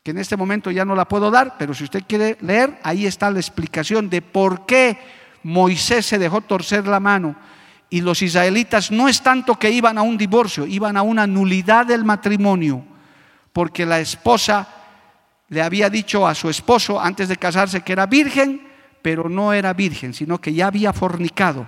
que 0.04 0.12
en 0.12 0.20
este 0.20 0.38
momento 0.38 0.70
ya 0.70 0.86
no 0.86 0.96
la 0.96 1.08
puedo 1.08 1.32
dar, 1.32 1.56
pero 1.58 1.74
si 1.74 1.84
usted 1.84 2.04
quiere 2.08 2.38
leer, 2.42 2.80
ahí 2.84 3.08
está 3.08 3.32
la 3.32 3.40
explicación 3.40 4.10
de 4.10 4.22
por 4.22 4.68
qué 4.68 5.00
Moisés 5.42 6.06
se 6.06 6.20
dejó 6.20 6.42
torcer 6.42 6.88
la 6.88 7.00
mano 7.00 7.36
y 7.90 8.02
los 8.02 8.22
israelitas 8.22 8.92
no 8.92 9.08
es 9.08 9.22
tanto 9.22 9.56
que 9.56 9.72
iban 9.72 9.98
a 9.98 10.02
un 10.02 10.18
divorcio, 10.18 10.66
iban 10.66 10.98
a 10.98 11.02
una 11.02 11.26
nulidad 11.26 11.86
del 11.86 12.04
matrimonio, 12.04 12.84
porque 13.54 13.86
la 13.86 14.00
esposa 14.00 14.68
le 15.50 15.62
había 15.62 15.90
dicho 15.90 16.28
a 16.28 16.36
su 16.36 16.50
esposo 16.50 17.00
antes 17.00 17.30
de 17.30 17.38
casarse 17.38 17.82
que 17.82 17.94
era 17.94 18.06
virgen, 18.06 18.68
pero 19.02 19.30
no 19.30 19.54
era 19.54 19.74
virgen, 19.74 20.14
sino 20.14 20.40
que 20.40 20.54
ya 20.54 20.68
había 20.68 20.92
fornicado. 20.92 21.66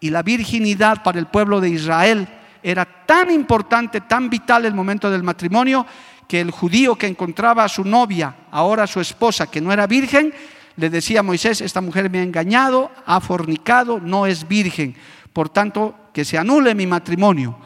Y 0.00 0.10
la 0.10 0.22
virginidad 0.22 1.02
para 1.02 1.18
el 1.18 1.26
pueblo 1.26 1.60
de 1.60 1.70
Israel 1.70 2.28
era 2.62 2.84
tan 3.06 3.30
importante, 3.30 4.02
tan 4.02 4.28
vital 4.28 4.66
el 4.66 4.74
momento 4.74 5.10
del 5.10 5.22
matrimonio, 5.22 5.86
que 6.28 6.40
el 6.40 6.50
judío 6.50 6.96
que 6.96 7.06
encontraba 7.06 7.64
a 7.64 7.68
su 7.68 7.84
novia, 7.84 8.34
ahora 8.50 8.86
su 8.86 9.00
esposa, 9.00 9.50
que 9.50 9.60
no 9.60 9.72
era 9.72 9.86
virgen, 9.86 10.34
le 10.76 10.90
decía 10.90 11.20
a 11.20 11.22
Moisés, 11.22 11.60
esta 11.60 11.80
mujer 11.80 12.10
me 12.10 12.18
ha 12.18 12.22
engañado, 12.22 12.90
ha 13.06 13.20
fornicado, 13.20 14.00
no 14.00 14.26
es 14.26 14.46
virgen 14.46 14.96
por 15.32 15.48
tanto, 15.48 15.94
que 16.12 16.24
se 16.24 16.38
anule 16.38 16.74
mi 16.74 16.86
matrimonio. 16.86 17.56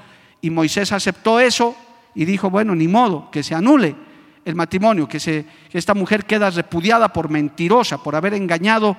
Y 0.41 0.51
Moisés 0.51 0.93
aceptó 0.93 1.41
eso 1.41 1.77
y 2.15 2.25
dijo, 2.25 2.51
bueno, 2.51 2.75
ni 2.75 2.89
modo, 2.89 3.31
que 3.31 3.43
se 3.43 3.55
anule 3.55 3.95
el 4.45 4.55
matrimonio, 4.55 5.09
que, 5.09 5.19
se, 5.19 5.45
esta 5.73 5.93
mujer 5.93 6.25
queda 6.25 6.51
repudiada 6.51 7.13
por 7.13 7.29
mentirosa, 7.29 8.03
por 8.03 8.15
haber 8.15 8.35
engañado 8.35 8.97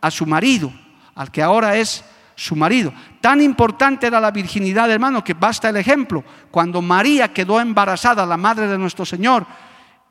a 0.00 0.10
su 0.10 0.24
marido, 0.24 0.72
al 1.14 1.30
que 1.30 1.42
ahora 1.42 1.76
es 1.76 2.02
su 2.34 2.56
marido. 2.56 2.92
Tan 3.20 3.42
importante 3.42 4.06
era 4.06 4.20
la 4.20 4.30
virginidad, 4.30 4.90
hermano, 4.90 5.22
que 5.22 5.34
basta 5.34 5.68
el 5.68 5.76
ejemplo. 5.76 6.24
Cuando 6.50 6.80
María 6.80 7.32
quedó 7.32 7.60
embarazada, 7.60 8.24
la 8.24 8.38
madre 8.38 8.66
de 8.68 8.78
nuestro 8.78 9.04
Señor, 9.04 9.46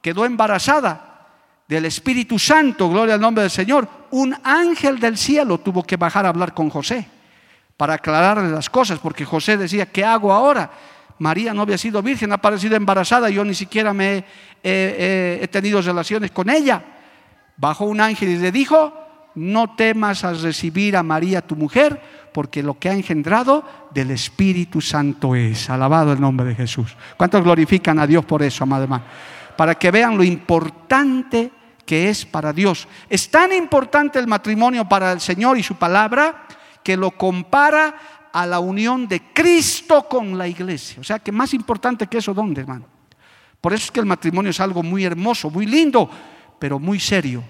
quedó 0.02 0.24
embarazada 0.24 1.30
del 1.68 1.86
Espíritu 1.86 2.38
Santo, 2.38 2.88
gloria 2.90 3.16
al 3.16 3.22
nombre 3.22 3.42
del 3.42 3.52
Señor, 3.52 3.90
un 4.12 4.36
ángel 4.44 5.00
del 5.00 5.18
cielo 5.18 5.58
tuvo 5.58 5.82
que 5.82 5.98
bajar 5.98 6.28
a 6.28 6.30
hablar 6.30 6.54
con 6.54 6.70
José 6.70 7.15
para 7.78 7.96
aclararle 7.96 8.50
las 8.50 8.70
cosas, 8.70 9.00
porque 9.00 9.26
José 9.26 9.58
decía, 9.58 9.86
¿qué 9.86 10.04
hago 10.04 10.32
ahora? 10.32 10.72
María 11.20 11.54
no 11.54 11.62
había 11.62 11.78
sido 11.78 12.02
virgen, 12.02 12.32
ha 12.32 12.36
aparecido 12.36 12.76
embarazada, 12.76 13.30
yo 13.30 13.44
ni 13.44 13.54
siquiera 13.54 13.94
me 13.94 14.24
he, 14.64 15.48
tenido 15.52 15.82
relaciones 15.82 16.32
con 16.32 16.50
ella. 16.50 16.84
Bajó 17.58 17.86
un 17.86 18.02
ángel 18.02 18.30
y 18.30 18.38
le 18.38 18.52
dijo, 18.52 18.94
no 19.36 19.76
temas 19.76 20.24
a 20.24 20.34
recibir 20.34 20.98
a 20.98 21.04
María 21.04 21.42
tu 21.42 21.56
mujer, 21.56 22.02
porque 22.34 22.64
lo 22.64 22.78
que 22.78 22.90
ha 22.90 22.94
engendrado 22.94 23.64
del 23.94 24.12
Espíritu 24.12 24.82
Santo 24.82 25.36
es. 25.36 25.70
Alabado 25.70 26.12
el 26.12 26.20
nombre 26.20 26.46
de 26.46 26.56
Jesús. 26.56 26.96
¿Cuántos 27.16 27.44
glorifican 27.44 28.00
a 28.00 28.08
Dios 28.08 28.26
por 28.26 28.44
eso, 28.44 28.64
amado? 28.64 28.88
Para 29.56 29.76
que 29.76 29.92
vean 29.92 30.18
lo 30.18 30.24
importante 30.24 31.52
que 31.86 32.10
es 32.10 32.26
para 32.26 32.52
Dios. 32.52 32.88
Es 33.10 33.30
tan 33.30 33.54
importante 33.54 34.20
el 34.20 34.28
matrimonio 34.28 34.88
para 34.88 35.14
el 35.14 35.22
Señor 35.22 35.58
y 35.58 35.64
su 35.64 35.76
palabra 35.76 36.46
que 36.86 36.96
lo 36.96 37.10
compara 37.18 38.30
a 38.32 38.46
la 38.46 38.60
unión 38.60 39.08
de 39.08 39.34
Cristo 39.34 40.08
con 40.08 40.38
la 40.38 40.48
iglesia. 40.48 41.02
O 41.02 41.04
sea, 41.04 41.18
que 41.18 41.32
más 41.32 41.52
importante 41.56 42.06
que 42.06 42.20
eso, 42.20 42.32
¿dónde, 42.32 42.62
hermano? 42.62 42.86
Por 43.60 43.74
eso 43.74 43.86
es 43.86 43.92
que 43.92 44.02
el 44.02 44.06
matrimonio 44.06 44.52
es 44.52 44.60
algo 44.60 44.84
muy 44.84 45.04
hermoso, 45.04 45.50
muy 45.50 45.66
lindo, 45.66 46.08
pero 46.60 46.78
muy 46.78 47.00
serio. 47.00 47.44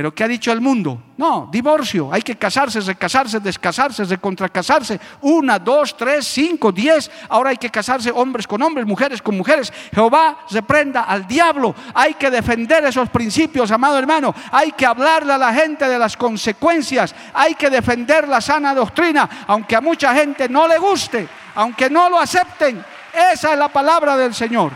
Pero 0.00 0.14
¿qué 0.14 0.24
ha 0.24 0.28
dicho 0.28 0.50
el 0.50 0.62
mundo? 0.62 0.98
No, 1.18 1.50
divorcio, 1.52 2.10
hay 2.10 2.22
que 2.22 2.34
casarse, 2.36 2.80
recasarse, 2.80 3.38
descasarse, 3.38 4.02
recontracasarse. 4.04 4.98
Una, 5.20 5.58
dos, 5.58 5.94
tres, 5.94 6.26
cinco, 6.26 6.72
diez. 6.72 7.10
Ahora 7.28 7.50
hay 7.50 7.58
que 7.58 7.68
casarse 7.68 8.10
hombres 8.10 8.46
con 8.46 8.62
hombres, 8.62 8.86
mujeres 8.86 9.20
con 9.20 9.36
mujeres. 9.36 9.70
Jehová 9.92 10.38
reprenda 10.50 11.02
al 11.02 11.26
diablo. 11.26 11.74
Hay 11.92 12.14
que 12.14 12.30
defender 12.30 12.82
esos 12.84 13.10
principios, 13.10 13.70
amado 13.70 13.98
hermano. 13.98 14.34
Hay 14.52 14.72
que 14.72 14.86
hablarle 14.86 15.34
a 15.34 15.36
la 15.36 15.52
gente 15.52 15.86
de 15.86 15.98
las 15.98 16.16
consecuencias. 16.16 17.14
Hay 17.34 17.54
que 17.54 17.68
defender 17.68 18.26
la 18.26 18.40
sana 18.40 18.74
doctrina, 18.74 19.28
aunque 19.48 19.76
a 19.76 19.82
mucha 19.82 20.14
gente 20.14 20.48
no 20.48 20.66
le 20.66 20.78
guste, 20.78 21.28
aunque 21.56 21.90
no 21.90 22.08
lo 22.08 22.18
acepten. 22.18 22.82
Esa 23.34 23.52
es 23.52 23.58
la 23.58 23.68
palabra 23.68 24.16
del 24.16 24.32
Señor. 24.34 24.72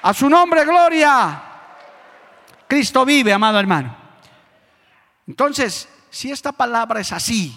A 0.00 0.14
su 0.14 0.30
nombre, 0.30 0.64
gloria. 0.64 1.42
Cristo 2.66 3.04
vive, 3.04 3.34
amado 3.34 3.60
hermano. 3.60 3.99
Entonces, 5.30 5.88
si 6.10 6.32
esta 6.32 6.50
palabra 6.50 6.98
es 7.00 7.12
así, 7.12 7.56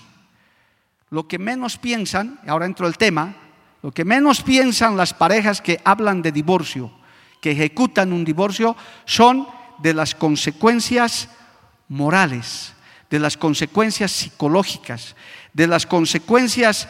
lo 1.10 1.28
que 1.28 1.40
menos 1.40 1.80
piensan, 1.80 2.40
ahora 2.46 2.68
entro 2.68 2.86
el 2.86 3.00
tema, 3.00 3.34
lo 3.82 3.92
que 3.92 4.06
menos 4.06 4.44
piensan 4.44 4.96
las 4.96 5.16
parejas 5.16 5.60
que 5.60 5.82
hablan 5.84 6.22
de 6.22 6.32
divorcio, 6.32 6.92
que 7.42 7.50
ejecutan 7.50 8.14
un 8.14 8.24
divorcio, 8.24 8.78
son 9.06 9.48
de 9.80 9.96
las 9.96 10.14
consecuencias 10.14 11.30
morales, 11.88 12.74
de 13.10 13.18
las 13.18 13.38
consecuencias 13.38 14.12
psicológicas, 14.12 15.16
de 15.52 15.66
las 15.66 15.88
consecuencias 15.88 16.88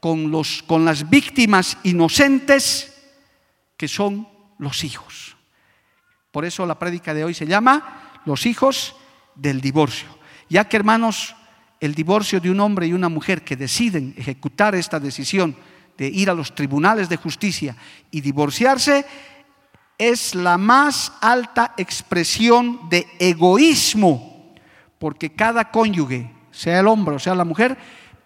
con, 0.00 0.30
los, 0.30 0.62
con 0.62 0.86
las 0.86 1.10
víctimas 1.10 1.76
inocentes 1.82 2.94
que 3.76 3.88
son 3.88 4.26
los 4.56 4.84
hijos. 4.84 5.36
Por 6.32 6.46
eso 6.46 6.64
la 6.64 6.78
prédica 6.78 7.12
de 7.12 7.24
hoy 7.24 7.34
se 7.34 7.46
llama 7.46 8.22
Los 8.24 8.46
hijos 8.46 8.96
del 9.34 9.60
divorcio. 9.60 10.08
Ya 10.48 10.68
que 10.68 10.76
hermanos, 10.76 11.34
el 11.80 11.94
divorcio 11.94 12.40
de 12.40 12.50
un 12.50 12.60
hombre 12.60 12.86
y 12.86 12.92
una 12.92 13.08
mujer 13.08 13.42
que 13.42 13.56
deciden 13.56 14.14
ejecutar 14.16 14.74
esta 14.74 15.00
decisión 15.00 15.56
de 15.96 16.08
ir 16.08 16.30
a 16.30 16.34
los 16.34 16.54
tribunales 16.54 17.08
de 17.08 17.16
justicia 17.16 17.76
y 18.10 18.20
divorciarse, 18.20 19.04
es 19.98 20.34
la 20.34 20.58
más 20.58 21.12
alta 21.20 21.74
expresión 21.76 22.88
de 22.88 23.06
egoísmo, 23.18 24.54
porque 24.98 25.32
cada 25.34 25.70
cónyuge, 25.70 26.30
sea 26.50 26.80
el 26.80 26.88
hombre 26.88 27.16
o 27.16 27.18
sea 27.18 27.34
la 27.34 27.44
mujer, 27.44 27.76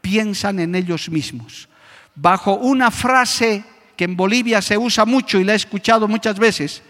piensan 0.01 0.61
en 0.61 0.75
ellos 0.75 1.11
mismos. 1.11 1.69
Bajo 2.15 2.55
una 2.55 2.91
frase 2.91 3.65
que 3.97 4.05
en 4.05 4.17
Bolivia 4.17 4.63
se 4.63 4.79
usa 4.79 5.05
mucho 5.05 5.39
y 5.39 5.45
la 5.45 5.53
he 5.53 5.57
escuchado 5.57 6.09
muchas 6.09 6.39
veces, 6.39 6.83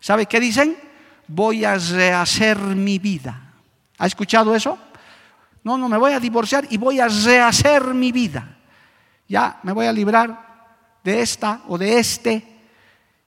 ¿sabe 0.00 0.26
qué 0.26 0.40
dicen? 0.40 0.76
Voy 1.26 1.64
a 1.64 1.76
rehacer 1.76 2.58
mi 2.58 2.98
vida. 2.98 3.47
¿Ha 3.98 4.06
escuchado 4.06 4.54
eso? 4.54 4.78
No, 5.64 5.76
no, 5.76 5.88
me 5.88 5.98
voy 5.98 6.12
a 6.12 6.20
divorciar 6.20 6.66
y 6.70 6.78
voy 6.78 7.00
a 7.00 7.08
rehacer 7.08 7.92
mi 7.94 8.12
vida. 8.12 8.56
Ya 9.28 9.58
me 9.62 9.72
voy 9.72 9.86
a 9.86 9.92
librar 9.92 10.48
de 11.02 11.20
esta 11.20 11.62
o 11.68 11.76
de 11.76 11.98
este 11.98 12.58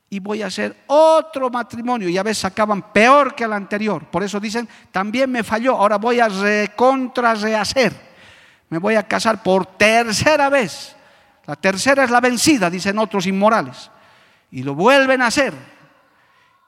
y 0.09 0.19
voy 0.19 0.41
a 0.41 0.47
hacer 0.47 0.83
otro 0.87 1.49
matrimonio. 1.49 2.09
Y 2.09 2.17
a 2.17 2.23
veces 2.23 2.45
acaban 2.45 2.93
peor 2.93 3.35
que 3.35 3.43
el 3.43 3.53
anterior. 3.53 4.05
Por 4.05 4.23
eso 4.23 4.39
dicen, 4.39 4.67
también 4.91 5.31
me 5.31 5.43
falló, 5.43 5.77
ahora 5.77 5.97
voy 5.97 6.19
a 6.19 6.29
recontra 6.29 7.35
rehacer. 7.35 7.93
Me 8.69 8.77
voy 8.77 8.95
a 8.95 9.07
casar 9.07 9.43
por 9.43 9.65
tercera 9.65 10.49
vez. 10.49 10.95
La 11.45 11.55
tercera 11.55 12.03
es 12.03 12.09
la 12.09 12.21
vencida, 12.21 12.69
dicen 12.69 12.97
otros 12.97 13.27
inmorales. 13.27 13.91
Y 14.51 14.63
lo 14.63 14.73
vuelven 14.73 15.21
a 15.21 15.27
hacer 15.27 15.53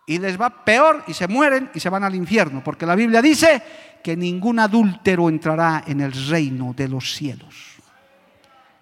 y 0.05 0.17
les 0.17 0.39
va 0.39 0.49
peor 0.49 1.03
y 1.07 1.13
se 1.13 1.27
mueren 1.27 1.69
y 1.73 1.79
se 1.79 1.89
van 1.89 2.03
al 2.03 2.15
infierno, 2.15 2.61
porque 2.63 2.85
la 2.85 2.95
Biblia 2.95 3.21
dice 3.21 3.61
que 4.03 4.17
ningún 4.17 4.59
adúltero 4.59 5.29
entrará 5.29 5.85
en 5.87 6.01
el 6.01 6.11
reino 6.11 6.73
de 6.75 6.89
los 6.89 7.13
cielos. 7.13 7.55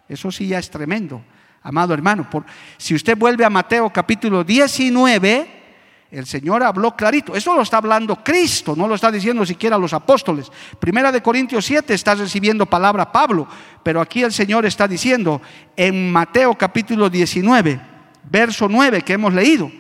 Eso 0.10 0.32
sí 0.32 0.48
ya 0.48 0.60
es 0.60 0.70
tremendo, 0.70 1.24
amado 1.62 1.94
hermano. 1.94 2.30
Por, 2.30 2.44
si 2.78 2.96
usted 2.96 3.18
vuelve 3.18 3.46
a 3.46 3.50
Mateo 3.50 3.90
capítulo 3.92 4.44
19, 4.44 5.62
el 6.12 6.26
Señor 6.26 6.64
habló 6.64 6.96
clarito. 6.96 7.36
Eso 7.36 7.56
lo 7.56 7.62
está 7.62 7.78
hablando 7.78 8.22
Cristo, 8.22 8.76
no 8.76 8.88
lo 8.88 8.96
está 8.96 9.12
diciendo 9.12 9.46
siquiera 9.46 9.78
los 9.78 9.94
apóstoles. 9.94 10.52
Primera 10.80 11.12
de 11.12 11.22
Corintios 11.22 11.66
7 11.66 11.94
está 11.94 12.16
recibiendo 12.16 12.66
palabra 12.66 13.12
Pablo, 13.12 13.48
pero 13.84 14.02
aquí 14.02 14.24
el 14.24 14.34
Señor 14.34 14.66
está 14.66 14.88
diciendo 14.88 15.42
en 15.78 16.12
Mateo 16.12 16.56
capítulo 16.56 17.10
19, 17.10 17.80
verso 18.30 18.68
9 18.68 19.04
que 19.04 19.14
hemos 19.14 19.34
leído. 19.34 19.72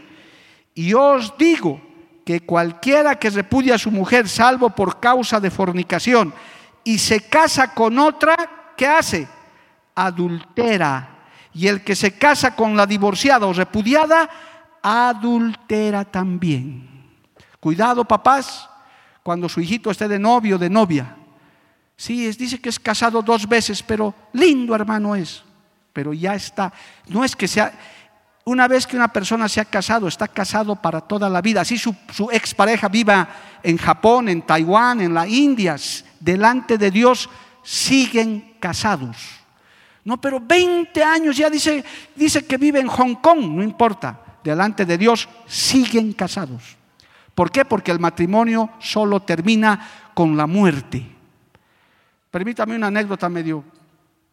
Y 0.73 0.93
os 0.93 1.37
digo 1.37 1.90
que 2.31 2.45
cualquiera 2.45 3.19
que 3.19 3.29
repudia 3.29 3.75
a 3.75 3.77
su 3.77 3.91
mujer 3.91 4.29
salvo 4.29 4.69
por 4.69 5.01
causa 5.01 5.37
de 5.41 5.51
fornicación 5.51 6.33
y 6.81 6.97
se 6.97 7.27
casa 7.27 7.73
con 7.73 7.99
otra, 7.99 8.35
¿qué 8.77 8.87
hace? 8.87 9.27
Adultera. 9.93 11.09
Y 11.53 11.67
el 11.67 11.83
que 11.83 11.93
se 11.93 12.17
casa 12.17 12.55
con 12.55 12.77
la 12.77 12.85
divorciada 12.85 13.45
o 13.47 13.51
repudiada, 13.51 14.29
adultera 14.81 16.05
también. 16.05 17.05
Cuidado, 17.59 18.05
papás, 18.05 18.69
cuando 19.23 19.49
su 19.49 19.59
hijito 19.59 19.91
esté 19.91 20.07
de 20.07 20.17
novio 20.17 20.55
o 20.55 20.59
de 20.59 20.69
novia. 20.69 21.17
Sí, 21.97 22.25
es, 22.25 22.37
dice 22.37 22.61
que 22.61 22.69
es 22.69 22.79
casado 22.79 23.21
dos 23.21 23.45
veces, 23.45 23.83
pero 23.83 24.15
lindo 24.31 24.73
hermano 24.73 25.17
es. 25.17 25.43
Pero 25.91 26.13
ya 26.13 26.33
está. 26.33 26.71
No 27.07 27.25
es 27.25 27.35
que 27.35 27.49
sea 27.49 27.73
una 28.43 28.67
vez 28.67 28.87
que 28.87 28.95
una 28.95 29.13
persona 29.13 29.47
se 29.47 29.61
ha 29.61 29.65
casado, 29.65 30.07
está 30.07 30.27
casado 30.27 30.75
para 30.75 31.01
toda 31.01 31.29
la 31.29 31.41
vida. 31.41 31.61
Así 31.61 31.77
su, 31.77 31.95
su 32.11 32.31
expareja 32.31 32.87
viva 32.87 33.27
en 33.61 33.77
Japón, 33.77 34.29
en 34.29 34.41
Taiwán, 34.41 35.01
en 35.01 35.13
las 35.13 35.27
Indias, 35.27 36.05
delante 36.19 36.77
de 36.77 36.89
Dios 36.89 37.29
siguen 37.63 38.55
casados. 38.59 39.17
No, 40.03 40.19
pero 40.19 40.39
20 40.39 41.03
años 41.03 41.37
ya 41.37 41.49
dice, 41.49 41.83
dice 42.15 42.45
que 42.45 42.57
vive 42.57 42.79
en 42.79 42.87
Hong 42.87 43.15
Kong, 43.15 43.39
no 43.51 43.61
importa. 43.61 44.19
Delante 44.43 44.87
de 44.87 44.97
Dios 44.97 45.29
siguen 45.45 46.13
casados. 46.13 46.75
¿Por 47.35 47.51
qué? 47.51 47.63
Porque 47.63 47.91
el 47.91 47.99
matrimonio 47.99 48.71
solo 48.79 49.19
termina 49.19 50.09
con 50.15 50.35
la 50.35 50.47
muerte. 50.47 51.05
Permítame 52.31 52.75
una 52.75 52.87
anécdota 52.87 53.29
medio 53.29 53.63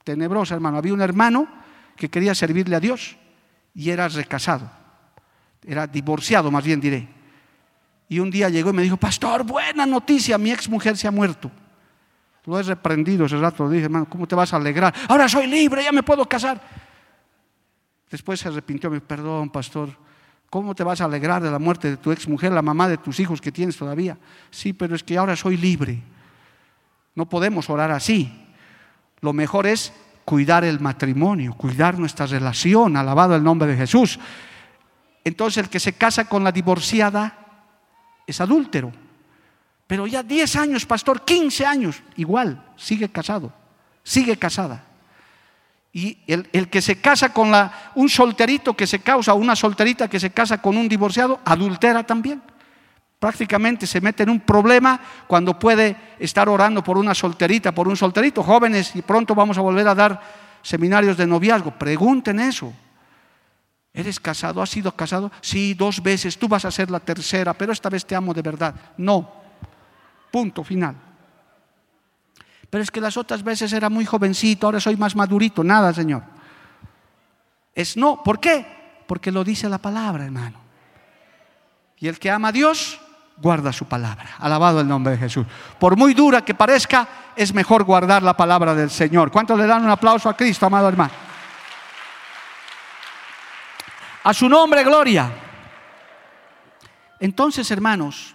tenebrosa, 0.03 0.55
hermano. 0.55 0.79
Había 0.79 0.94
un 0.94 1.03
hermano 1.03 1.47
que 1.94 2.09
quería 2.09 2.35
servirle 2.35 2.77
a 2.77 2.81
Dios 2.81 3.18
y 3.79 3.91
era 3.91 4.09
recasado, 4.09 4.69
era 5.64 5.87
divorciado 5.87 6.51
más 6.51 6.64
bien 6.64 6.81
diré. 6.81 7.09
Y 8.09 8.19
un 8.19 8.29
día 8.29 8.49
llegó 8.49 8.71
y 8.71 8.73
me 8.73 8.83
dijo, 8.83 8.97
pastor, 8.97 9.45
buena 9.45 9.87
noticia, 9.87 10.37
mi 10.37 10.51
ex 10.51 10.69
mujer 10.69 10.97
se 10.97 11.07
ha 11.07 11.12
muerto. 11.12 11.49
Lo 12.45 12.59
he 12.59 12.62
reprendido 12.64 13.27
ese 13.27 13.37
rato, 13.37 13.69
le 13.69 13.75
dije, 13.75 13.85
hermano, 13.85 14.09
¿cómo 14.11 14.27
te 14.27 14.35
vas 14.35 14.53
a 14.53 14.57
alegrar? 14.57 14.93
Ahora 15.09 15.29
soy 15.29 15.47
libre, 15.47 15.85
ya 15.85 15.93
me 15.93 16.03
puedo 16.03 16.29
casar. 16.29 16.61
Después 18.11 18.41
se 18.41 18.49
arrepintió, 18.49 18.91
me 18.91 18.97
dijo, 18.97 19.07
perdón, 19.07 19.49
pastor, 19.49 19.91
¿cómo 20.51 20.75
te 20.75 20.83
vas 20.83 21.01
a 21.01 21.05
alegrar 21.05 21.41
de 21.41 21.51
la 21.53 21.61
muerte 21.61 21.91
de 21.91 21.99
tu 21.99 22.11
ex 22.11 22.27
mujer, 22.27 22.51
la 22.51 22.62
mamá 22.62 22.88
de 22.88 22.97
tus 22.97 23.21
hijos 23.21 23.41
que 23.41 23.53
tienes 23.53 23.77
todavía? 23.77 24.19
Sí, 24.51 24.73
pero 24.73 24.97
es 24.97 25.05
que 25.05 25.17
ahora 25.17 25.37
soy 25.37 25.57
libre. 25.57 26.03
No 27.14 27.29
podemos 27.29 27.71
orar 27.71 27.93
así. 27.93 28.45
Lo 29.21 29.33
mejor 29.33 29.69
es 29.69 29.93
cuidar 30.29 30.62
el 30.62 30.79
matrimonio, 30.79 31.55
cuidar 31.55 31.99
nuestra 31.99 32.27
relación, 32.27 32.99
alabado 32.99 33.35
el 33.35 33.43
nombre 33.43 33.67
de 33.67 33.79
Jesús. 33.79 34.19
Entonces 35.25 35.64
el 35.64 35.71
que 35.71 35.81
se 35.81 35.95
casa 35.95 36.27
con 36.27 36.45
la 36.45 36.53
divorciada 36.53 37.33
es 38.27 38.38
adúltero. 38.38 38.93
Pero 39.87 40.07
ya 40.07 40.23
10 40.23 40.57
años, 40.57 40.85
pastor, 40.85 41.25
15 41.25 41.64
años, 41.64 42.03
igual, 42.17 42.62
sigue 42.77 43.09
casado, 43.09 43.55
sigue 44.03 44.37
casada. 44.37 44.85
Y 45.95 46.19
el, 46.27 46.69
que 46.69 46.83
se 46.83 47.01
casa 47.01 47.33
con 47.33 47.51
la, 47.51 47.93
un 47.95 48.11
solterito 48.11 48.77
que 48.77 48.87
se 48.87 48.99
causa, 48.99 49.33
una 49.33 49.57
solterita 49.57 50.09
que 50.09 50.21
se 50.21 50.29
casa 50.29 50.61
con 50.61 50.77
un 50.77 50.91
divorciado, 50.91 51.41
adultera 51.43 52.05
también. 52.05 52.43
Prácticamente 53.18 53.87
se 53.87 54.00
mete 54.00 54.22
en 54.22 54.31
un 54.31 54.40
problema 54.40 55.00
cuando 55.26 55.59
puede 55.59 55.96
estar 56.18 56.48
orando 56.48 56.85
por 56.85 56.96
una 56.96 57.14
solterita, 57.14 57.72
por 57.72 57.88
un 57.88 57.96
solterito. 57.96 58.42
Jóvenes, 58.42 58.94
y 58.94 59.02
pronto 59.02 59.35
vamos 59.35 59.59
a 59.59 59.61
volver 59.61 59.88
a 59.88 59.94
dar 59.94 60.20
seminarios 60.62 61.16
de 61.16 61.26
noviazgo. 61.26 61.72
Pregunten 61.72 62.38
eso. 62.38 62.72
¿Eres 63.92 64.20
casado? 64.20 64.62
¿Has 64.62 64.70
sido 64.70 64.94
casado? 64.94 65.33
Sí, 65.40 65.74
dos 65.74 66.00
veces. 66.00 66.38
Tú 66.38 66.46
vas 66.46 66.64
a 66.64 66.70
ser 66.70 66.90
la 66.90 67.00
tercera, 67.00 67.54
pero 67.54 67.72
esta 67.72 67.88
vez 67.88 68.07
te 68.07 68.14
amo 68.14 68.33
de 68.33 68.42
verdad. 68.42 68.74
No. 68.96 69.33
Punto 70.31 70.62
final. 70.62 70.94
Pero 72.70 72.83
es 72.83 72.90
que 72.90 73.00
las 73.00 73.16
otras 73.16 73.42
veces 73.42 73.72
era 73.72 73.88
muy 73.88 74.04
jovencito, 74.04 74.66
ahora 74.66 74.78
soy 74.78 74.96
más 74.96 75.16
madurito. 75.16 75.64
Nada, 75.64 75.92
Señor. 75.92 76.22
Es 77.74 77.96
no. 77.96 78.22
¿Por 78.22 78.38
qué? 78.38 78.64
Porque 79.09 79.33
lo 79.33 79.42
dice 79.42 79.68
la 79.68 79.78
palabra, 79.78 80.24
hermano. 80.24 80.61
Y 81.96 82.07
el 82.07 82.18
que 82.18 82.31
ama 82.31 82.48
a 82.48 82.52
Dios, 82.52 83.00
guarda 83.40 83.72
su 83.72 83.87
palabra. 83.87 84.37
Alabado 84.38 84.81
el 84.81 84.88
nombre 84.88 85.12
de 85.12 85.18
Jesús. 85.18 85.46
Por 85.79 85.96
muy 85.96 86.14
dura 86.14 86.44
que 86.44 86.55
parezca, 86.55 87.09
es 87.37 87.55
mejor 87.55 87.85
guardar 87.85 88.22
la 88.22 88.37
palabra 88.37 88.74
del 88.74 88.90
Señor. 88.90 89.31
¿Cuántos 89.31 89.59
le 89.59 89.66
dan 89.66 89.85
un 89.85 89.90
aplauso 89.90 90.29
a 90.29 90.37
Cristo, 90.37 90.66
amado 90.66 90.88
hermano? 90.88 91.12
A 94.24 94.35
su 94.35 94.48
nombre, 94.48 94.83
gloria. 94.85 95.33
Entonces, 97.20 97.70
hermanos, 97.70 98.35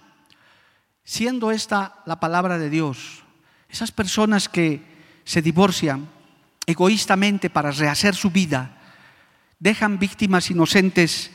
siendo 1.04 1.50
esta 1.50 1.96
la 2.06 2.18
palabra 2.18 2.58
de 2.58 2.70
Dios, 2.70 3.22
esas 3.68 3.92
personas 3.92 4.48
que 4.48 4.82
se 5.24 5.42
divorcian 5.42 6.08
egoístamente 6.66 7.50
para 7.50 7.70
rehacer 7.70 8.14
su 8.14 8.30
vida, 8.30 8.78
dejan 9.58 9.98
víctimas 9.98 10.50
inocentes 10.50 11.30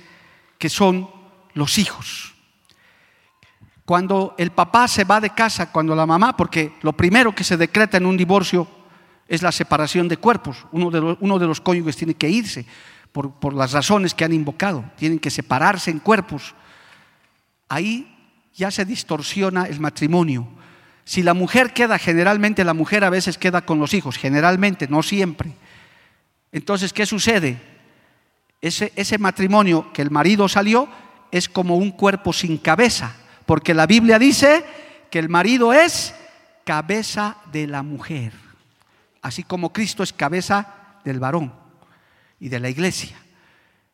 que 0.58 0.70
son 0.70 1.10
los 1.54 1.78
hijos. 1.78 2.34
Cuando 3.90 4.36
el 4.38 4.52
papá 4.52 4.88
se 4.88 5.04
va 5.04 5.20
de 5.20 5.32
casa, 5.32 5.72
cuando 5.72 5.96
la 5.96 6.06
mamá, 6.06 6.38
porque 6.38 6.74
lo 6.84 6.94
primero 6.94 7.34
que 7.34 7.44
se 7.44 7.58
decreta 7.58 7.98
en 7.98 8.06
un 8.06 8.18
divorcio 8.18 8.68
es 9.28 9.42
la 9.42 9.52
separación 9.52 10.08
de 10.08 10.18
cuerpos, 10.18 10.68
uno 10.72 10.92
de 10.92 11.02
los, 11.02 11.18
uno 11.22 11.40
de 11.40 11.48
los 11.48 11.60
cónyuges 11.60 11.98
tiene 11.98 12.14
que 12.14 12.30
irse 12.30 12.68
por, 13.12 13.32
por 13.40 13.56
las 13.56 13.72
razones 13.72 14.14
que 14.14 14.24
han 14.24 14.32
invocado, 14.32 14.86
tienen 14.96 15.18
que 15.18 15.32
separarse 15.32 15.90
en 15.90 15.98
cuerpos. 15.98 16.54
Ahí 17.68 18.16
ya 18.54 18.70
se 18.70 18.86
distorsiona 18.86 19.64
el 19.64 19.80
matrimonio. 19.80 20.48
Si 21.04 21.24
la 21.24 21.34
mujer 21.34 21.74
queda, 21.74 21.98
generalmente 21.98 22.64
la 22.64 22.76
mujer 22.76 23.04
a 23.04 23.10
veces 23.10 23.40
queda 23.40 23.66
con 23.66 23.80
los 23.80 23.96
hijos, 23.96 24.18
generalmente, 24.20 24.88
no 24.88 25.02
siempre. 25.02 25.56
Entonces, 26.52 26.94
¿qué 26.94 27.08
sucede? 27.08 27.60
Ese, 28.62 28.94
ese 28.96 29.18
matrimonio 29.18 29.92
que 29.92 30.04
el 30.04 30.12
marido 30.12 30.48
salió 30.48 30.88
es 31.32 31.50
como 31.50 31.76
un 31.76 31.90
cuerpo 31.90 32.34
sin 32.34 32.60
cabeza, 32.60 33.16
porque 33.50 33.74
la 33.74 33.88
Biblia 33.88 34.20
dice 34.20 34.64
que 35.10 35.18
el 35.18 35.28
marido 35.28 35.74
es 35.74 36.14
cabeza 36.64 37.38
de 37.52 37.66
la 37.66 37.82
mujer, 37.82 38.32
así 39.24 39.42
como 39.42 39.74
Cristo 39.74 40.04
es 40.04 40.14
cabeza 40.14 41.00
del 41.04 41.20
varón 41.20 41.52
y 42.40 42.50
de 42.50 42.60
la 42.60 42.70
iglesia. 42.70 43.18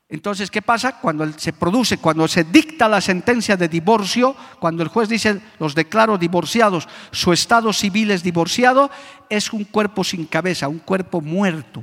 Entonces, 0.10 0.52
¿qué 0.52 0.62
pasa? 0.62 1.00
Cuando 1.00 1.32
se 1.40 1.54
produce, 1.54 2.00
cuando 2.00 2.28
se 2.28 2.44
dicta 2.44 2.90
la 2.90 3.00
sentencia 3.00 3.56
de 3.56 3.70
divorcio, 3.70 4.36
cuando 4.60 4.84
el 4.84 4.90
juez 4.90 5.08
dice 5.08 5.40
los 5.58 5.74
declaro 5.74 6.18
divorciados, 6.18 6.90
su 7.12 7.32
estado 7.32 7.72
civil 7.72 8.12
es 8.12 8.24
divorciado, 8.24 8.92
es 9.30 9.54
un 9.54 9.64
cuerpo 9.64 10.04
sin 10.04 10.26
cabeza, 10.26 10.68
un 10.68 10.80
cuerpo 10.80 11.22
muerto. 11.22 11.82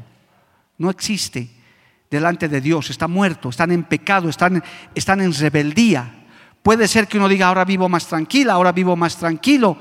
No 0.77 0.91
existe 0.91 1.49
delante 2.11 2.51
de 2.51 2.61
Dios, 2.61 2.91
está 2.91 3.09
muerto, 3.09 3.49
están 3.49 3.73
en 3.73 3.85
pecado, 3.85 4.29
están, 4.29 4.63
están 4.95 5.23
en 5.23 5.33
rebeldía. 5.33 6.19
Puede 6.63 6.87
ser 6.87 7.09
que 7.09 7.19
uno 7.19 7.29
diga, 7.29 7.49
ahora 7.49 7.65
vivo 7.65 7.89
más 7.89 8.07
tranquila, 8.07 8.55
ahora 8.55 8.73
vivo 8.73 8.97
más 8.97 9.17
tranquilo, 9.17 9.77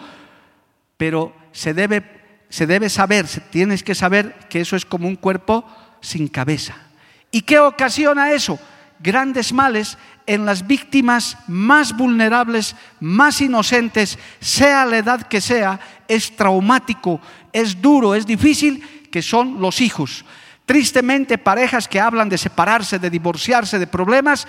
pero 0.98 1.34
se 1.52 1.74
debe, 1.74 2.04
se 2.50 2.65
debe 2.65 2.89
saber, 2.89 3.28
tienes 3.52 3.84
que 3.84 3.96
saber 3.96 4.34
que 4.50 4.62
eso 4.62 4.76
es 4.76 4.86
como 4.86 5.08
un 5.08 5.15
cuerpo 5.15 5.65
sin 6.02 6.28
cabeza. 6.28 6.76
¿Y 7.30 7.41
qué 7.41 7.60
ocasiona 7.60 8.32
eso? 8.32 8.60
Grandes 9.00 9.54
males 9.54 9.98
en 10.26 10.46
las 10.46 10.65
víctimas 10.65 11.38
más 11.48 11.96
vulnerables, 11.96 12.76
más 13.00 13.41
inocentes, 13.41 14.17
sea 14.39 14.86
la 14.86 14.98
edad 14.98 15.24
que 15.24 15.41
sea, 15.41 15.80
es 16.08 16.36
traumático, 16.36 17.22
es 17.54 17.82
duro, 17.82 18.15
es 18.15 18.26
difícil, 18.26 19.08
que 19.12 19.22
son 19.22 19.62
los 19.62 19.82
hijos. 19.82 20.26
Tristemente, 20.71 21.38
parejas 21.38 21.86
que 21.86 21.99
hablan 21.99 22.29
de 22.29 22.38
separarse, 22.38 22.97
de 22.97 23.10
divorciarse, 23.10 23.77
de 23.77 23.88
problemas, 23.88 24.47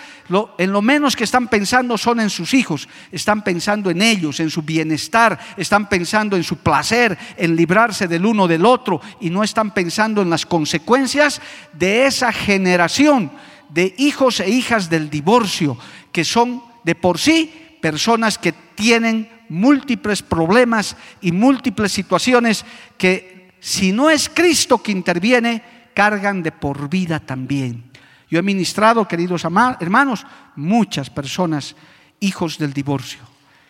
en 0.56 0.70
lo 0.70 0.80
menos 0.80 1.16
que 1.16 1.24
están 1.24 1.48
pensando 1.48 1.98
son 1.98 2.20
en 2.20 2.30
sus 2.30 2.54
hijos, 2.54 2.88
están 3.10 3.42
pensando 3.42 3.90
en 3.90 4.00
ellos, 4.00 4.38
en 4.38 4.48
su 4.48 4.62
bienestar, 4.62 5.36
están 5.56 5.88
pensando 5.88 6.36
en 6.36 6.44
su 6.44 6.58
placer, 6.58 7.18
en 7.36 7.56
librarse 7.56 8.06
del 8.06 8.24
uno 8.24 8.46
del 8.46 8.64
otro 8.64 9.00
y 9.20 9.30
no 9.30 9.42
están 9.42 9.74
pensando 9.74 10.22
en 10.22 10.30
las 10.30 10.46
consecuencias 10.46 11.42
de 11.72 12.06
esa 12.06 12.32
generación 12.32 13.32
de 13.70 13.92
hijos 13.98 14.38
e 14.38 14.48
hijas 14.48 14.88
del 14.88 15.10
divorcio, 15.10 15.76
que 16.12 16.24
son 16.24 16.62
de 16.84 16.94
por 16.94 17.18
sí 17.18 17.52
personas 17.80 18.38
que 18.38 18.52
tienen 18.52 19.28
múltiples 19.48 20.22
problemas 20.22 20.96
y 21.20 21.32
múltiples 21.32 21.90
situaciones 21.90 22.64
que 22.96 23.50
si 23.58 23.90
no 23.90 24.08
es 24.08 24.28
Cristo 24.28 24.80
que 24.80 24.92
interviene, 24.92 25.81
cargan 25.94 26.42
de 26.42 26.52
por 26.52 26.88
vida 26.88 27.20
también. 27.20 27.92
Yo 28.32 28.38
he 28.38 28.42
ministrado, 28.42 29.06
queridos 29.06 29.44
hermanos, 29.44 30.24
muchas 30.56 31.10
personas, 31.10 31.76
hijos 32.18 32.56
del 32.56 32.72
divorcio, 32.72 33.20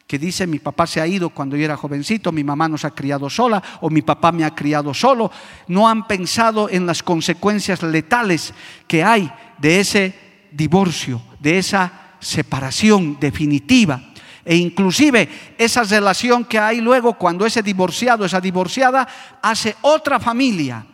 que 0.06 0.20
dicen 0.20 0.50
mi 0.50 0.60
papá 0.60 0.86
se 0.86 1.00
ha 1.00 1.06
ido 1.06 1.30
cuando 1.30 1.56
yo 1.56 1.64
era 1.64 1.76
jovencito, 1.76 2.30
mi 2.30 2.44
mamá 2.44 2.68
nos 2.68 2.84
ha 2.84 2.92
criado 2.92 3.28
sola 3.28 3.60
o 3.80 3.90
mi 3.90 4.02
papá 4.02 4.30
me 4.30 4.44
ha 4.44 4.54
criado 4.54 4.94
solo. 4.94 5.32
No 5.66 5.88
han 5.88 6.06
pensado 6.06 6.68
en 6.68 6.86
las 6.86 7.02
consecuencias 7.02 7.82
letales 7.82 8.54
que 8.86 9.02
hay 9.02 9.32
de 9.58 9.80
ese 9.80 10.14
divorcio, 10.52 11.20
de 11.40 11.58
esa 11.58 11.92
separación 12.20 13.18
definitiva. 13.18 14.00
E 14.44 14.54
inclusive 14.54 15.28
esa 15.58 15.82
relación 15.82 16.44
que 16.44 16.58
hay 16.60 16.80
luego 16.80 17.14
cuando 17.14 17.46
ese 17.46 17.62
divorciado, 17.62 18.24
esa 18.24 18.40
divorciada, 18.40 19.08
hace 19.40 19.74
otra 19.82 20.20
familia 20.20 20.86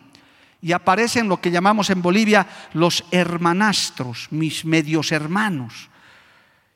y 0.61 0.71
aparecen 0.71 1.29
lo 1.29 1.39
que 1.39 1.51
llamamos 1.51 1.89
en 1.89 2.01
Bolivia 2.01 2.45
los 2.73 3.05
hermanastros, 3.11 4.27
mis 4.31 4.65
medios 4.65 5.11
hermanos. 5.11 5.89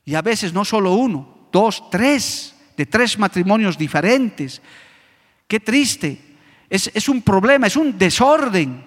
Y 0.06 0.16
a 0.16 0.22
veces 0.22 0.54
no 0.54 0.64
solo 0.64 0.94
uno, 0.94 1.48
dos, 1.52 1.90
tres, 1.90 2.56
de 2.78 2.86
tres 2.86 3.18
matrimonios 3.20 3.78
diferentes. 3.78 4.62
Qué 5.48 5.60
triste. 5.60 6.38
Es, 6.70 6.90
es 6.94 7.10
un 7.10 7.22
problema, 7.22 7.68
es 7.68 7.76
un 7.76 7.98
desorden 7.98 8.86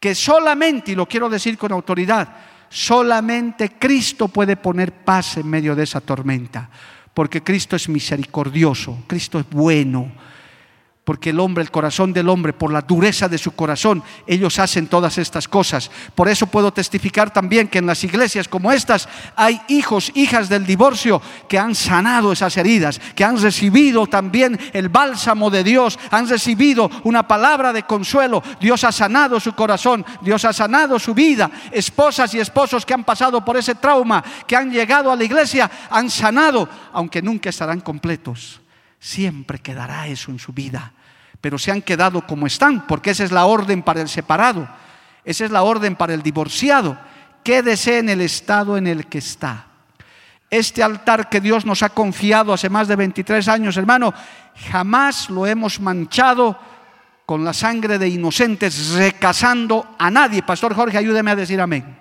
que 0.00 0.14
solamente, 0.14 0.92
y 0.92 0.94
lo 0.94 1.06
quiero 1.06 1.28
decir 1.28 1.56
con 1.58 1.72
autoridad, 1.72 2.28
solamente 2.68 3.72
Cristo 3.78 4.28
puede 4.28 4.56
poner 4.56 4.92
paz 4.92 5.36
en 5.36 5.46
medio 5.46 5.74
de 5.74 5.84
esa 5.84 6.00
tormenta, 6.00 6.68
porque 7.14 7.42
Cristo 7.42 7.76
es 7.76 7.88
misericordioso, 7.88 9.04
Cristo 9.06 9.38
es 9.38 9.48
bueno 9.48 10.12
porque 11.06 11.30
el 11.30 11.38
hombre, 11.38 11.62
el 11.62 11.70
corazón 11.70 12.12
del 12.12 12.28
hombre, 12.28 12.52
por 12.52 12.72
la 12.72 12.80
dureza 12.80 13.28
de 13.28 13.38
su 13.38 13.52
corazón, 13.52 14.02
ellos 14.26 14.58
hacen 14.58 14.88
todas 14.88 15.18
estas 15.18 15.46
cosas. 15.46 15.88
Por 16.16 16.28
eso 16.28 16.48
puedo 16.48 16.72
testificar 16.72 17.32
también 17.32 17.68
que 17.68 17.78
en 17.78 17.86
las 17.86 18.02
iglesias 18.02 18.48
como 18.48 18.72
estas 18.72 19.08
hay 19.36 19.62
hijos, 19.68 20.10
hijas 20.16 20.48
del 20.48 20.66
divorcio 20.66 21.22
que 21.48 21.60
han 21.60 21.76
sanado 21.76 22.32
esas 22.32 22.56
heridas, 22.56 23.00
que 23.14 23.22
han 23.22 23.40
recibido 23.40 24.08
también 24.08 24.58
el 24.72 24.88
bálsamo 24.88 25.48
de 25.48 25.62
Dios, 25.62 25.96
han 26.10 26.28
recibido 26.28 26.90
una 27.04 27.28
palabra 27.28 27.72
de 27.72 27.84
consuelo. 27.84 28.42
Dios 28.60 28.82
ha 28.82 28.90
sanado 28.90 29.38
su 29.38 29.52
corazón, 29.52 30.04
Dios 30.22 30.44
ha 30.44 30.52
sanado 30.52 30.98
su 30.98 31.14
vida. 31.14 31.48
Esposas 31.70 32.34
y 32.34 32.40
esposos 32.40 32.84
que 32.84 32.94
han 32.94 33.04
pasado 33.04 33.44
por 33.44 33.56
ese 33.56 33.76
trauma, 33.76 34.24
que 34.44 34.56
han 34.56 34.72
llegado 34.72 35.12
a 35.12 35.14
la 35.14 35.22
iglesia, 35.22 35.70
han 35.88 36.10
sanado, 36.10 36.68
aunque 36.92 37.22
nunca 37.22 37.50
estarán 37.50 37.78
completos 37.78 38.60
Siempre 38.98 39.58
quedará 39.58 40.06
eso 40.08 40.30
en 40.30 40.38
su 40.38 40.52
vida. 40.52 40.92
Pero 41.40 41.58
se 41.58 41.70
han 41.70 41.82
quedado 41.82 42.26
como 42.26 42.46
están, 42.46 42.86
porque 42.86 43.10
esa 43.10 43.24
es 43.24 43.32
la 43.32 43.46
orden 43.46 43.82
para 43.82 44.00
el 44.00 44.08
separado. 44.08 44.68
Esa 45.24 45.44
es 45.44 45.50
la 45.50 45.62
orden 45.62 45.96
para 45.96 46.14
el 46.14 46.22
divorciado. 46.22 46.98
Quédese 47.44 47.98
en 47.98 48.08
el 48.08 48.20
estado 48.20 48.76
en 48.76 48.86
el 48.86 49.06
que 49.06 49.18
está. 49.18 49.66
Este 50.48 50.82
altar 50.82 51.28
que 51.28 51.40
Dios 51.40 51.66
nos 51.66 51.82
ha 51.82 51.88
confiado 51.88 52.52
hace 52.52 52.68
más 52.68 52.88
de 52.88 52.96
23 52.96 53.46
años, 53.48 53.76
hermano, 53.76 54.14
jamás 54.70 55.28
lo 55.28 55.46
hemos 55.46 55.80
manchado 55.80 56.58
con 57.26 57.44
la 57.44 57.52
sangre 57.52 57.98
de 57.98 58.08
inocentes, 58.08 58.90
recasando 58.90 59.96
a 59.98 60.10
nadie. 60.10 60.44
Pastor 60.44 60.74
Jorge, 60.74 60.98
ayúdeme 60.98 61.32
a 61.32 61.36
decir 61.36 61.60
amén. 61.60 61.98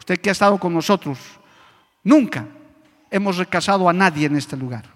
Usted 0.00 0.20
que 0.20 0.28
ha 0.28 0.32
estado 0.32 0.58
con 0.58 0.74
nosotros, 0.74 1.18
nunca 2.02 2.44
hemos 3.10 3.36
recasado 3.36 3.88
a 3.88 3.92
nadie 3.92 4.26
en 4.26 4.36
este 4.36 4.56
lugar 4.56 4.94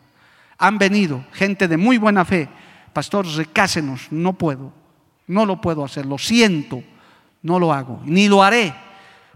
han 0.58 0.78
venido 0.78 1.24
gente 1.32 1.68
de 1.68 1.76
muy 1.76 1.98
buena 1.98 2.24
fe. 2.24 2.48
Pastor, 2.92 3.26
recásenos, 3.26 4.08
no 4.10 4.32
puedo, 4.32 4.72
no 5.28 5.46
lo 5.46 5.60
puedo 5.60 5.84
hacer, 5.84 6.04
lo 6.04 6.18
siento, 6.18 6.82
no 7.42 7.58
lo 7.58 7.72
hago, 7.72 8.00
ni 8.04 8.28
lo 8.28 8.42
haré, 8.42 8.74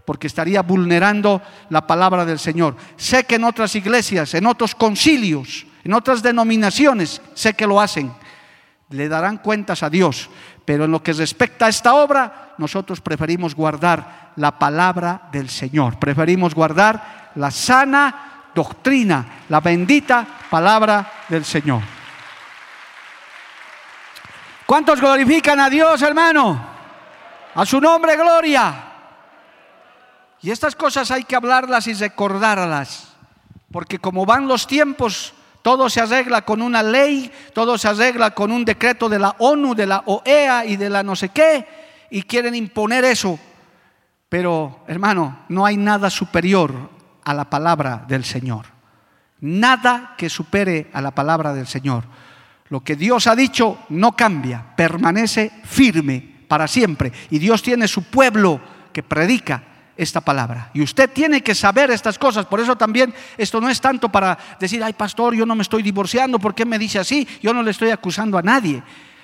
porque 0.05 0.27
estaría 0.27 0.61
vulnerando 0.61 1.41
la 1.69 1.87
palabra 1.87 2.25
del 2.25 2.39
Señor. 2.39 2.75
Sé 2.97 3.23
que 3.23 3.35
en 3.35 3.45
otras 3.45 3.73
iglesias, 3.75 4.33
en 4.33 4.45
otros 4.45 4.75
concilios, 4.75 5.65
en 5.83 5.93
otras 5.93 6.21
denominaciones, 6.21 7.21
sé 7.33 7.53
que 7.53 7.67
lo 7.67 7.79
hacen, 7.79 8.11
le 8.89 9.07
darán 9.07 9.37
cuentas 9.37 9.81
a 9.81 9.89
Dios, 9.89 10.29
pero 10.65 10.85
en 10.85 10.91
lo 10.91 11.01
que 11.01 11.13
respecta 11.13 11.65
a 11.65 11.69
esta 11.69 11.95
obra, 11.95 12.55
nosotros 12.57 12.99
preferimos 12.99 13.55
guardar 13.55 14.33
la 14.35 14.59
palabra 14.59 15.29
del 15.31 15.49
Señor, 15.49 15.99
preferimos 15.99 16.53
guardar 16.53 17.31
la 17.35 17.49
sana 17.49 18.32
doctrina, 18.53 19.43
la 19.49 19.59
bendita 19.59 20.25
palabra 20.49 21.25
del 21.29 21.45
Señor. 21.45 21.81
¿Cuántos 24.65 24.99
glorifican 24.99 25.59
a 25.59 25.69
Dios, 25.69 26.01
hermano? 26.01 26.73
A 27.55 27.65
su 27.65 27.79
nombre, 27.79 28.15
gloria. 28.15 28.73
Y 30.41 30.51
estas 30.51 30.75
cosas 30.75 31.09
hay 31.11 31.23
que 31.23 31.35
hablarlas 31.35 31.87
y 31.87 31.93
recordarlas, 31.93 33.13
porque 33.71 33.99
como 33.99 34.25
van 34.25 34.47
los 34.47 34.67
tiempos, 34.67 35.33
todo 35.61 35.89
se 35.89 36.01
arregla 36.01 36.43
con 36.43 36.61
una 36.61 36.83
ley, 36.83 37.31
todo 37.53 37.77
se 37.77 37.87
arregla 37.87 38.31
con 38.31 38.51
un 38.51 38.65
decreto 38.65 39.07
de 39.07 39.19
la 39.19 39.35
ONU, 39.39 39.73
de 39.73 39.85
la 39.85 40.03
OEA 40.05 40.65
y 40.65 40.75
de 40.75 40.89
la 40.89 41.03
no 41.03 41.15
sé 41.15 41.29
qué, 41.29 41.65
y 42.09 42.23
quieren 42.23 42.55
imponer 42.55 43.05
eso. 43.05 43.39
Pero, 44.27 44.83
hermano, 44.87 45.45
no 45.49 45.65
hay 45.65 45.77
nada 45.77 46.09
superior 46.09 46.92
a 47.23 47.33
la 47.33 47.49
palabra 47.49 48.05
del 48.07 48.23
Señor. 48.23 48.65
Nada 49.41 50.15
que 50.17 50.29
supere 50.29 50.89
a 50.93 51.01
la 51.01 51.11
palabra 51.11 51.53
del 51.53 51.67
Señor. 51.67 52.03
Lo 52.69 52.83
que 52.83 52.95
Dios 52.95 53.27
ha 53.27 53.35
dicho 53.35 53.79
no 53.89 54.13
cambia, 54.13 54.75
permanece 54.75 55.51
firme 55.63 56.45
para 56.47 56.67
siempre. 56.67 57.11
Y 57.29 57.39
Dios 57.39 57.61
tiene 57.61 57.87
su 57.87 58.03
pueblo 58.03 58.59
que 58.91 59.03
predica 59.03 59.63
esta 59.95 60.21
palabra. 60.21 60.71
Y 60.73 60.81
usted 60.81 61.09
tiene 61.09 61.41
que 61.41 61.55
saber 61.55 61.91
estas 61.91 62.17
cosas. 62.17 62.45
Por 62.45 62.59
eso 62.59 62.75
también 62.75 63.13
esto 63.37 63.61
no 63.61 63.69
es 63.69 63.79
tanto 63.79 64.09
para 64.09 64.37
decir, 64.59 64.83
ay 64.83 64.93
pastor, 64.93 65.35
yo 65.35 65.45
no 65.45 65.55
me 65.55 65.61
estoy 65.61 65.83
divorciando, 65.83 66.39
¿por 66.39 66.55
qué 66.55 66.65
me 66.65 66.79
dice 66.79 66.99
así? 66.99 67.27
Yo 67.41 67.53
no 67.53 67.63
le 67.63 67.71
estoy 67.71 67.91
acusando 67.91 68.37
a 68.37 68.41
nadie. 68.41 68.81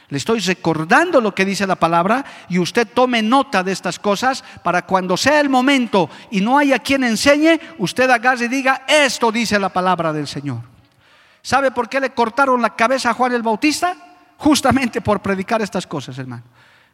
Le 0.10 0.18
estoy 0.18 0.40
recordando 0.40 1.22
lo 1.22 1.36
que 1.36 1.46
dice 1.46 1.68
la 1.68 1.76
palabra 1.76 2.26
y 2.50 2.58
usted 2.58 2.88
tome 2.88 3.22
nota 3.22 3.64
de 3.64 3.72
estas 3.72 4.00
cosas 4.00 4.44
para 4.64 4.82
cuando 4.82 5.16
sea 5.16 5.40
el 5.40 5.50
momento 5.50 6.10
y 6.32 6.42
no 6.42 6.58
haya 6.58 6.80
quien 6.80 7.04
enseñe, 7.04 7.60
usted 7.78 8.10
agarre 8.10 8.46
y 8.46 8.48
diga, 8.48 8.86
esto 8.88 9.32
dice 9.32 9.60
la 9.60 9.70
palabra 9.70 10.12
del 10.12 10.28
Señor. 10.28 10.62
¿Sabe 11.44 11.70
por 11.70 11.88
qué 11.88 12.00
le 12.00 12.10
cortaron 12.10 12.60
la 12.60 12.76
cabeza 12.76 13.12
a 13.12 13.14
Juan 13.14 13.34
el 13.34 13.44
Bautista? 13.44 13.96
Justamente 14.38 15.00
por 15.02 15.22
predicar 15.22 15.62
estas 15.62 15.86
cosas, 15.86 16.18
hermano. 16.18 16.44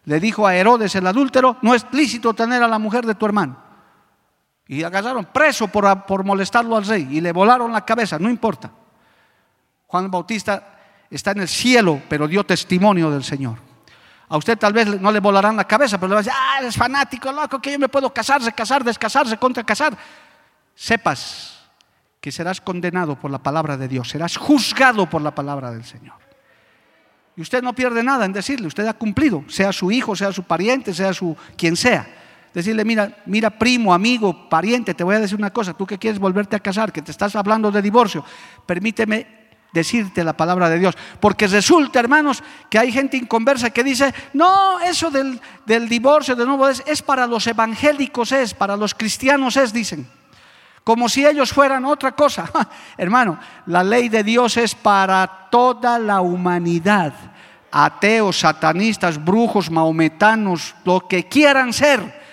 Le 0.03 0.19
dijo 0.19 0.45
a 0.45 0.53
Herodes 0.53 0.93
el 0.95 1.07
adúltero, 1.07 1.57
no 1.61 1.73
es 1.73 1.85
lícito 1.93 2.33
tener 2.33 2.61
a 2.61 2.67
la 2.67 2.79
mujer 2.79 3.05
de 3.05 3.15
tu 3.15 3.25
hermano. 3.25 3.57
Y 4.67 4.83
agarraron 4.83 5.25
preso 5.25 5.69
por, 5.69 6.05
por 6.05 6.25
molestarlo 6.25 6.75
al 6.75 6.85
rey 6.85 7.07
y 7.09 7.21
le 7.21 7.31
volaron 7.31 7.71
la 7.71 7.85
cabeza, 7.85 8.19
no 8.19 8.29
importa. 8.29 8.71
Juan 9.87 10.05
el 10.05 10.11
Bautista 10.11 10.74
está 11.15 11.31
en 11.31 11.39
el 11.39 11.47
cielo, 11.47 12.01
pero 12.09 12.27
dio 12.27 12.43
testimonio 12.43 13.09
del 13.09 13.23
Señor. 13.23 13.57
A 14.27 14.37
usted 14.37 14.57
tal 14.57 14.73
vez 14.73 14.99
no 14.99 15.11
le 15.11 15.19
volarán 15.19 15.55
la 15.55 15.65
cabeza, 15.65 15.97
pero 15.97 16.09
le 16.09 16.15
va 16.15 16.19
a 16.19 16.23
decir, 16.23 16.33
ah, 16.35 16.57
eres 16.59 16.75
fanático, 16.75 17.31
loco, 17.31 17.61
que 17.61 17.71
yo 17.71 17.79
me 17.79 17.89
puedo 17.89 18.11
casarse, 18.13 18.51
casar, 18.51 18.83
descasarse, 18.83 19.37
contra 19.37 19.63
casar. 19.63 19.95
Sepas 20.73 21.69
que 22.19 22.31
serás 22.31 22.59
condenado 22.59 23.19
por 23.19 23.29
la 23.29 23.37
palabra 23.37 23.77
de 23.77 23.87
Dios, 23.87 24.09
serás 24.09 24.35
juzgado 24.35 25.07
por 25.07 25.21
la 25.21 25.33
palabra 25.33 25.71
del 25.71 25.85
Señor. 25.85 26.15
Y 27.37 27.41
usted 27.41 27.61
no 27.61 27.73
pierde 27.73 28.01
nada 28.01 28.25
en 28.25 28.33
decirle, 28.33 28.67
usted 28.67 28.87
ha 28.87 28.93
cumplido, 28.93 29.43
sea 29.47 29.71
su 29.71 29.91
hijo, 29.91 30.15
sea 30.15 30.31
su 30.31 30.43
pariente, 30.43 30.93
sea 30.93 31.13
su 31.13 31.37
quien 31.55 31.75
sea. 31.75 32.07
Decirle, 32.53 32.83
mira, 32.83 33.17
mira, 33.25 33.49
primo, 33.51 33.93
amigo, 33.93 34.49
pariente, 34.49 34.93
te 34.93 35.03
voy 35.03 35.15
a 35.15 35.19
decir 35.19 35.37
una 35.37 35.51
cosa, 35.51 35.73
tú 35.73 35.85
que 35.85 35.99
quieres 35.99 36.19
volverte 36.19 36.55
a 36.55 36.59
casar, 36.59 36.91
que 36.91 37.01
te 37.01 37.11
estás 37.11 37.35
hablando 37.35 37.69
de 37.69 37.81
divorcio, 37.81 38.23
permíteme 38.65 39.44
decirte 39.75 40.23
la 40.23 40.33
palabra 40.33 40.69
de 40.69 40.79
Dios. 40.79 40.97
Porque 41.19 41.47
resulta, 41.47 41.99
hermanos, 41.99 42.41
que 42.69 42.79
hay 42.79 42.91
gente 42.91 43.17
inconversa 43.17 43.69
que 43.69 43.83
dice, 43.83 44.13
no, 44.33 44.79
eso 44.79 45.11
del, 45.11 45.39
divorcio 45.87 46.35
de 46.35 46.45
nuevo 46.45 46.67
es, 46.67 46.81
es 46.87 47.01
para 47.01 47.27
los 47.27 47.45
evangélicos, 47.45 48.31
es 48.31 48.53
para 48.53 48.75
los 48.75 48.95
cristianos, 48.95 49.57
es, 49.57 49.71
dicen. 49.71 50.07
Como 50.83 51.09
si 51.09 51.25
ellos 51.25 51.51
fueran 51.51 51.85
otra 51.85 52.13
cosa. 52.13 52.49
Hermano, 52.97 53.39
la 53.67 53.83
ley 53.83 54.09
de 54.09 54.23
Dios 54.23 54.57
es 54.57 54.73
para 54.73 55.49
toda 55.51 55.99
la 55.99 56.21
humanidad. 56.21 57.13
Ateos, 57.71 58.39
satanistas, 58.39 59.23
brujos, 59.23 59.69
maometanos, 59.69 60.75
lo 60.85 61.07
que 61.07 61.27
quieran 61.27 61.73
ser 61.73 62.24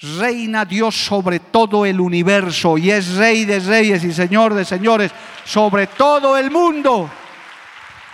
reina 0.00 0.64
Dios 0.64 0.94
sobre 0.94 1.40
todo 1.40 1.84
el 1.84 2.00
universo 2.00 2.78
y 2.78 2.90
es 2.90 3.16
rey 3.16 3.44
de 3.44 3.58
reyes 3.58 4.04
y 4.04 4.12
señor 4.12 4.54
de 4.54 4.64
señores 4.64 5.10
sobre 5.44 5.88
todo 5.88 6.36
el 6.36 6.50
mundo. 6.50 7.10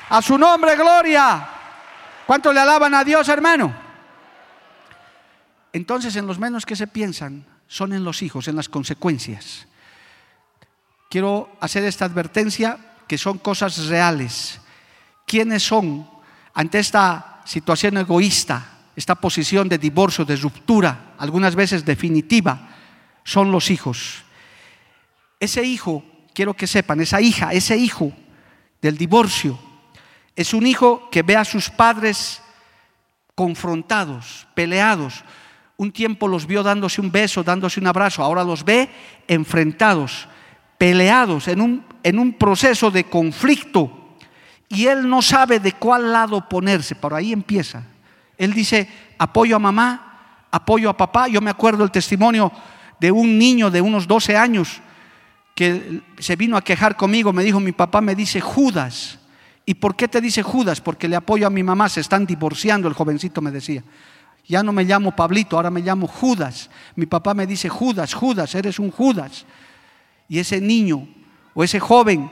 A 0.08 0.22
su 0.22 0.38
nombre, 0.38 0.76
gloria. 0.76 1.48
¿Cuánto 2.26 2.52
le 2.52 2.60
alaban 2.60 2.94
a 2.94 3.04
Dios, 3.04 3.28
hermano? 3.28 3.74
Entonces, 5.72 6.14
en 6.16 6.26
los 6.26 6.38
menos 6.38 6.64
que 6.64 6.76
se 6.76 6.86
piensan 6.86 7.44
son 7.66 7.92
en 7.92 8.04
los 8.04 8.22
hijos, 8.22 8.48
en 8.48 8.56
las 8.56 8.68
consecuencias. 8.68 9.66
Quiero 11.10 11.56
hacer 11.60 11.84
esta 11.84 12.04
advertencia 12.04 12.78
que 13.08 13.18
son 13.18 13.38
cosas 13.38 13.86
reales. 13.86 14.60
¿Quiénes 15.26 15.62
son 15.62 16.08
ante 16.54 16.78
esta 16.78 17.42
situación 17.44 17.96
egoísta? 17.98 18.73
Esta 18.96 19.14
posición 19.14 19.68
de 19.68 19.78
divorcio, 19.78 20.24
de 20.24 20.36
ruptura, 20.36 21.14
algunas 21.18 21.54
veces 21.54 21.84
definitiva, 21.84 22.68
son 23.24 23.50
los 23.50 23.70
hijos. 23.70 24.22
Ese 25.40 25.64
hijo, 25.64 26.04
quiero 26.32 26.54
que 26.54 26.66
sepan, 26.66 27.00
esa 27.00 27.20
hija, 27.20 27.52
ese 27.52 27.76
hijo 27.76 28.12
del 28.80 28.96
divorcio, 28.96 29.58
es 30.36 30.52
un 30.54 30.66
hijo 30.66 31.08
que 31.10 31.22
ve 31.22 31.36
a 31.36 31.44
sus 31.44 31.70
padres 31.70 32.42
confrontados, 33.34 34.46
peleados. 34.54 35.24
Un 35.76 35.92
tiempo 35.92 36.28
los 36.28 36.46
vio 36.46 36.62
dándose 36.62 37.00
un 37.00 37.10
beso, 37.10 37.42
dándose 37.42 37.80
un 37.80 37.86
abrazo, 37.86 38.22
ahora 38.22 38.44
los 38.44 38.64
ve 38.64 38.88
enfrentados, 39.26 40.28
peleados, 40.78 41.48
en 41.48 41.60
un, 41.60 41.84
en 42.02 42.18
un 42.18 42.32
proceso 42.34 42.90
de 42.90 43.04
conflicto. 43.04 44.16
Y 44.68 44.86
él 44.86 45.08
no 45.08 45.22
sabe 45.22 45.60
de 45.60 45.72
cuál 45.72 46.12
lado 46.12 46.48
ponerse, 46.48 46.94
por 46.94 47.14
ahí 47.14 47.32
empieza. 47.32 47.84
Él 48.38 48.52
dice, 48.52 48.88
apoyo 49.18 49.56
a 49.56 49.58
mamá, 49.58 50.46
apoyo 50.50 50.90
a 50.90 50.96
papá. 50.96 51.28
Yo 51.28 51.40
me 51.40 51.50
acuerdo 51.50 51.84
el 51.84 51.90
testimonio 51.90 52.52
de 53.00 53.10
un 53.10 53.38
niño 53.38 53.70
de 53.70 53.80
unos 53.80 54.06
12 54.06 54.36
años 54.36 54.80
que 55.54 56.02
se 56.18 56.36
vino 56.36 56.56
a 56.56 56.62
quejar 56.62 56.96
conmigo, 56.96 57.32
me 57.32 57.44
dijo, 57.44 57.60
mi 57.60 57.72
papá 57.72 58.00
me 58.00 58.14
dice 58.14 58.40
Judas. 58.40 59.18
¿Y 59.66 59.74
por 59.74 59.94
qué 59.96 60.08
te 60.08 60.20
dice 60.20 60.42
Judas? 60.42 60.80
Porque 60.80 61.08
le 61.08 61.16
apoyo 61.16 61.46
a 61.46 61.50
mi 61.50 61.62
mamá, 61.62 61.88
se 61.88 62.00
están 62.00 62.26
divorciando, 62.26 62.88
el 62.88 62.94
jovencito 62.94 63.40
me 63.40 63.50
decía. 63.50 63.82
Ya 64.46 64.62
no 64.62 64.72
me 64.72 64.84
llamo 64.84 65.16
Pablito, 65.16 65.56
ahora 65.56 65.70
me 65.70 65.80
llamo 65.80 66.06
Judas. 66.06 66.68
Mi 66.96 67.06
papá 67.06 67.32
me 67.32 67.46
dice 67.46 67.68
Judas, 67.68 68.12
Judas, 68.12 68.54
eres 68.54 68.78
un 68.78 68.90
Judas. 68.90 69.46
Y 70.28 70.38
ese 70.38 70.60
niño 70.60 71.06
o 71.54 71.64
ese 71.64 71.80
joven 71.80 72.30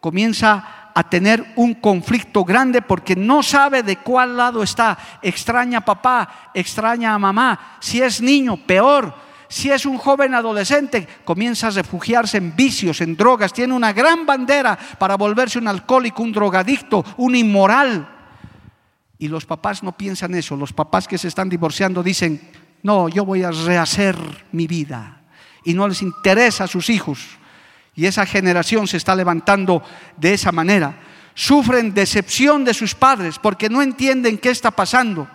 comienza 0.00 0.77
a 0.98 1.08
tener 1.08 1.52
un 1.54 1.74
conflicto 1.74 2.44
grande 2.44 2.82
porque 2.82 3.14
no 3.14 3.40
sabe 3.44 3.84
de 3.84 3.98
cuál 3.98 4.36
lado 4.36 4.64
está. 4.64 4.98
Extraña 5.22 5.78
a 5.78 5.84
papá, 5.84 6.50
extraña 6.52 7.14
a 7.14 7.18
mamá. 7.20 7.76
Si 7.78 8.02
es 8.02 8.20
niño, 8.20 8.56
peor. 8.56 9.14
Si 9.46 9.70
es 9.70 9.86
un 9.86 9.96
joven 9.96 10.34
adolescente, 10.34 11.06
comienza 11.24 11.68
a 11.68 11.70
refugiarse 11.70 12.38
en 12.38 12.56
vicios, 12.56 13.00
en 13.00 13.16
drogas. 13.16 13.52
Tiene 13.52 13.74
una 13.74 13.92
gran 13.92 14.26
bandera 14.26 14.76
para 14.98 15.16
volverse 15.16 15.60
un 15.60 15.68
alcohólico, 15.68 16.24
un 16.24 16.32
drogadicto, 16.32 17.04
un 17.18 17.36
inmoral. 17.36 18.08
Y 19.18 19.28
los 19.28 19.46
papás 19.46 19.84
no 19.84 19.96
piensan 19.96 20.34
eso. 20.34 20.56
Los 20.56 20.72
papás 20.72 21.06
que 21.06 21.16
se 21.16 21.28
están 21.28 21.48
divorciando 21.48 22.02
dicen, 22.02 22.50
no, 22.82 23.08
yo 23.08 23.24
voy 23.24 23.44
a 23.44 23.52
rehacer 23.52 24.16
mi 24.50 24.66
vida. 24.66 25.22
Y 25.62 25.74
no 25.74 25.86
les 25.86 26.02
interesa 26.02 26.64
a 26.64 26.66
sus 26.66 26.90
hijos. 26.90 27.38
Y 27.98 28.06
esa 28.06 28.24
generación 28.24 28.86
se 28.86 28.96
está 28.96 29.16
levantando 29.16 29.82
de 30.16 30.32
esa 30.32 30.52
manera. 30.52 31.00
Sufren 31.34 31.92
decepción 31.92 32.64
de 32.64 32.72
sus 32.72 32.94
padres 32.94 33.40
porque 33.40 33.68
no 33.68 33.82
entienden 33.82 34.38
qué 34.38 34.50
está 34.50 34.70
pasando. 34.70 35.28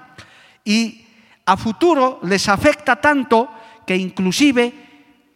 Y 0.64 1.06
a 1.46 1.58
futuro 1.58 2.22
les 2.24 2.48
afecta 2.48 2.96
tanto 3.02 3.50
que 3.86 3.98
inclusive 3.98 4.74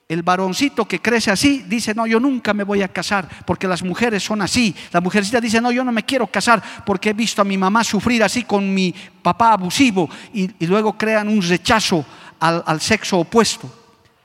el 0.07 0.23
varoncito 0.23 0.85
que 0.85 1.01
crece 1.01 1.29
así 1.29 1.65
dice, 1.67 1.93
no, 1.93 2.07
yo 2.07 2.17
nunca 2.17 2.53
me 2.53 2.63
voy 2.63 2.81
a 2.81 2.87
casar 2.87 3.27
porque 3.45 3.67
las 3.67 3.83
mujeres 3.83 4.23
son 4.23 4.41
así. 4.41 4.73
La 4.93 5.01
mujercita 5.01 5.41
dice, 5.41 5.59
no, 5.59 5.69
yo 5.69 5.83
no 5.83 5.91
me 5.91 6.03
quiero 6.03 6.27
casar 6.27 6.63
porque 6.85 7.09
he 7.09 7.13
visto 7.13 7.41
a 7.41 7.45
mi 7.45 7.57
mamá 7.57 7.83
sufrir 7.83 8.23
así 8.23 8.43
con 8.43 8.73
mi 8.73 8.95
papá 9.21 9.51
abusivo 9.51 10.09
y, 10.33 10.65
luego 10.65 10.97
crean 10.97 11.27
un 11.27 11.41
rechazo 11.41 12.05
al, 12.39 12.63
al 12.65 12.79
sexo 12.79 13.19
opuesto. 13.19 13.69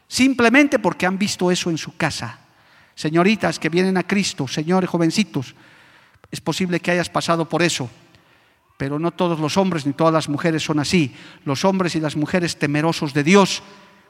Simplemente 0.07 0.79
porque 0.79 1.05
han 1.05 1.19
visto 1.19 1.51
eso 1.51 1.69
en 1.69 1.79
su 1.79 1.97
casa. 1.97 2.39
Señoritas 2.95 3.59
que 3.59 3.69
vienen 3.69 3.97
a 3.97 4.07
Cristo, 4.07 4.47
señores 4.47 4.91
jovencitos, 4.91 5.55
es 6.31 6.41
posible 6.41 6.81
que 6.81 6.91
hayas 6.91 7.11
pasado 7.11 7.49
por 7.49 7.63
eso, 7.63 7.89
pero 8.77 8.99
no 8.99 9.11
todos 9.11 9.39
los 9.39 9.57
hombres 9.57 9.87
ni 9.87 9.93
todas 9.93 10.13
las 10.13 10.29
mujeres 10.29 10.63
son 10.63 10.81
así. 10.81 11.15
Los 11.45 11.65
hombres 11.65 11.95
y 11.95 12.01
las 12.01 12.17
mujeres 12.17 12.59
temerosos 12.59 13.15
de 13.15 13.23
Dios 13.23 13.63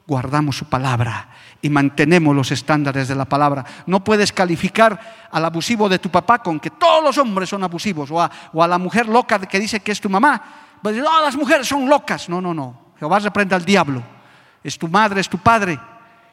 guardamos 0.07 0.57
su 0.57 0.64
palabra 0.66 1.28
y 1.61 1.70
mantenemos 1.70 2.35
los 2.35 2.51
estándares 2.51 3.09
de 3.09 3.14
la 3.14 3.24
palabra. 3.24 3.64
No 3.87 4.03
puedes 4.03 4.33
calificar 4.33 5.28
al 5.30 5.45
abusivo 5.45 5.89
de 5.89 5.99
tu 5.99 6.11
papá 6.11 6.43
con 6.43 6.59
que 6.59 6.70
todos 6.70 7.03
los 7.05 7.18
hombres 7.18 7.49
son 7.49 7.62
abusivos 7.62 8.11
o 8.11 8.20
a, 8.20 8.68
la 8.68 8.78
mujer 8.78 9.09
loca 9.09 9.39
que 9.41 9.61
dice 9.61 9.80
que 9.80 9.93
es 9.93 10.01
tu 10.01 10.09
mamá. 10.09 10.43
Pues, 10.83 10.97
no, 10.97 11.22
las 11.22 11.37
mujeres 11.37 11.66
son 11.66 11.89
locas. 11.89 12.28
No, 12.28 12.41
no, 12.41 12.53
no. 12.53 12.93
Jehová 12.99 13.18
reprenda 13.18 13.57
al 13.57 13.64
diablo. 13.64 14.03
Es 14.62 14.78
tu 14.78 14.89
madre, 14.89 15.20
es 15.20 15.28
tu 15.28 15.39
padre. 15.39 15.78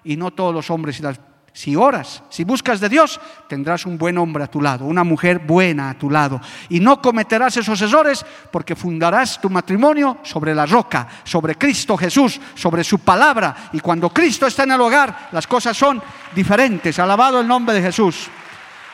Y 0.03 0.15
no 0.15 0.31
todos 0.31 0.53
los 0.53 0.69
hombres 0.69 0.99
y 0.99 1.03
las 1.03 1.19
Si 1.59 1.75
oras, 1.75 2.23
si 2.29 2.45
buscas 2.45 2.79
de 2.79 2.87
Dios, 2.87 3.19
tendrás 3.49 3.85
un 3.85 3.97
buen 3.97 4.17
hombre 4.17 4.45
a 4.45 4.47
tu 4.47 4.61
lado, 4.61 4.85
una 4.85 5.03
mujer 5.03 5.39
buena 5.39 5.89
a 5.89 5.93
tu 5.93 6.09
lado. 6.09 6.39
Y 6.69 6.79
no 6.79 7.01
cometerás 7.01 7.57
esos 7.57 7.81
errores 7.81 8.25
porque 8.49 8.77
fundarás 8.77 9.41
tu 9.41 9.49
matrimonio 9.49 10.19
sobre 10.23 10.55
la 10.55 10.65
roca, 10.65 11.05
sobre 11.25 11.55
Cristo 11.55 11.97
Jesús, 11.97 12.39
sobre 12.55 12.81
su 12.85 12.99
palabra. 12.99 13.71
Y 13.73 13.81
cuando 13.81 14.09
Cristo 14.09 14.47
está 14.47 14.63
en 14.63 14.71
el 14.71 14.79
hogar, 14.79 15.27
las 15.33 15.47
cosas 15.47 15.75
son 15.75 16.01
diferentes. 16.33 16.97
Alabado 16.97 17.41
el 17.41 17.47
nombre 17.49 17.75
de 17.75 17.81
Jesús. 17.81 18.29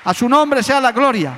A 0.03 0.15
su 0.15 0.27
nombre 0.27 0.63
sea 0.63 0.81
la 0.81 0.91
gloria. 0.91 1.37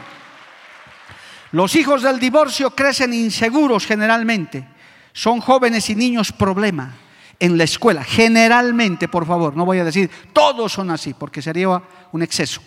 Los 1.51 1.75
hijos 1.75 2.03
del 2.03 2.21
divorcio 2.21 2.69
crecen 2.73 3.13
inseguros 3.13 3.85
generalmente. 3.85 4.65
Son 5.11 5.41
jóvenes 5.41 5.89
y 5.89 5.95
niños 5.95 6.31
problema 6.31 6.93
en 7.39 7.57
la 7.57 7.63
escuela, 7.63 8.03
generalmente, 8.03 9.07
por 9.07 9.25
favor, 9.25 9.55
no 9.55 9.65
voy 9.65 9.79
a 9.79 9.83
decir 9.83 10.09
todos 10.33 10.73
son 10.73 10.91
así, 10.91 11.13
porque 11.13 11.41
sería 11.41 11.81
un 12.11 12.21
exceso, 12.21 12.61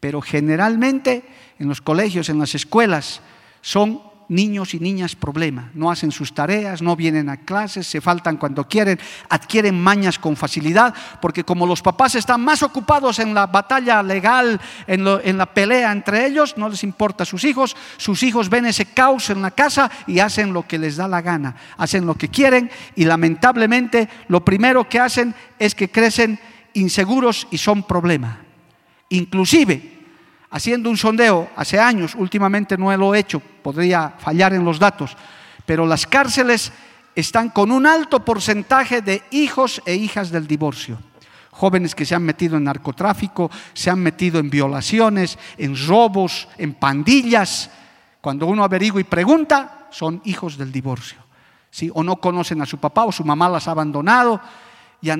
pero 0.00 0.20
generalmente 0.20 1.24
en 1.58 1.68
los 1.68 1.80
colegios, 1.80 2.28
en 2.28 2.38
las 2.38 2.54
escuelas, 2.54 3.20
son 3.60 4.09
niños 4.30 4.74
y 4.74 4.80
niñas 4.80 5.16
problema. 5.16 5.70
No 5.74 5.90
hacen 5.90 6.12
sus 6.12 6.32
tareas, 6.32 6.80
no 6.80 6.96
vienen 6.96 7.28
a 7.28 7.36
clases, 7.38 7.86
se 7.86 8.00
faltan 8.00 8.36
cuando 8.36 8.66
quieren, 8.66 8.98
adquieren 9.28 9.78
mañas 9.78 10.18
con 10.18 10.36
facilidad, 10.36 10.94
porque 11.20 11.44
como 11.44 11.66
los 11.66 11.82
papás 11.82 12.14
están 12.14 12.40
más 12.40 12.62
ocupados 12.62 13.18
en 13.18 13.34
la 13.34 13.46
batalla 13.46 14.02
legal, 14.02 14.58
en, 14.86 15.04
la 15.36 15.46
pelea 15.46 15.92
entre 15.92 16.26
ellos, 16.26 16.56
no 16.56 16.68
les 16.68 16.84
importa 16.84 17.24
a 17.24 17.26
sus 17.26 17.44
hijos, 17.44 17.76
sus 17.96 18.22
hijos 18.22 18.48
ven 18.48 18.66
ese 18.66 18.86
caos 18.86 19.30
en 19.30 19.42
la 19.42 19.50
casa 19.50 19.90
y 20.06 20.20
hacen 20.20 20.52
lo 20.52 20.66
que 20.66 20.78
les 20.78 20.96
da 20.96 21.08
la 21.08 21.20
gana, 21.20 21.56
hacen 21.76 22.06
lo 22.06 22.14
que 22.14 22.28
quieren 22.28 22.70
y 22.94 23.04
lamentablemente 23.04 24.08
lo 24.28 24.44
primero 24.44 24.88
que 24.88 25.00
hacen 25.00 25.34
es 25.58 25.74
que 25.74 25.90
crecen 25.90 26.38
inseguros 26.72 27.48
y 27.50 27.58
son 27.58 27.82
problema. 27.82 28.38
Inclusive 29.08 29.99
haciendo 30.50 30.90
un 30.90 30.96
sondeo 30.96 31.50
hace 31.56 31.78
años, 31.78 32.14
últimamente 32.14 32.76
no 32.76 32.94
lo 32.96 33.14
he 33.14 33.20
hecho, 33.20 33.40
podría 33.40 34.14
fallar 34.18 34.52
en 34.52 34.64
los 34.64 34.78
datos, 34.78 35.16
pero 35.64 35.86
las 35.86 36.06
cárceles 36.06 36.72
están 37.14 37.50
con 37.50 37.70
un 37.70 37.86
alto 37.86 38.24
porcentaje 38.24 39.02
de 39.02 39.22
hijos 39.30 39.82
e 39.86 39.94
hijas 39.94 40.30
del 40.30 40.46
divorcio. 40.46 40.98
Jóvenes 41.50 41.94
que 41.94 42.06
se 42.06 42.14
han 42.14 42.22
metido 42.22 42.56
en 42.56 42.64
narcotráfico, 42.64 43.50
se 43.74 43.90
han 43.90 43.98
metido 43.98 44.38
en 44.38 44.50
violaciones, 44.50 45.38
en 45.58 45.76
robos, 45.86 46.48
en 46.56 46.74
pandillas. 46.74 47.70
Cuando 48.20 48.46
uno 48.46 48.64
averigua 48.64 49.00
y 49.00 49.04
pregunta, 49.04 49.88
son 49.90 50.22
hijos 50.24 50.56
del 50.56 50.72
divorcio. 50.72 51.18
¿sí? 51.70 51.90
O 51.92 52.02
no 52.02 52.16
conocen 52.16 52.62
a 52.62 52.66
su 52.66 52.78
papá 52.78 53.04
o 53.04 53.12
su 53.12 53.24
mamá 53.24 53.48
las 53.48 53.68
ha 53.68 53.72
abandonado. 53.72 54.40
Y, 55.02 55.10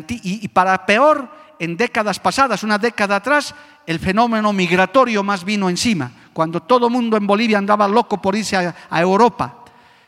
y 0.44 0.48
para 0.48 0.86
peor, 0.86 1.28
en 1.60 1.76
décadas 1.76 2.18
pasadas, 2.18 2.64
una 2.64 2.78
década 2.78 3.16
atrás, 3.16 3.54
el 3.86 3.98
fenómeno 3.98 4.50
migratorio 4.50 5.22
más 5.22 5.44
vino 5.44 5.68
encima, 5.68 6.10
cuando 6.32 6.62
todo 6.62 6.86
el 6.86 6.92
mundo 6.92 7.18
en 7.18 7.26
Bolivia 7.26 7.58
andaba 7.58 7.86
loco 7.86 8.20
por 8.20 8.34
irse 8.34 8.56
a, 8.56 9.00
Europa. 9.00 9.62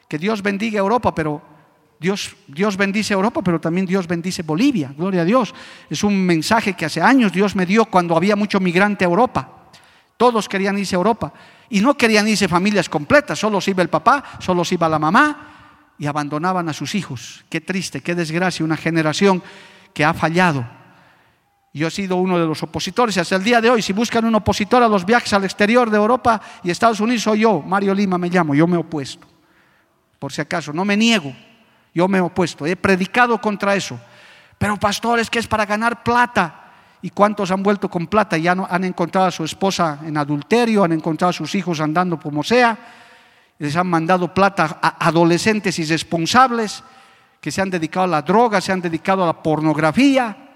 Que 0.08 0.16
Dios 0.16 0.42
bendiga 0.42 0.78
Europa, 0.78 1.14
pero 1.14 1.42
Dios, 2.00 2.34
Dios 2.46 2.78
bendice 2.78 3.12
Europa, 3.12 3.42
pero 3.42 3.60
también 3.60 3.84
Dios 3.84 4.08
bendice 4.08 4.42
Bolivia, 4.42 4.94
gloria 4.96 5.20
a 5.20 5.24
Dios. 5.26 5.54
Es 5.90 6.02
un 6.02 6.24
mensaje 6.24 6.72
que 6.72 6.86
hace 6.86 7.02
años 7.02 7.32
Dios 7.32 7.54
me 7.54 7.66
dio 7.66 7.84
cuando 7.84 8.16
había 8.16 8.34
mucho 8.34 8.58
migrante 8.58 9.04
a 9.04 9.08
Europa. 9.08 9.68
Todos 10.16 10.48
querían 10.48 10.78
irse 10.78 10.96
a 10.96 10.98
Europa 10.98 11.34
y 11.68 11.80
no 11.80 11.98
querían 11.98 12.26
irse 12.28 12.48
familias 12.48 12.88
completas, 12.88 13.38
solo 13.38 13.60
se 13.60 13.72
iba 13.72 13.82
el 13.82 13.90
papá, 13.90 14.24
solo 14.38 14.64
se 14.64 14.76
iba 14.76 14.88
la 14.88 14.98
mamá 14.98 15.94
y 15.98 16.06
abandonaban 16.06 16.70
a 16.70 16.72
sus 16.72 16.94
hijos. 16.94 17.44
Qué 17.50 17.60
triste, 17.60 18.00
qué 18.00 18.14
desgracia, 18.14 18.64
una 18.64 18.78
generación 18.78 19.42
que 19.92 20.02
ha 20.02 20.14
fallado 20.14 20.81
yo 21.74 21.88
he 21.88 21.90
sido 21.90 22.16
uno 22.16 22.38
de 22.38 22.46
los 22.46 22.62
opositores. 22.62 23.16
Hasta 23.16 23.36
el 23.36 23.44
día 23.44 23.60
de 23.60 23.70
hoy, 23.70 23.80
si 23.80 23.92
buscan 23.92 24.24
un 24.24 24.34
opositor 24.34 24.82
a 24.82 24.88
los 24.88 25.06
viajes 25.06 25.32
al 25.32 25.44
exterior 25.44 25.90
de 25.90 25.96
Europa 25.96 26.40
y 26.62 26.70
Estados 26.70 27.00
Unidos, 27.00 27.22
soy 27.22 27.40
yo, 27.40 27.60
Mario 27.62 27.94
Lima 27.94 28.18
me 28.18 28.28
llamo, 28.28 28.54
yo 28.54 28.66
me 28.66 28.76
he 28.76 28.80
opuesto. 28.80 29.26
Por 30.18 30.32
si 30.32 30.42
acaso, 30.42 30.72
no 30.72 30.84
me 30.84 30.96
niego, 30.96 31.34
yo 31.94 32.08
me 32.08 32.18
he 32.18 32.20
opuesto. 32.20 32.66
He 32.66 32.76
predicado 32.76 33.40
contra 33.40 33.74
eso. 33.74 33.98
Pero 34.58 34.76
pastores, 34.76 35.30
que 35.30 35.38
es 35.38 35.48
para 35.48 35.64
ganar 35.64 36.02
plata. 36.02 36.58
¿Y 37.00 37.10
cuántos 37.10 37.50
han 37.50 37.62
vuelto 37.62 37.88
con 37.88 38.06
plata? 38.06 38.36
Ya 38.36 38.54
no, 38.54 38.66
han 38.70 38.84
encontrado 38.84 39.26
a 39.26 39.32
su 39.32 39.42
esposa 39.42 39.98
en 40.04 40.16
adulterio, 40.16 40.84
han 40.84 40.92
encontrado 40.92 41.30
a 41.30 41.32
sus 41.32 41.54
hijos 41.54 41.80
andando 41.80 42.20
como 42.20 42.44
sea, 42.44 42.78
les 43.58 43.74
han 43.74 43.88
mandado 43.88 44.32
plata 44.32 44.78
a 44.80 45.08
adolescentes 45.08 45.76
irresponsables 45.80 46.84
que 47.40 47.50
se 47.50 47.60
han 47.60 47.70
dedicado 47.70 48.04
a 48.04 48.08
la 48.08 48.22
droga, 48.22 48.60
se 48.60 48.70
han 48.70 48.80
dedicado 48.80 49.24
a 49.24 49.26
la 49.26 49.42
pornografía 49.42 50.51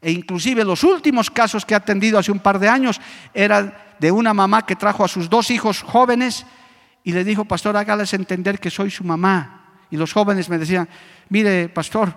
e 0.00 0.12
inclusive 0.12 0.64
los 0.64 0.84
últimos 0.84 1.30
casos 1.30 1.64
que 1.64 1.74
he 1.74 1.76
atendido 1.76 2.18
hace 2.18 2.30
un 2.30 2.38
par 2.38 2.58
de 2.58 2.68
años 2.68 3.00
eran 3.34 3.74
de 3.98 4.12
una 4.12 4.32
mamá 4.32 4.64
que 4.64 4.76
trajo 4.76 5.04
a 5.04 5.08
sus 5.08 5.28
dos 5.28 5.50
hijos 5.50 5.82
jóvenes 5.82 6.46
y 7.02 7.12
le 7.12 7.24
dijo, 7.24 7.44
pastor, 7.44 7.76
hágales 7.76 8.14
entender 8.14 8.60
que 8.60 8.70
soy 8.70 8.90
su 8.90 9.02
mamá. 9.02 9.64
Y 9.90 9.96
los 9.96 10.12
jóvenes 10.12 10.48
me 10.48 10.58
decían, 10.58 10.88
mire, 11.30 11.68
pastor, 11.68 12.14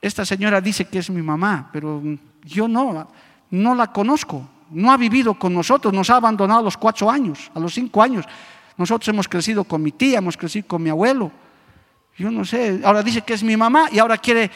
esta 0.00 0.24
señora 0.24 0.60
dice 0.60 0.84
que 0.86 0.98
es 0.98 1.10
mi 1.10 1.22
mamá, 1.22 1.70
pero 1.72 2.02
yo 2.44 2.68
no, 2.68 3.08
no 3.50 3.74
la 3.74 3.88
conozco, 3.88 4.48
no 4.70 4.92
ha 4.92 4.96
vivido 4.96 5.34
con 5.34 5.54
nosotros, 5.54 5.92
nos 5.92 6.10
ha 6.10 6.16
abandonado 6.16 6.60
a 6.60 6.64
los 6.64 6.76
cuatro 6.76 7.10
años, 7.10 7.50
a 7.54 7.60
los 7.60 7.74
cinco 7.74 8.02
años. 8.02 8.24
Nosotros 8.76 9.08
hemos 9.08 9.28
crecido 9.28 9.64
con 9.64 9.82
mi 9.82 9.92
tía, 9.92 10.18
hemos 10.18 10.36
crecido 10.36 10.68
con 10.68 10.82
mi 10.82 10.90
abuelo. 10.90 11.32
Yo 12.16 12.30
no 12.30 12.44
sé, 12.44 12.80
ahora 12.84 13.02
dice 13.02 13.22
que 13.22 13.34
es 13.34 13.42
mi 13.42 13.56
mamá 13.56 13.88
y 13.90 13.98
ahora 13.98 14.18
quiere 14.18 14.50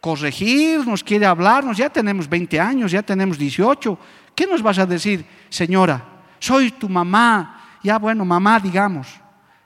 corregirnos, 0.00 1.02
quiere 1.02 1.26
hablarnos, 1.26 1.76
ya 1.76 1.90
tenemos 1.90 2.28
20 2.28 2.60
años, 2.60 2.92
ya 2.92 3.02
tenemos 3.02 3.38
18. 3.38 3.98
¿Qué 4.34 4.46
nos 4.46 4.62
vas 4.62 4.78
a 4.78 4.86
decir, 4.86 5.24
señora? 5.48 6.04
Soy 6.38 6.70
tu 6.72 6.88
mamá. 6.88 7.78
Ya 7.82 7.98
bueno, 7.98 8.24
mamá, 8.24 8.60
digamos. 8.60 9.08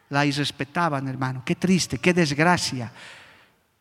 La 0.08 0.26
irrespetaban, 0.26 1.06
hermano. 1.08 1.42
Qué 1.44 1.54
triste, 1.54 1.98
qué 1.98 2.12
desgracia. 2.12 2.90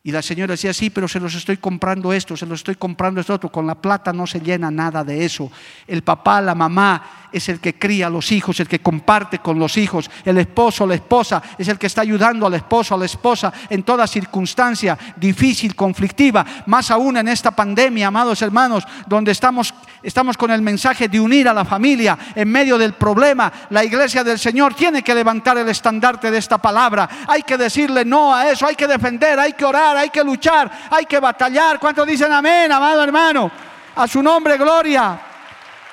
Y 0.02 0.14
la 0.14 0.22
señora 0.22 0.54
decía, 0.54 0.74
sí, 0.74 0.90
pero 0.90 1.10
se 1.10 1.20
los 1.20 1.36
estoy 1.36 1.58
comprando 1.58 2.14
esto, 2.14 2.38
se 2.38 2.46
los 2.46 2.62
estoy 2.62 2.76
comprando 2.76 3.20
esto 3.20 3.34
otro. 3.34 3.52
Con 3.52 3.68
la 3.68 3.76
plata 3.76 4.14
no 4.14 4.26
se 4.26 4.40
llena 4.40 4.72
nada 4.72 5.04
de 5.04 5.26
eso. 5.26 5.52
El 5.86 6.04
papá, 6.04 6.40
la 6.40 6.56
mamá 6.56 7.28
es 7.34 7.50
el 7.50 7.60
que 7.60 7.78
cría 7.78 8.08
a 8.08 8.10
los 8.10 8.32
hijos, 8.32 8.60
el 8.62 8.68
que 8.70 8.80
comparte 8.80 9.40
con 9.40 9.60
los 9.60 9.76
hijos. 9.76 10.10
El 10.24 10.38
esposo, 10.38 10.88
la 10.88 10.96
esposa 10.96 11.44
es 11.58 11.68
el 11.68 11.78
que 11.78 11.88
está 11.88 12.02
ayudando 12.02 12.48
al 12.48 12.54
esposo, 12.54 12.96
a 12.96 12.98
la 12.98 13.06
esposa 13.06 13.52
en 13.70 13.84
toda 13.84 14.08
circunstancia 14.08 14.98
difícil, 15.18 15.76
conflictiva. 15.76 16.46
Más 16.68 16.90
aún 16.92 17.18
en 17.18 17.28
esta 17.28 17.52
pandemia, 17.52 18.08
amados 18.08 18.42
hermanos, 18.42 18.86
donde 19.06 19.34
estamos, 19.34 19.74
estamos 20.02 20.38
con 20.38 20.50
el 20.50 20.62
mensaje 20.62 21.10
de 21.10 21.20
unir 21.20 21.50
a 21.50 21.54
la 21.54 21.66
familia 21.66 22.18
en 22.36 22.50
medio 22.50 22.78
del 22.78 22.94
problema. 22.94 23.52
La 23.70 23.84
iglesia 23.84 24.24
del 24.24 24.40
Señor 24.40 24.74
tiene 24.76 25.04
que 25.04 25.14
levantar 25.14 25.58
el 25.58 25.68
estandarte 25.68 26.32
de 26.32 26.38
esta 26.38 26.58
palabra. 26.58 27.10
Hay 27.28 27.44
que 27.44 27.58
decirle 27.58 28.06
no 28.06 28.34
a 28.34 28.50
eso, 28.50 28.66
hay 28.66 28.76
que 28.76 28.88
defender, 28.88 29.38
hay 29.38 29.52
que 29.52 29.66
orar 29.66 29.89
hay 29.98 30.10
que 30.10 30.24
luchar, 30.24 30.72
hay 30.90 31.06
que 31.06 31.20
batallar. 31.20 31.80
¿Cuántos 31.80 32.08
dicen 32.08 32.32
amén, 32.32 32.72
amado 32.72 33.04
hermano? 33.04 33.52
A 33.96 34.08
su 34.08 34.22
nombre, 34.22 34.58
gloria. 34.58 35.20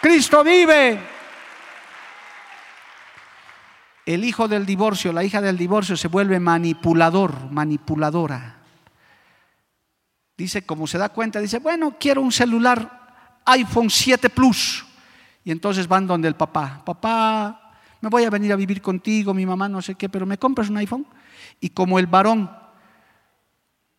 Cristo 0.00 0.44
vive. 0.44 1.00
El 4.04 4.24
hijo 4.24 4.46
del 4.46 4.64
divorcio, 4.64 5.12
la 5.12 5.24
hija 5.24 5.40
del 5.40 5.58
divorcio 5.58 5.96
se 5.96 6.06
vuelve 6.06 6.38
manipulador, 6.38 7.50
manipuladora. 7.50 8.56
Dice, 10.36 10.64
como 10.64 10.86
se 10.86 10.98
da 10.98 11.08
cuenta, 11.08 11.40
dice, 11.40 11.58
bueno, 11.58 11.96
quiero 11.98 12.20
un 12.20 12.30
celular 12.30 13.40
iPhone 13.46 13.90
7 13.90 14.30
Plus. 14.30 14.84
Y 15.42 15.50
entonces 15.50 15.88
van 15.88 16.06
donde 16.06 16.28
el 16.28 16.34
papá, 16.34 16.82
papá, 16.84 17.72
me 18.00 18.08
voy 18.08 18.24
a 18.24 18.30
venir 18.30 18.52
a 18.52 18.56
vivir 18.56 18.82
contigo, 18.82 19.32
mi 19.32 19.46
mamá 19.46 19.68
no 19.68 19.80
sé 19.80 19.94
qué, 19.94 20.08
pero 20.08 20.26
me 20.26 20.38
compras 20.38 20.68
un 20.68 20.76
iPhone. 20.76 21.06
Y 21.60 21.70
como 21.70 21.98
el 21.98 22.06
varón 22.06 22.50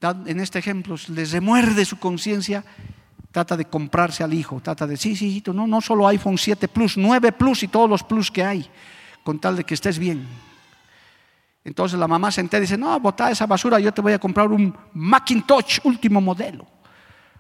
en 0.02 0.40
este 0.40 0.60
ejemplo, 0.60 0.96
les 1.10 1.32
remuerde 1.32 1.84
su 1.86 1.98
conciencia, 1.98 2.64
trata 3.32 3.58
de 3.58 3.66
comprarse 3.66 4.24
al 4.24 4.34
hijo, 4.34 4.60
trata 4.62 4.86
de, 4.86 4.98
sí, 4.98 5.16
sí, 5.16 5.44
no, 5.54 5.66
no 5.66 5.82
solo 5.82 6.08
iPhone 6.08 6.38
7 6.38 6.68
Plus, 6.68 6.98
9 6.98 7.32
Plus 7.32 7.64
y 7.64 7.68
todos 7.68 7.90
los 7.90 8.04
Plus 8.04 8.30
que 8.30 8.44
hay, 8.44 8.70
con 9.24 9.40
tal 9.40 9.56
de 9.56 9.64
que 9.64 9.74
estés 9.74 9.98
bien. 9.98 10.28
Entonces 11.64 12.00
la 12.00 12.08
mamá 12.08 12.32
se 12.32 12.42
entera 12.42 12.60
y 12.60 12.62
dice, 12.62 12.78
no, 12.78 12.98
bota 13.00 13.30
esa 13.30 13.46
basura, 13.46 13.80
yo 13.80 13.92
te 13.92 14.02
voy 14.02 14.14
a 14.14 14.20
comprar 14.20 14.48
un 14.48 14.74
Macintosh 14.94 15.80
último 15.84 16.22
modelo. 16.22 16.66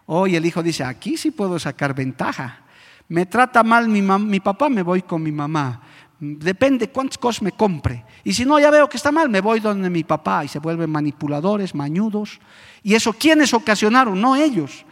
Hoy 0.07 0.35
el 0.35 0.45
hijo 0.45 0.63
dice, 0.63 0.83
aquí 0.83 1.15
sí 1.15 1.31
puedo 1.31 1.59
sacar 1.59 1.93
ventaja. 1.93 2.61
Me 3.07 3.25
trata 3.25 3.63
mal 3.63 3.87
mi, 3.87 4.01
mi 4.01 4.39
papá, 4.39 4.67
me 4.67 4.81
voy 4.81 5.01
con 5.03 5.23
mi 5.23 5.31
mamá. 5.31 5.81
Depende 6.19 6.89
cuántas 6.89 7.17
cosas 7.17 7.43
me 7.43 7.51
compre. 7.51 8.03
Y 8.23 8.33
si 8.33 8.43
no, 8.43 8.59
ya 8.59 8.71
veo 8.71 8.89
que 8.89 8.97
está 8.97 9.11
mal, 9.11 9.29
me 9.29 9.39
voy 9.39 9.59
donde 9.59 9.89
mi 9.89 10.03
papá 10.03 10.43
y 10.43 10.47
se 10.47 10.59
vuelven 10.59 10.89
manipuladores, 10.89 11.75
mañudos. 11.75 12.39
¿Y 12.81 12.95
eso 12.95 13.13
quiénes 13.13 13.53
ocasionaron? 13.53 14.19
No 14.19 14.35
ellos. 14.35 14.85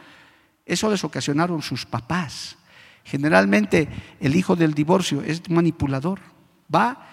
Eso 0.65 0.89
les 0.89 1.03
ocasionaron 1.03 1.61
sus 1.61 1.85
papás. 1.85 2.57
Generalmente 3.03 3.87
el 4.19 4.35
hijo 4.35 4.55
del 4.55 4.73
divorcio 4.73 5.21
es 5.21 5.49
manipulador. 5.49 6.19
Va, 6.73 7.07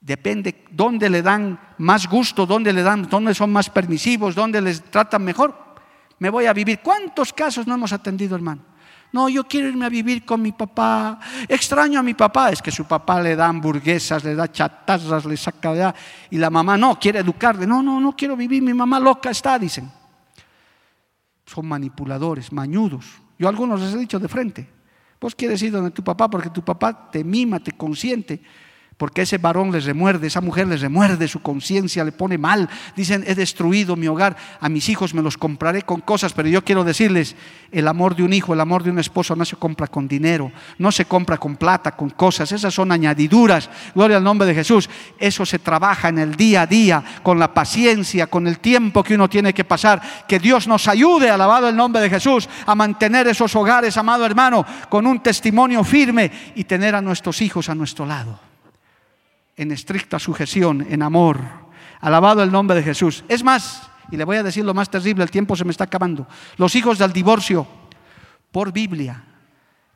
depende 0.00 0.64
dónde 0.70 1.08
le 1.08 1.22
dan 1.22 1.58
más 1.78 2.08
gusto, 2.08 2.46
dónde 2.46 2.72
le 2.72 2.82
dan, 2.82 3.08
dónde 3.08 3.34
son 3.34 3.52
más 3.52 3.70
permisivos, 3.70 4.34
dónde 4.34 4.60
les 4.60 4.82
tratan 4.82 5.24
mejor. 5.24 5.76
Me 6.18 6.28
voy 6.28 6.46
a 6.46 6.52
vivir. 6.52 6.80
¿Cuántos 6.80 7.32
casos 7.32 7.66
no 7.66 7.74
hemos 7.74 7.92
atendido, 7.92 8.36
hermano? 8.36 8.69
No, 9.12 9.28
yo 9.28 9.44
quiero 9.44 9.68
irme 9.68 9.86
a 9.86 9.88
vivir 9.88 10.24
con 10.24 10.40
mi 10.40 10.52
papá. 10.52 11.18
Extraño 11.48 11.98
a 11.98 12.02
mi 12.02 12.14
papá. 12.14 12.50
Es 12.50 12.62
que 12.62 12.70
su 12.70 12.84
papá 12.84 13.20
le 13.20 13.34
da 13.34 13.48
hamburguesas, 13.48 14.22
le 14.24 14.34
da 14.34 14.50
chatarras, 14.50 15.24
le 15.24 15.36
saca 15.36 15.70
allá. 15.70 15.94
Y 16.30 16.38
la 16.38 16.50
mamá 16.50 16.76
no, 16.76 16.98
quiere 16.98 17.18
educarle. 17.18 17.66
No, 17.66 17.82
no, 17.82 18.00
no 18.00 18.14
quiero 18.16 18.36
vivir. 18.36 18.62
Mi 18.62 18.74
mamá 18.74 19.00
loca 19.00 19.30
está, 19.30 19.58
dicen. 19.58 19.90
Son 21.44 21.66
manipuladores, 21.66 22.52
mañudos. 22.52 23.06
Yo 23.38 23.48
a 23.48 23.50
algunos 23.50 23.80
les 23.80 23.94
he 23.94 23.98
dicho 23.98 24.18
de 24.18 24.28
frente. 24.28 24.68
Vos 25.20 25.34
quieres 25.34 25.60
ir 25.62 25.72
donde 25.72 25.90
tu 25.90 26.04
papá 26.04 26.30
porque 26.30 26.50
tu 26.50 26.62
papá 26.64 27.10
te 27.10 27.24
mima, 27.24 27.58
te 27.58 27.72
consiente 27.72 28.40
porque 29.00 29.22
ese 29.22 29.38
varón 29.38 29.72
les 29.72 29.86
remuerde, 29.86 30.26
esa 30.26 30.42
mujer 30.42 30.68
les 30.68 30.82
remuerde 30.82 31.26
su 31.26 31.40
conciencia, 31.40 32.04
le 32.04 32.12
pone 32.12 32.36
mal. 32.36 32.68
Dicen, 32.94 33.24
he 33.26 33.34
destruido 33.34 33.96
mi 33.96 34.06
hogar, 34.06 34.36
a 34.60 34.68
mis 34.68 34.90
hijos 34.90 35.14
me 35.14 35.22
los 35.22 35.38
compraré 35.38 35.80
con 35.80 36.02
cosas, 36.02 36.34
pero 36.34 36.50
yo 36.50 36.62
quiero 36.62 36.84
decirles, 36.84 37.34
el 37.72 37.88
amor 37.88 38.14
de 38.14 38.24
un 38.24 38.34
hijo, 38.34 38.52
el 38.52 38.60
amor 38.60 38.82
de 38.82 38.90
un 38.90 38.98
esposo 38.98 39.34
no 39.34 39.46
se 39.46 39.56
compra 39.56 39.86
con 39.86 40.06
dinero, 40.06 40.52
no 40.76 40.92
se 40.92 41.06
compra 41.06 41.38
con 41.38 41.56
plata, 41.56 41.92
con 41.92 42.10
cosas, 42.10 42.52
esas 42.52 42.74
son 42.74 42.92
añadiduras. 42.92 43.70
Gloria 43.94 44.18
al 44.18 44.22
nombre 44.22 44.46
de 44.46 44.54
Jesús. 44.54 44.90
Eso 45.18 45.46
se 45.46 45.58
trabaja 45.58 46.10
en 46.10 46.18
el 46.18 46.34
día 46.34 46.60
a 46.60 46.66
día, 46.66 47.02
con 47.22 47.38
la 47.38 47.54
paciencia, 47.54 48.26
con 48.26 48.46
el 48.46 48.58
tiempo 48.58 49.02
que 49.02 49.14
uno 49.14 49.30
tiene 49.30 49.54
que 49.54 49.64
pasar. 49.64 50.26
Que 50.28 50.38
Dios 50.38 50.68
nos 50.68 50.86
ayude, 50.88 51.30
alabado 51.30 51.70
el 51.70 51.76
nombre 51.76 52.02
de 52.02 52.10
Jesús, 52.10 52.46
a 52.66 52.74
mantener 52.74 53.28
esos 53.28 53.56
hogares, 53.56 53.96
amado 53.96 54.26
hermano, 54.26 54.66
con 54.90 55.06
un 55.06 55.22
testimonio 55.22 55.84
firme 55.84 56.30
y 56.54 56.64
tener 56.64 56.94
a 56.94 57.00
nuestros 57.00 57.40
hijos 57.40 57.70
a 57.70 57.74
nuestro 57.74 58.04
lado 58.04 58.49
en 59.60 59.72
estricta 59.72 60.18
sujeción, 60.18 60.86
en 60.88 61.02
amor. 61.02 61.38
Alabado 62.00 62.42
el 62.42 62.50
nombre 62.50 62.78
de 62.78 62.82
Jesús. 62.82 63.24
Es 63.28 63.44
más, 63.44 63.90
y 64.10 64.16
le 64.16 64.24
voy 64.24 64.38
a 64.38 64.42
decir 64.42 64.64
lo 64.64 64.72
más 64.72 64.88
terrible, 64.88 65.22
el 65.22 65.30
tiempo 65.30 65.54
se 65.54 65.66
me 65.66 65.70
está 65.70 65.84
acabando. 65.84 66.26
Los 66.56 66.74
hijos 66.76 66.96
del 66.96 67.12
divorcio, 67.12 67.66
por 68.50 68.72
Biblia, 68.72 69.22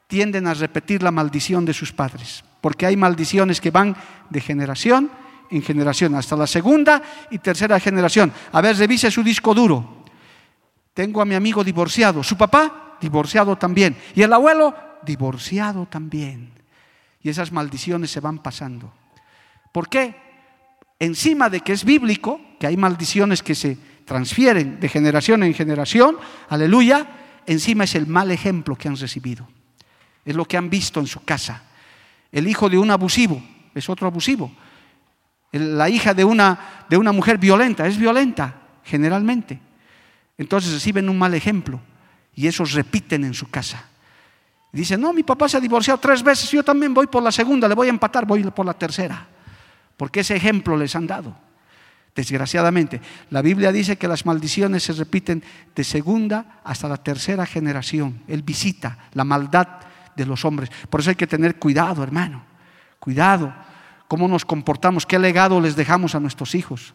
tienden 0.06 0.46
a 0.46 0.52
repetir 0.52 1.02
la 1.02 1.10
maldición 1.10 1.64
de 1.64 1.72
sus 1.72 1.92
padres, 1.92 2.44
porque 2.60 2.84
hay 2.84 2.94
maldiciones 2.98 3.58
que 3.58 3.70
van 3.70 3.96
de 4.28 4.42
generación 4.42 5.10
en 5.50 5.62
generación, 5.62 6.14
hasta 6.14 6.36
la 6.36 6.46
segunda 6.46 7.02
y 7.30 7.38
tercera 7.38 7.80
generación. 7.80 8.32
A 8.52 8.60
ver, 8.60 8.76
revise 8.76 9.10
su 9.10 9.22
disco 9.22 9.54
duro. 9.54 10.04
Tengo 10.92 11.22
a 11.22 11.24
mi 11.24 11.34
amigo 11.34 11.64
divorciado, 11.64 12.22
su 12.22 12.36
papá 12.36 12.98
divorciado 13.00 13.56
también, 13.56 13.96
y 14.14 14.20
el 14.20 14.32
abuelo 14.32 14.74
divorciado 15.06 15.86
también. 15.86 16.52
Y 17.22 17.30
esas 17.30 17.50
maldiciones 17.50 18.10
se 18.10 18.20
van 18.20 18.40
pasando. 18.40 18.92
¿Por 19.74 19.88
qué? 19.88 20.14
Encima 21.00 21.50
de 21.50 21.58
que 21.58 21.72
es 21.72 21.84
bíblico, 21.84 22.40
que 22.60 22.68
hay 22.68 22.76
maldiciones 22.76 23.42
que 23.42 23.56
se 23.56 23.76
transfieren 24.04 24.78
de 24.78 24.88
generación 24.88 25.42
en 25.42 25.52
generación, 25.52 26.16
aleluya, 26.48 27.08
encima 27.44 27.82
es 27.82 27.96
el 27.96 28.06
mal 28.06 28.30
ejemplo 28.30 28.76
que 28.76 28.86
han 28.86 28.96
recibido. 28.96 29.48
Es 30.24 30.36
lo 30.36 30.44
que 30.44 30.56
han 30.56 30.70
visto 30.70 31.00
en 31.00 31.08
su 31.08 31.24
casa. 31.24 31.64
El 32.30 32.46
hijo 32.46 32.68
de 32.70 32.78
un 32.78 32.88
abusivo 32.92 33.42
es 33.74 33.88
otro 33.88 34.06
abusivo. 34.06 34.52
La 35.50 35.88
hija 35.88 36.14
de 36.14 36.24
una, 36.24 36.84
de 36.88 36.96
una 36.96 37.10
mujer 37.10 37.38
violenta 37.38 37.84
es 37.88 37.98
violenta, 37.98 38.54
generalmente. 38.84 39.58
Entonces 40.38 40.72
reciben 40.72 41.08
un 41.08 41.18
mal 41.18 41.34
ejemplo 41.34 41.80
y 42.32 42.46
eso 42.46 42.64
repiten 42.64 43.24
en 43.24 43.34
su 43.34 43.50
casa. 43.50 43.88
Dicen, 44.70 45.00
no, 45.00 45.12
mi 45.12 45.24
papá 45.24 45.48
se 45.48 45.56
ha 45.56 45.60
divorciado 45.60 45.98
tres 45.98 46.22
veces, 46.22 46.48
yo 46.48 46.62
también 46.62 46.94
voy 46.94 47.08
por 47.08 47.24
la 47.24 47.32
segunda, 47.32 47.66
le 47.66 47.74
voy 47.74 47.88
a 47.88 47.90
empatar, 47.90 48.24
voy 48.24 48.44
por 48.44 48.64
la 48.64 48.74
tercera 48.74 49.33
porque 49.96 50.20
ese 50.20 50.36
ejemplo 50.36 50.76
les 50.76 50.94
han 50.96 51.06
dado. 51.06 51.36
Desgraciadamente, 52.14 53.00
la 53.30 53.42
Biblia 53.42 53.72
dice 53.72 53.96
que 53.96 54.06
las 54.06 54.24
maldiciones 54.24 54.84
se 54.84 54.92
repiten 54.92 55.42
de 55.74 55.82
segunda 55.82 56.60
hasta 56.62 56.88
la 56.88 56.96
tercera 56.96 57.44
generación. 57.44 58.22
Él 58.28 58.42
visita 58.42 59.08
la 59.14 59.24
maldad 59.24 59.66
de 60.14 60.24
los 60.24 60.44
hombres. 60.44 60.70
Por 60.88 61.00
eso 61.00 61.10
hay 61.10 61.16
que 61.16 61.26
tener 61.26 61.56
cuidado, 61.56 62.02
hermano. 62.04 62.44
Cuidado. 63.00 63.52
¿Cómo 64.06 64.28
nos 64.28 64.44
comportamos? 64.44 65.06
¿Qué 65.06 65.18
legado 65.18 65.60
les 65.60 65.74
dejamos 65.74 66.14
a 66.14 66.20
nuestros 66.20 66.54
hijos? 66.54 66.94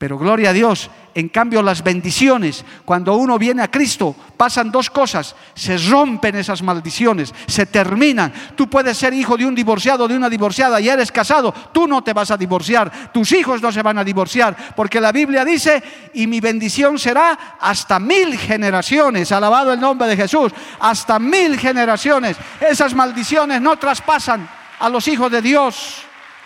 Pero 0.00 0.16
gloria 0.16 0.48
a 0.48 0.52
Dios, 0.54 0.88
en 1.14 1.28
cambio 1.28 1.60
las 1.60 1.84
bendiciones, 1.84 2.64
cuando 2.86 3.16
uno 3.16 3.38
viene 3.38 3.62
a 3.62 3.70
Cristo, 3.70 4.16
pasan 4.34 4.72
dos 4.72 4.88
cosas, 4.88 5.36
se 5.54 5.76
rompen 5.76 6.36
esas 6.36 6.62
maldiciones, 6.62 7.34
se 7.46 7.66
terminan. 7.66 8.32
Tú 8.56 8.66
puedes 8.70 8.96
ser 8.96 9.12
hijo 9.12 9.36
de 9.36 9.44
un 9.44 9.54
divorciado, 9.54 10.08
de 10.08 10.16
una 10.16 10.30
divorciada 10.30 10.80
y 10.80 10.88
eres 10.88 11.12
casado, 11.12 11.52
tú 11.70 11.86
no 11.86 12.02
te 12.02 12.14
vas 12.14 12.30
a 12.30 12.38
divorciar, 12.38 13.12
tus 13.12 13.30
hijos 13.32 13.60
no 13.60 13.70
se 13.70 13.82
van 13.82 13.98
a 13.98 14.02
divorciar, 14.02 14.56
porque 14.74 15.02
la 15.02 15.12
Biblia 15.12 15.44
dice, 15.44 15.82
y 16.14 16.26
mi 16.26 16.40
bendición 16.40 16.98
será 16.98 17.58
hasta 17.60 17.98
mil 17.98 18.38
generaciones, 18.38 19.30
alabado 19.32 19.70
el 19.70 19.80
nombre 19.80 20.08
de 20.08 20.16
Jesús, 20.16 20.50
hasta 20.78 21.18
mil 21.18 21.58
generaciones. 21.58 22.38
Esas 22.58 22.94
maldiciones 22.94 23.60
no 23.60 23.76
traspasan 23.76 24.48
a 24.78 24.88
los 24.88 25.06
hijos 25.08 25.30
de 25.30 25.42
Dios. 25.42 26.04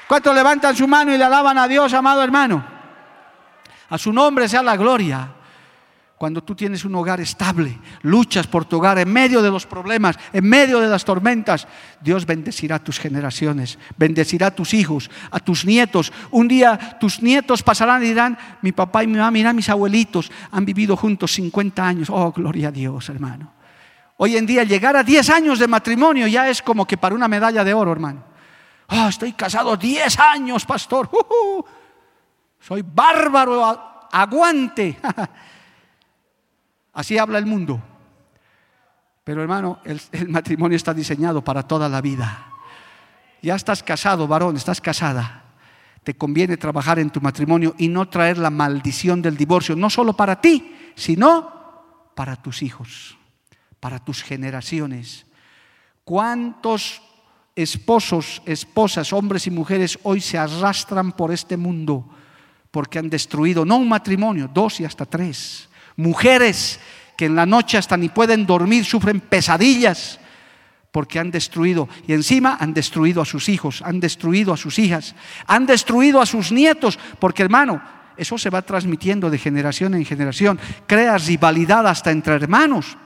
¿Cuántos 0.09 0.34
levantan 0.34 0.74
su 0.74 0.88
mano 0.88 1.14
y 1.14 1.18
le 1.18 1.22
alaban 1.22 1.57
a 1.57 1.68
Dios, 1.68 1.94
amado 1.94 2.20
hermano? 2.20 2.73
A 3.91 3.99
su 3.99 4.12
nombre 4.12 4.49
sea 4.49 4.62
la 4.62 4.76
gloria. 4.76 5.35
Cuando 6.16 6.43
tú 6.43 6.55
tienes 6.55 6.85
un 6.85 6.95
hogar 6.95 7.20
estable, 7.20 7.78
luchas 8.03 8.47
por 8.47 8.64
tu 8.64 8.76
hogar 8.76 8.99
en 8.99 9.12
medio 9.12 9.43
de 9.43 9.51
los 9.51 9.66
problemas, 9.66 10.16
en 10.32 10.49
medio 10.49 10.78
de 10.78 10.87
las 10.87 11.05
tormentas, 11.05 11.66
Dios 12.01 12.24
bendecirá 12.24 12.78
tus 12.78 13.01
generaciones, 13.01 13.78
bendecirá 13.97 14.47
a 14.47 14.55
tus 14.55 14.74
hijos, 14.74 15.11
a 15.30 15.41
tus 15.41 15.66
nietos. 15.66 16.12
Un 16.30 16.47
día 16.47 16.97
tus 17.01 17.20
nietos 17.20 17.62
pasarán 17.62 18.03
y 18.05 18.07
dirán, 18.07 18.39
mi 18.62 18.70
papá 18.70 19.03
y 19.03 19.09
mi 19.09 19.18
mamá, 19.18 19.32
mira 19.32 19.53
mis 19.53 19.68
abuelitos, 19.68 20.30
han 20.53 20.64
vivido 20.64 20.97
juntos 20.97 21.32
50 21.32 21.87
años. 21.87 22.09
Oh, 22.11 22.32
gloria 22.32 22.68
a 22.68 22.72
Dios, 22.72 23.09
hermano. 23.09 23.53
Hoy 24.16 24.37
en 24.37 24.47
día 24.47 24.62
llegar 24.62 24.97
a 24.97 25.03
10 25.03 25.28
años 25.30 25.59
de 25.59 25.66
matrimonio 25.66 26.28
ya 26.28 26.49
es 26.49 26.62
como 26.62 26.87
que 26.87 26.97
para 26.97 27.16
una 27.16 27.26
medalla 27.26 27.64
de 27.64 27.74
oro, 27.74 27.91
hermano. 27.91 28.22
Oh, 28.89 29.09
estoy 29.09 29.32
casado 29.32 29.76
10 29.76 30.18
años, 30.20 30.64
pastor. 30.64 31.11
Soy 32.66 32.80
bárbaro, 32.80 34.08
aguante. 34.10 34.96
Así 36.94 37.18
habla 37.18 37.36
el 37.36 37.44
mundo. 37.44 37.78
Pero 39.22 39.42
hermano, 39.42 39.80
el, 39.84 40.00
matrimonio 40.30 40.76
está 40.76 40.94
diseñado 40.94 41.44
para 41.44 41.64
toda 41.64 41.90
la 41.90 42.00
vida. 42.00 42.46
Ya 43.42 43.54
estás 43.54 43.82
casado, 43.82 44.26
varón, 44.26 44.56
estás 44.56 44.80
casada. 44.80 45.44
Te 46.04 46.14
conviene 46.14 46.56
trabajar 46.56 46.98
en 46.98 47.10
tu 47.10 47.20
matrimonio 47.20 47.74
y 47.76 47.88
no 47.88 48.08
traer 48.08 48.38
la 48.38 48.48
maldición 48.48 49.20
del 49.20 49.36
divorcio, 49.36 49.76
no 49.76 49.90
solo 49.90 50.14
para 50.14 50.40
ti, 50.40 50.74
sino 50.94 52.12
para 52.14 52.36
tus 52.36 52.62
hijos, 52.62 53.18
para 53.78 53.98
tus 53.98 54.22
generaciones. 54.22 55.26
¿Cuántos 56.02 57.02
esposos, 57.54 58.40
esposas, 58.46 59.12
hombres 59.12 59.46
y 59.46 59.50
mujeres 59.50 59.98
hoy 60.02 60.22
se 60.22 60.38
arrastran 60.38 61.12
por 61.12 61.30
este 61.30 61.58
mundo? 61.58 62.08
Porque 62.74 62.98
han 62.98 63.08
destruido, 63.08 63.64
no 63.64 63.76
un 63.76 63.88
matrimonio, 63.88 64.50
dos 64.52 64.80
y 64.80 64.84
hasta 64.84 65.06
tres. 65.06 65.68
Mujeres 65.94 66.80
que 67.16 67.26
en 67.26 67.36
la 67.36 67.46
noche 67.46 67.78
hasta 67.78 67.96
ni 67.96 68.08
pueden 68.08 68.46
dormir, 68.46 68.84
sufren 68.84 69.20
pesadillas 69.20 70.18
porque 70.90 71.20
han 71.20 71.30
destruido, 71.30 71.88
y 72.08 72.14
encima 72.14 72.56
han 72.58 72.74
destruido 72.74 73.22
a 73.22 73.24
sus 73.24 73.48
hijos, 73.48 73.80
han 73.82 74.00
destruido 74.00 74.52
a 74.52 74.56
sus 74.56 74.80
hijas, 74.80 75.14
han 75.46 75.66
destruido 75.66 76.20
a 76.20 76.26
sus 76.26 76.50
nietos, 76.50 76.98
porque 77.20 77.44
hermano, 77.44 77.80
eso 78.16 78.36
se 78.38 78.50
va 78.50 78.62
transmitiendo 78.62 79.30
de 79.30 79.38
generación 79.38 79.94
en 79.94 80.04
generación, 80.04 80.58
crea 80.88 81.16
rivalidad 81.16 81.86
hasta 81.86 82.10
entre 82.10 82.34
hermanos. 82.34 82.96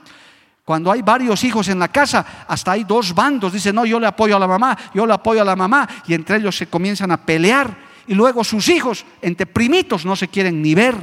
Cuando 0.65 0.91
hay 0.91 1.03
varios 1.03 1.43
hijos 1.43 1.67
en 1.67 1.77
la 1.77 1.89
casa, 1.89 2.25
hasta 2.47 2.71
hay 2.71 2.85
dos 2.85 3.13
bandos. 3.13 3.53
Dicen, 3.53 3.75
no, 3.75 3.85
yo 3.85 3.99
le 3.99 4.07
apoyo 4.07 4.35
a 4.35 4.39
la 4.39 4.47
mamá, 4.47 4.75
yo 4.95 5.05
le 5.05 5.13
apoyo 5.13 5.41
a 5.43 5.45
la 5.45 5.55
mamá. 5.55 5.87
Y 6.07 6.13
entre 6.13 6.37
ellos 6.37 6.57
se 6.57 6.67
comienzan 6.67 7.09
a 7.09 7.17
pelear 7.17 7.88
y 8.09 8.15
luego 8.15 8.43
sus 8.43 8.67
hijos, 8.69 9.05
entre 9.21 9.45
primitos, 9.45 10.03
no 10.03 10.15
se 10.15 10.27
quieren 10.27 10.63
ni 10.63 10.73
ver. 10.73 10.95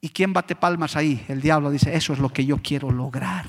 ¿Y 0.00 0.08
quién 0.08 0.32
bate 0.32 0.56
palmas 0.56 0.96
ahí? 0.96 1.24
El 1.28 1.40
diablo 1.40 1.70
dice, 1.70 1.94
eso 1.94 2.12
es 2.12 2.18
lo 2.18 2.30
que 2.30 2.44
yo 2.44 2.58
quiero 2.58 2.90
lograr, 2.90 3.46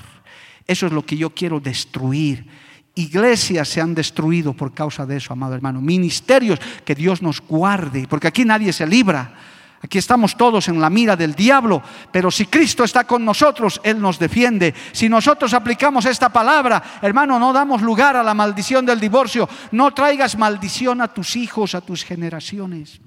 eso 0.64 0.86
es 0.86 0.92
lo 0.92 1.04
que 1.04 1.16
yo 1.16 1.30
quiero 1.30 1.58
destruir. 1.58 2.46
Iglesias 2.94 3.68
se 3.68 3.80
han 3.80 3.96
destruido 3.96 4.52
por 4.52 4.72
causa 4.72 5.04
de 5.06 5.16
eso, 5.16 5.32
amado 5.32 5.56
hermano. 5.56 5.80
Ministerios, 5.80 6.60
que 6.84 6.94
Dios 6.94 7.20
nos 7.20 7.40
guarde, 7.40 8.06
porque 8.08 8.28
aquí 8.28 8.44
nadie 8.44 8.72
se 8.72 8.86
libra. 8.86 9.34
Aquí 9.82 9.96
estamos 9.96 10.36
todos 10.36 10.68
en 10.68 10.78
la 10.78 10.90
mira 10.90 11.16
del 11.16 11.34
diablo, 11.34 11.82
pero 12.12 12.30
si 12.30 12.46
Cristo 12.46 12.84
está 12.84 13.04
con 13.04 13.24
nosotros, 13.24 13.80
Él 13.82 13.98
nos 13.98 14.18
defiende. 14.18 14.74
Si 14.92 15.08
nosotros 15.08 15.54
aplicamos 15.54 16.04
esta 16.04 16.28
palabra, 16.28 16.82
hermano, 17.00 17.38
no 17.38 17.52
damos 17.52 17.80
lugar 17.80 18.14
a 18.14 18.22
la 18.22 18.34
maldición 18.34 18.84
del 18.84 19.00
divorcio. 19.00 19.48
No 19.72 19.92
traigas 19.94 20.36
maldición 20.36 21.00
a 21.00 21.08
tus 21.08 21.34
hijos, 21.34 21.74
a 21.74 21.80
tus 21.80 22.04
generaciones. 22.04 23.00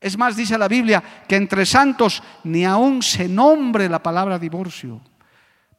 Es 0.00 0.16
más, 0.16 0.34
dice 0.34 0.56
la 0.56 0.66
Biblia, 0.66 1.02
que 1.28 1.36
entre 1.36 1.66
santos 1.66 2.22
ni 2.44 2.64
aún 2.64 3.02
se 3.02 3.28
nombre 3.28 3.88
la 3.88 4.02
palabra 4.02 4.38
divorcio. 4.38 5.00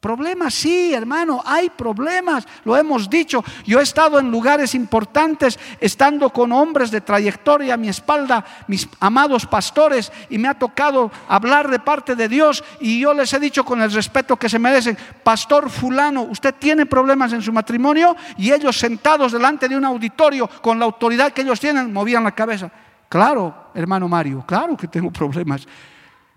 Problemas, 0.04 0.52
sí, 0.52 0.92
hermano, 0.92 1.42
hay 1.46 1.70
problemas, 1.70 2.46
lo 2.66 2.76
hemos 2.76 3.08
dicho. 3.08 3.42
Yo 3.64 3.80
he 3.80 3.82
estado 3.82 4.18
en 4.18 4.30
lugares 4.30 4.74
importantes, 4.74 5.58
estando 5.80 6.28
con 6.28 6.52
hombres 6.52 6.90
de 6.90 7.00
trayectoria 7.00 7.72
a 7.72 7.78
mi 7.78 7.88
espalda, 7.88 8.44
mis 8.68 8.86
amados 9.00 9.46
pastores, 9.46 10.12
y 10.28 10.36
me 10.36 10.46
ha 10.46 10.58
tocado 10.58 11.10
hablar 11.26 11.70
de 11.70 11.78
parte 11.78 12.14
de 12.16 12.28
Dios, 12.28 12.62
y 12.80 13.00
yo 13.00 13.14
les 13.14 13.32
he 13.32 13.40
dicho 13.40 13.64
con 13.64 13.80
el 13.80 13.90
respeto 13.90 14.36
que 14.36 14.50
se 14.50 14.58
merecen, 14.58 14.98
pastor 15.22 15.70
fulano, 15.70 16.24
usted 16.24 16.54
tiene 16.58 16.84
problemas 16.84 17.32
en 17.32 17.40
su 17.40 17.50
matrimonio, 17.50 18.14
y 18.36 18.52
ellos 18.52 18.78
sentados 18.78 19.32
delante 19.32 19.70
de 19.70 19.76
un 19.78 19.86
auditorio, 19.86 20.50
con 20.60 20.78
la 20.78 20.84
autoridad 20.84 21.32
que 21.32 21.40
ellos 21.40 21.58
tienen, 21.58 21.90
movían 21.90 22.24
la 22.24 22.32
cabeza. 22.32 22.70
Claro, 23.08 23.70
hermano 23.74 24.06
Mario, 24.06 24.44
claro 24.46 24.76
que 24.76 24.86
tengo 24.86 25.10
problemas. 25.10 25.66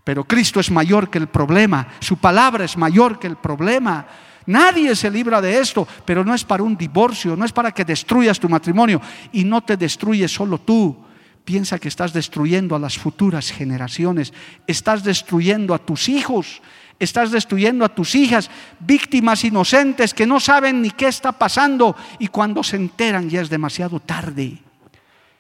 Pero 0.07 0.23
Cristo 0.23 0.61
es 0.61 0.71
mayor 0.71 1.09
que 1.09 1.17
el 1.17 1.27
problema, 1.27 1.85
su 1.99 2.15
palabra 2.15 2.63
es 2.63 2.77
mayor 2.77 3.19
que 3.19 3.27
el 3.27 3.35
problema. 3.35 4.07
Nadie 4.45 4.95
se 4.95 5.11
libra 5.11 5.41
de 5.41 5.59
esto, 5.59 5.85
pero 6.05 6.23
no 6.23 6.33
es 6.33 6.45
para 6.45 6.63
un 6.63 6.77
divorcio, 6.77 7.35
no 7.35 7.43
es 7.43 7.51
para 7.51 7.73
que 7.73 7.83
destruyas 7.83 8.39
tu 8.39 8.47
matrimonio 8.47 9.01
y 9.33 9.43
no 9.43 9.59
te 9.59 9.75
destruyes 9.75 10.33
solo 10.33 10.59
tú. 10.59 10.95
Piensa 11.43 11.77
que 11.77 11.89
estás 11.89 12.13
destruyendo 12.13 12.73
a 12.73 12.79
las 12.79 12.97
futuras 12.97 13.51
generaciones, 13.51 14.31
estás 14.65 15.03
destruyendo 15.03 15.73
a 15.73 15.79
tus 15.79 16.07
hijos, 16.07 16.61
estás 16.99 17.29
destruyendo 17.29 17.83
a 17.83 17.93
tus 17.93 18.15
hijas, 18.15 18.49
víctimas 18.79 19.43
inocentes 19.43 20.13
que 20.13 20.25
no 20.25 20.39
saben 20.39 20.81
ni 20.81 20.91
qué 20.91 21.09
está 21.09 21.33
pasando 21.33 21.97
y 22.17 22.29
cuando 22.29 22.63
se 22.63 22.77
enteran 22.77 23.29
ya 23.29 23.41
es 23.41 23.49
demasiado 23.49 23.99
tarde. 23.99 24.66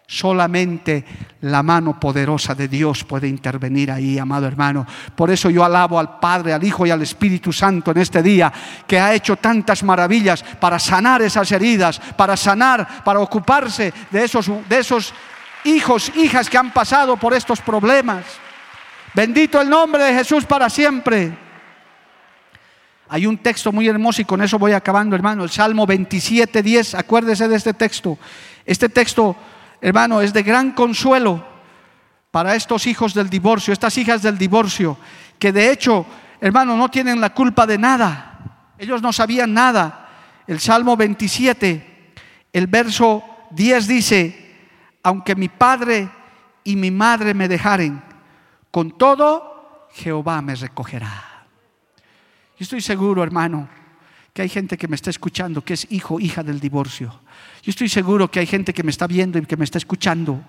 Solamente 0.09 1.03
la 1.41 1.61
mano 1.61 1.99
poderosa 1.99 2.55
de 2.55 2.69
Dios 2.69 3.03
puede 3.03 3.27
intervenir 3.27 3.91
ahí, 3.91 4.17
amado 4.17 4.47
hermano. 4.47 4.87
Por 5.13 5.29
eso 5.29 5.49
yo 5.49 5.65
alabo 5.65 5.99
al 5.99 6.17
Padre, 6.17 6.53
al 6.53 6.63
Hijo 6.63 6.85
y 6.85 6.91
al 6.91 7.01
Espíritu 7.01 7.51
Santo 7.51 7.91
en 7.91 7.97
este 7.97 8.23
día, 8.23 8.51
que 8.87 9.01
ha 9.01 9.13
hecho 9.13 9.35
tantas 9.35 9.83
maravillas 9.83 10.43
para 10.61 10.79
sanar 10.79 11.21
esas 11.21 11.51
heridas, 11.51 11.99
para 12.15 12.37
sanar, 12.37 13.03
para 13.03 13.19
ocuparse 13.19 13.93
de 14.09 14.23
esos, 14.23 14.49
de 14.69 14.79
esos 14.79 15.13
hijos, 15.65 16.09
hijas 16.15 16.49
que 16.49 16.57
han 16.57 16.71
pasado 16.71 17.17
por 17.17 17.33
estos 17.33 17.59
problemas. 17.59 18.23
Bendito 19.13 19.59
el 19.59 19.69
nombre 19.69 20.05
de 20.05 20.13
Jesús 20.13 20.45
para 20.45 20.69
siempre. 20.69 21.37
Hay 23.09 23.25
un 23.25 23.37
texto 23.39 23.73
muy 23.73 23.89
hermoso 23.89 24.21
y 24.21 24.25
con 24.25 24.41
eso 24.41 24.57
voy 24.57 24.71
acabando, 24.71 25.17
hermano. 25.17 25.43
El 25.43 25.49
Salmo 25.49 25.85
27, 25.85 26.63
10. 26.63 26.95
Acuérdese 26.95 27.49
de 27.49 27.57
este 27.57 27.73
texto. 27.73 28.17
Este 28.65 28.87
texto 28.87 29.35
hermano, 29.81 30.21
es 30.21 30.33
de 30.33 30.43
gran 30.43 30.71
consuelo 30.71 31.45
para 32.31 32.55
estos 32.55 32.87
hijos 32.87 33.13
del 33.13 33.29
divorcio, 33.29 33.73
estas 33.73 33.97
hijas 33.97 34.21
del 34.21 34.37
divorcio, 34.37 34.97
que 35.39 35.51
de 35.51 35.71
hecho, 35.71 36.05
hermano, 36.41 36.75
no 36.75 36.89
tienen 36.89 37.21
la 37.21 37.33
culpa 37.33 37.65
de 37.65 37.77
nada. 37.77 38.73
Ellos 38.77 39.01
no 39.01 39.11
sabían 39.11 39.53
nada. 39.53 40.09
El 40.45 40.59
Salmo 40.59 40.95
27, 40.95 42.13
el 42.53 42.67
verso 42.67 43.23
10 43.51 43.87
dice, 43.87 44.47
aunque 45.03 45.35
mi 45.35 45.49
padre 45.49 46.09
y 46.63 46.75
mi 46.75 46.91
madre 46.91 47.33
me 47.33 47.47
dejaren, 47.47 48.01
con 48.71 48.97
todo 48.97 49.87
Jehová 49.93 50.41
me 50.41 50.55
recogerá. 50.55 51.45
Yo 52.57 52.63
estoy 52.63 52.81
seguro, 52.81 53.23
hermano, 53.23 53.69
que 54.33 54.41
hay 54.41 54.49
gente 54.49 54.77
que 54.77 54.87
me 54.87 54.95
está 54.95 55.09
escuchando, 55.09 55.63
que 55.63 55.73
es 55.73 55.87
hijo, 55.91 56.19
hija 56.19 56.43
del 56.43 56.59
divorcio. 56.59 57.21
Yo 57.67 57.71
estoy 57.71 57.89
seguro 57.89 58.31
que 58.31 58.39
hay 58.39 58.45
gente 58.45 58.73
que 58.73 58.81
me 58.81 58.91
está 58.91 59.07
viendo 59.07 59.37
y 59.37 59.45
que 59.45 59.57
me 59.57 59.65
está 59.65 59.77
escuchando, 59.77 60.41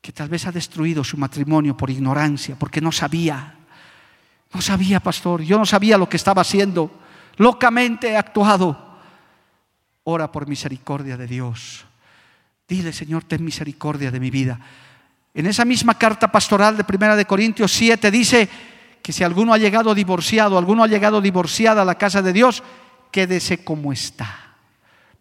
que 0.00 0.10
tal 0.10 0.28
vez 0.28 0.44
ha 0.48 0.50
destruido 0.50 1.04
su 1.04 1.16
matrimonio 1.16 1.76
por 1.76 1.90
ignorancia, 1.90 2.56
porque 2.58 2.80
no 2.80 2.90
sabía. 2.90 3.54
No 4.52 4.60
sabía, 4.60 4.98
pastor, 4.98 5.42
yo 5.42 5.56
no 5.58 5.64
sabía 5.64 5.96
lo 5.96 6.08
que 6.08 6.16
estaba 6.16 6.42
haciendo. 6.42 6.90
Locamente 7.36 8.08
he 8.08 8.16
actuado. 8.16 8.98
Ora 10.02 10.32
por 10.32 10.48
misericordia 10.48 11.16
de 11.16 11.28
Dios. 11.28 11.84
Dile, 12.66 12.92
Señor, 12.92 13.22
ten 13.22 13.44
misericordia 13.44 14.10
de 14.10 14.18
mi 14.18 14.32
vida. 14.32 14.58
En 15.32 15.46
esa 15.46 15.64
misma 15.64 15.94
carta 15.94 16.32
pastoral 16.32 16.76
de 16.76 16.82
Primera 16.82 17.14
de 17.14 17.26
Corintios 17.26 17.70
7 17.70 18.10
dice 18.10 18.48
que 19.00 19.12
si 19.12 19.22
alguno 19.22 19.54
ha 19.54 19.58
llegado 19.58 19.94
divorciado, 19.94 20.58
alguno 20.58 20.82
ha 20.82 20.88
llegado 20.88 21.20
divorciada 21.20 21.82
a 21.82 21.84
la 21.84 21.94
casa 21.94 22.22
de 22.22 22.32
Dios, 22.32 22.64
quédese 23.12 23.62
como 23.62 23.92
está. 23.92 24.41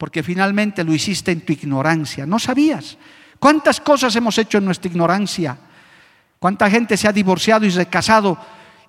Porque 0.02 0.24
finalmente 0.24 0.84
lo 0.84 0.96
hiciste 0.96 1.32
en 1.32 1.42
tu 1.42 1.54
ignorancia. 1.54 2.26
No 2.26 2.40
sabías. 2.40 2.98
¿Cuántas 3.38 3.80
cosas 3.80 4.16
hemos 4.16 4.36
hecho 4.40 4.58
en 4.58 4.66
nuestra 4.66 4.90
ignorancia? 4.90 5.56
¿Cuánta 6.40 6.68
gente 6.72 6.98
se 6.98 7.08
ha 7.08 7.14
divorciado 7.14 7.68
y 7.68 7.70
recasado? 7.70 8.36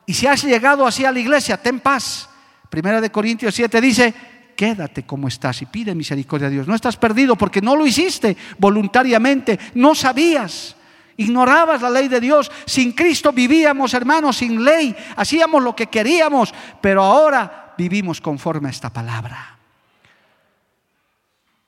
Y 0.07 0.15
si 0.15 0.27
has 0.27 0.43
llegado 0.43 0.87
así 0.87 1.05
a 1.05 1.13
la 1.13 1.19
iglesia, 1.19 1.59
ten 1.59 1.81
paz. 1.81 2.31
Primera 2.71 2.99
de 2.99 3.11
Corintios 3.11 3.55
7 3.55 3.79
dice, 3.83 4.15
quédate 4.57 5.03
como 5.03 5.29
estás 5.29 5.61
y 5.61 5.67
pide 5.67 5.95
misericordia 5.95 6.47
a 6.47 6.51
Dios. 6.51 6.67
No 6.67 6.75
estás 6.75 6.97
perdido 6.97 7.37
porque 7.37 7.61
no 7.61 7.77
lo 7.77 7.87
hiciste 7.87 8.35
voluntariamente, 8.57 9.59
no 9.75 9.95
sabías. 9.95 10.77
Ignorabas 11.19 11.83
la 11.83 11.91
ley 11.91 12.09
de 12.09 12.23
Dios. 12.23 12.51
Sin 12.65 12.93
Cristo 12.93 13.35
vivíamos, 13.35 13.93
hermanos, 13.93 14.39
sin 14.39 14.65
ley. 14.65 14.97
Hacíamos 15.17 15.63
lo 15.63 15.77
que 15.77 15.89
queríamos, 15.89 16.55
pero 16.81 17.03
ahora 17.03 17.75
vivimos 17.77 18.19
conforme 18.19 18.69
a 18.69 18.71
esta 18.71 18.89
palabra. 18.89 19.59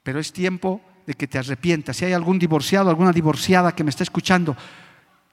Pero 0.04 0.20
es 0.20 0.32
tiempo 0.32 0.80
de 1.04 1.14
que 1.14 1.26
te 1.26 1.38
arrepientas. 1.38 1.96
Si 1.96 2.04
hay 2.04 2.12
algún 2.12 2.38
divorciado, 2.38 2.88
alguna 2.88 3.10
divorciada 3.10 3.74
que 3.74 3.82
me 3.82 3.90
está 3.90 4.04
escuchando, 4.04 4.56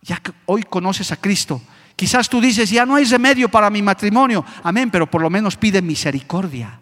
ya 0.01 0.17
que 0.17 0.31
hoy 0.47 0.63
conoces 0.63 1.11
a 1.11 1.17
Cristo, 1.17 1.61
quizás 1.95 2.27
tú 2.27 2.41
dices, 2.41 2.71
ya 2.71 2.83
no 2.83 2.95
hay 2.95 3.05
remedio 3.05 3.47
para 3.47 3.69
mi 3.69 3.83
matrimonio. 3.83 4.43
Amén, 4.63 4.89
pero 4.89 5.05
por 5.05 5.21
lo 5.21 5.29
menos 5.29 5.55
pide 5.57 5.83
misericordia. 5.83 6.79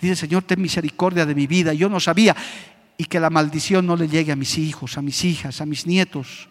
Dice, 0.00 0.16
Señor, 0.16 0.44
ten 0.44 0.62
misericordia 0.62 1.26
de 1.26 1.34
mi 1.34 1.46
vida. 1.46 1.74
Yo 1.74 1.90
no 1.90 2.00
sabía. 2.00 2.34
Y 2.96 3.04
que 3.04 3.20
la 3.20 3.28
maldición 3.28 3.86
no 3.86 3.94
le 3.94 4.08
llegue 4.08 4.32
a 4.32 4.36
mis 4.36 4.56
hijos, 4.56 4.96
a 4.96 5.02
mis 5.02 5.22
hijas, 5.26 5.60
a 5.60 5.66
mis 5.66 5.86
nietos 5.86 6.48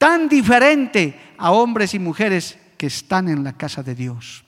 tan 0.00 0.30
diferente 0.30 1.20
a 1.36 1.52
hombres 1.52 1.92
y 1.92 1.98
mujeres 1.98 2.56
que 2.78 2.86
están 2.86 3.28
en 3.28 3.44
la 3.44 3.52
casa 3.52 3.82
de 3.82 3.94
Dios. 3.94 4.46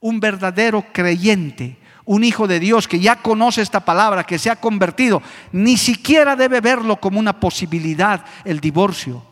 Un 0.00 0.20
verdadero 0.20 0.84
creyente, 0.92 1.78
un 2.04 2.24
hijo 2.24 2.46
de 2.46 2.60
Dios 2.60 2.88
que 2.88 3.00
ya 3.00 3.16
conoce 3.16 3.62
esta 3.62 3.80
palabra, 3.80 4.24
que 4.24 4.38
se 4.38 4.50
ha 4.50 4.56
convertido, 4.56 5.22
ni 5.52 5.76
siquiera 5.76 6.36
debe 6.36 6.60
verlo 6.60 6.96
como 6.96 7.18
una 7.18 7.38
posibilidad 7.38 8.24
el 8.44 8.60
divorcio. 8.60 9.22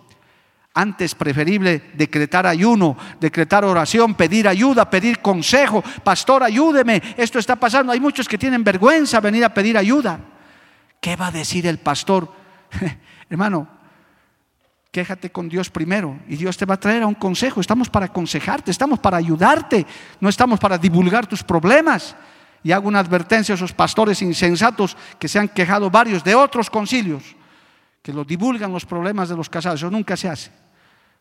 Antes 0.72 1.16
preferible 1.16 1.90
decretar 1.94 2.46
ayuno, 2.46 2.96
decretar 3.20 3.64
oración, 3.64 4.14
pedir 4.14 4.46
ayuda, 4.46 4.88
pedir 4.88 5.18
consejo. 5.18 5.82
Pastor, 6.04 6.44
ayúdeme, 6.44 7.02
esto 7.16 7.40
está 7.40 7.56
pasando. 7.56 7.92
Hay 7.92 7.98
muchos 7.98 8.28
que 8.28 8.38
tienen 8.38 8.62
vergüenza 8.62 9.18
venir 9.20 9.44
a 9.44 9.52
pedir 9.52 9.76
ayuda. 9.76 10.20
¿Qué 11.00 11.16
va 11.16 11.26
a 11.26 11.32
decir 11.32 11.66
el 11.66 11.78
pastor? 11.78 12.32
Hermano, 13.28 13.80
Quéjate 14.90 15.30
con 15.30 15.48
Dios 15.48 15.70
primero 15.70 16.18
y 16.26 16.34
Dios 16.34 16.56
te 16.56 16.64
va 16.64 16.74
a 16.74 16.80
traer 16.80 17.04
a 17.04 17.06
un 17.06 17.14
consejo. 17.14 17.60
Estamos 17.60 17.88
para 17.88 18.06
aconsejarte, 18.06 18.72
estamos 18.72 18.98
para 18.98 19.18
ayudarte, 19.18 19.86
no 20.18 20.28
estamos 20.28 20.58
para 20.58 20.76
divulgar 20.78 21.28
tus 21.28 21.44
problemas. 21.44 22.16
Y 22.62 22.72
hago 22.72 22.88
una 22.88 22.98
advertencia 22.98 23.54
a 23.54 23.56
esos 23.56 23.72
pastores 23.72 24.20
insensatos 24.22 24.96
que 25.18 25.28
se 25.28 25.38
han 25.38 25.48
quejado 25.48 25.90
varios 25.90 26.22
de 26.22 26.34
otros 26.34 26.68
concilios, 26.68 27.22
que 28.02 28.12
lo 28.12 28.24
divulgan 28.24 28.72
los 28.72 28.84
problemas 28.84 29.28
de 29.28 29.36
los 29.36 29.48
casados. 29.48 29.80
Eso 29.80 29.90
nunca 29.90 30.16
se 30.16 30.28
hace. 30.28 30.50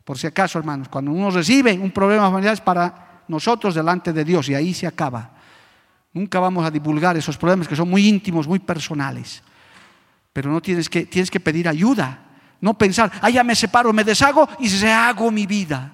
Por 0.03 0.17
si 0.17 0.27
acaso, 0.27 0.59
hermanos, 0.59 0.89
cuando 0.89 1.11
uno 1.11 1.29
recibe 1.29 1.73
un 1.73 1.91
problema 1.91 2.29
familiar 2.29 2.53
es 2.53 2.61
para 2.61 3.23
nosotros 3.27 3.75
delante 3.75 4.11
de 4.11 4.25
Dios 4.25 4.49
y 4.49 4.55
ahí 4.55 4.73
se 4.73 4.87
acaba. 4.87 5.31
Nunca 6.13 6.39
vamos 6.39 6.65
a 6.65 6.71
divulgar 6.71 7.15
esos 7.15 7.37
problemas 7.37 7.67
que 7.67 7.75
son 7.75 7.89
muy 7.89 8.07
íntimos, 8.07 8.47
muy 8.47 8.59
personales. 8.59 9.43
Pero 10.33 10.51
no 10.51 10.61
tienes 10.61 10.89
que, 10.89 11.05
tienes 11.05 11.29
que 11.29 11.39
pedir 11.39 11.67
ayuda 11.67 12.25
no 12.61 12.77
pensar, 12.77 13.11
ah, 13.21 13.29
ya 13.29 13.43
me 13.43 13.55
separo, 13.55 13.93
me 13.93 14.03
deshago 14.03 14.47
y 14.59 14.69
se 14.69 14.91
hago 14.91 15.31
mi 15.31 15.45
vida. 15.45 15.93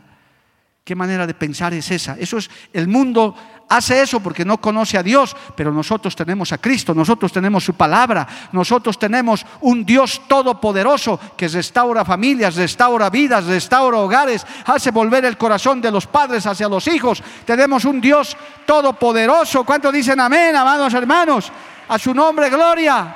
¿Qué 0.85 0.93
manera 0.93 1.25
de 1.25 1.33
pensar 1.33 1.73
es 1.73 1.89
esa? 1.89 2.15
Eso 2.19 2.37
es, 2.37 2.47
el 2.71 2.87
mundo 2.87 3.33
hace 3.67 4.03
eso 4.03 4.19
porque 4.19 4.45
no 4.45 4.61
conoce 4.61 4.99
a 4.99 5.01
Dios, 5.01 5.35
pero 5.55 5.71
nosotros 5.71 6.15
tenemos 6.15 6.51
a 6.51 6.59
Cristo, 6.59 6.93
nosotros 6.93 7.33
tenemos 7.33 7.63
su 7.63 7.73
palabra, 7.73 8.27
nosotros 8.51 8.99
tenemos 8.99 9.43
un 9.61 9.83
Dios 9.83 10.21
todopoderoso 10.27 11.19
que 11.35 11.47
restaura 11.47 12.05
familias, 12.05 12.55
restaura 12.55 13.09
vidas, 13.09 13.45
restaura 13.45 13.97
hogares, 13.97 14.45
hace 14.63 14.91
volver 14.91 15.25
el 15.25 15.39
corazón 15.39 15.81
de 15.81 15.89
los 15.89 16.05
padres 16.05 16.45
hacia 16.45 16.69
los 16.69 16.87
hijos. 16.87 17.23
Tenemos 17.45 17.83
un 17.85 17.99
Dios 17.99 18.37
todopoderoso. 18.67 19.63
¿Cuántos 19.63 19.91
dicen 19.91 20.19
amén, 20.19 20.55
amados 20.55 20.93
hermanos? 20.93 21.51
A 21.87 21.97
su 21.97 22.13
nombre, 22.13 22.47
gloria. 22.51 23.15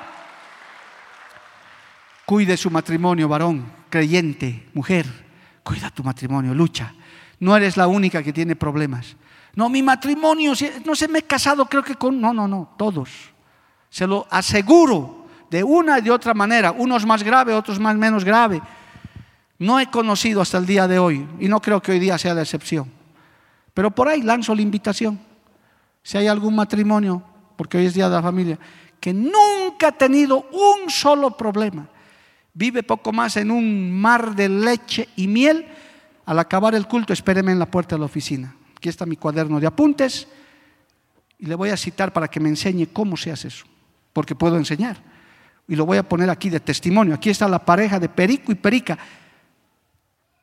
Cuide 2.26 2.58
su 2.58 2.72
matrimonio, 2.72 3.28
varón, 3.28 3.72
creyente, 3.92 4.70
mujer. 4.74 5.06
Cuida 5.62 5.92
tu 5.92 6.04
matrimonio, 6.04 6.56
lucha. 6.56 6.96
No 7.40 7.56
eres 7.56 7.78
la 7.78 7.88
única 7.88 8.22
que 8.22 8.34
tiene 8.34 8.56
problemas. 8.56 9.16
No, 9.56 9.70
mi 9.70 9.82
matrimonio, 9.82 10.54
no 10.86 10.96
se 10.96 11.08
me 11.08 11.20
he 11.20 11.24
casado, 11.24 11.66
creo 11.66 11.84
que 11.84 11.96
con... 11.96 12.20
No, 12.20 12.34
no, 12.34 12.48
no, 12.48 12.74
todos. 12.78 13.10
Se 13.90 14.06
lo 14.06 14.28
aseguro 14.30 15.26
de 15.50 15.64
una 15.64 16.00
y 16.00 16.02
de 16.02 16.12
otra 16.12 16.34
manera. 16.34 16.72
Unos 16.72 17.06
más 17.06 17.24
grave, 17.24 17.54
otros 17.54 17.80
más 17.80 17.96
menos 17.96 18.24
grave. 18.24 18.62
No 19.58 19.80
he 19.80 19.90
conocido 19.90 20.42
hasta 20.42 20.58
el 20.58 20.66
día 20.66 20.88
de 20.88 21.00
hoy 21.00 21.28
y 21.40 21.48
no 21.48 21.62
creo 21.62 21.82
que 21.82 21.92
hoy 21.92 22.00
día 22.00 22.18
sea 22.18 22.34
la 22.34 22.42
excepción. 22.42 22.92
Pero 23.74 23.92
por 23.92 24.08
ahí 24.08 24.22
lanzo 24.22 24.56
la 24.56 24.62
invitación. 24.62 25.20
Si 26.04 26.18
hay 26.18 26.28
algún 26.28 26.56
matrimonio, 26.56 27.24
porque 27.56 27.78
hoy 27.78 27.86
es 27.86 27.94
Día 27.94 28.10
de 28.10 28.16
la 28.16 28.22
Familia, 28.22 28.58
que 29.00 29.14
nunca 29.14 29.90
ha 29.90 29.92
tenido 29.92 30.48
un 30.52 30.90
solo 30.90 31.36
problema, 31.36 31.88
vive 32.54 32.84
poco 32.84 33.12
más 33.12 33.38
en 33.38 33.52
un 33.52 33.92
mar 33.92 34.36
de 34.36 34.50
leche 34.50 35.10
y 35.16 35.28
miel, 35.28 35.68
al 36.30 36.38
acabar 36.38 36.76
el 36.76 36.86
culto, 36.86 37.12
espéreme 37.12 37.52
en 37.52 37.58
la 37.58 37.66
puerta 37.66 37.96
de 37.96 38.00
la 38.02 38.06
oficina. 38.06 38.56
Aquí 38.78 38.88
está 38.88 39.04
mi 39.08 39.16
cuaderno 39.16 39.60
de 39.60 39.66
apuntes 39.66 40.28
y 41.40 41.48
le 41.48 41.56
voy 41.56 41.72
a 41.72 41.76
citar 41.76 42.14
para 42.14 42.28
que 42.28 42.40
me 42.40 42.50
enseñe 42.50 42.86
cómo 42.94 43.18
se 43.18 43.32
hace 43.32 43.48
eso, 43.48 43.66
porque 44.14 44.36
puedo 44.36 44.56
enseñar. 44.56 44.98
Y 45.68 45.76
lo 45.76 45.88
voy 45.88 45.98
a 45.98 46.08
poner 46.08 46.30
aquí 46.30 46.52
de 46.52 46.60
testimonio. 46.60 47.16
Aquí 47.16 47.32
está 47.32 47.48
la 47.48 47.66
pareja 47.66 48.00
de 48.00 48.10
Perico 48.10 48.52
y 48.52 48.56
Perica. 48.56 48.96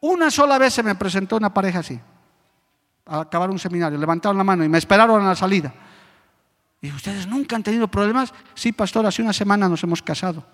Una 0.01 0.29
sola 0.29 0.59
vez 0.59 0.75
se 0.75 0.83
me 0.83 0.97
presentó 0.97 1.37
una 1.37 1.55
pareja 1.55 1.79
así, 1.79 2.01
al 3.05 3.21
acabar 3.21 3.49
un 3.49 3.59
seminario. 3.61 3.97
Levantaron 3.97 4.37
la 4.37 4.43
mano 4.43 4.65
y 4.65 4.69
me 4.69 4.79
esperaron 4.79 5.25
a 5.25 5.29
la 5.29 5.37
salida. 5.37 5.73
Y 6.81 6.91
ustedes 6.91 7.29
nunca 7.29 7.55
han 7.55 7.63
tenido 7.63 7.87
problemas. 7.87 8.35
Sí, 8.55 8.73
pastor, 8.73 9.07
hace 9.07 9.23
una 9.23 9.33
semana 9.33 9.69
nos 9.69 9.85
hemos 9.85 10.03
casado. 10.03 10.45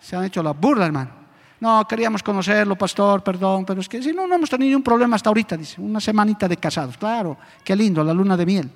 Se 0.00 0.14
han 0.14 0.24
hecho 0.24 0.42
la 0.42 0.52
burla, 0.52 0.84
hermano. 0.84 1.21
No, 1.62 1.86
queríamos 1.86 2.24
conocerlo, 2.24 2.74
pastor, 2.74 3.22
perdón, 3.22 3.64
pero 3.64 3.80
es 3.80 3.88
que 3.88 4.02
si 4.02 4.12
no, 4.12 4.26
no 4.26 4.34
hemos 4.34 4.50
tenido 4.50 4.70
ningún 4.70 4.82
problema 4.82 5.14
hasta 5.14 5.30
ahorita, 5.30 5.56
dice, 5.56 5.80
una 5.80 6.00
semanita 6.00 6.48
de 6.48 6.56
casados. 6.56 6.96
Claro, 6.98 7.38
qué 7.62 7.76
lindo, 7.76 8.02
la 8.02 8.12
luna 8.12 8.36
de 8.36 8.44
miel. 8.44 8.68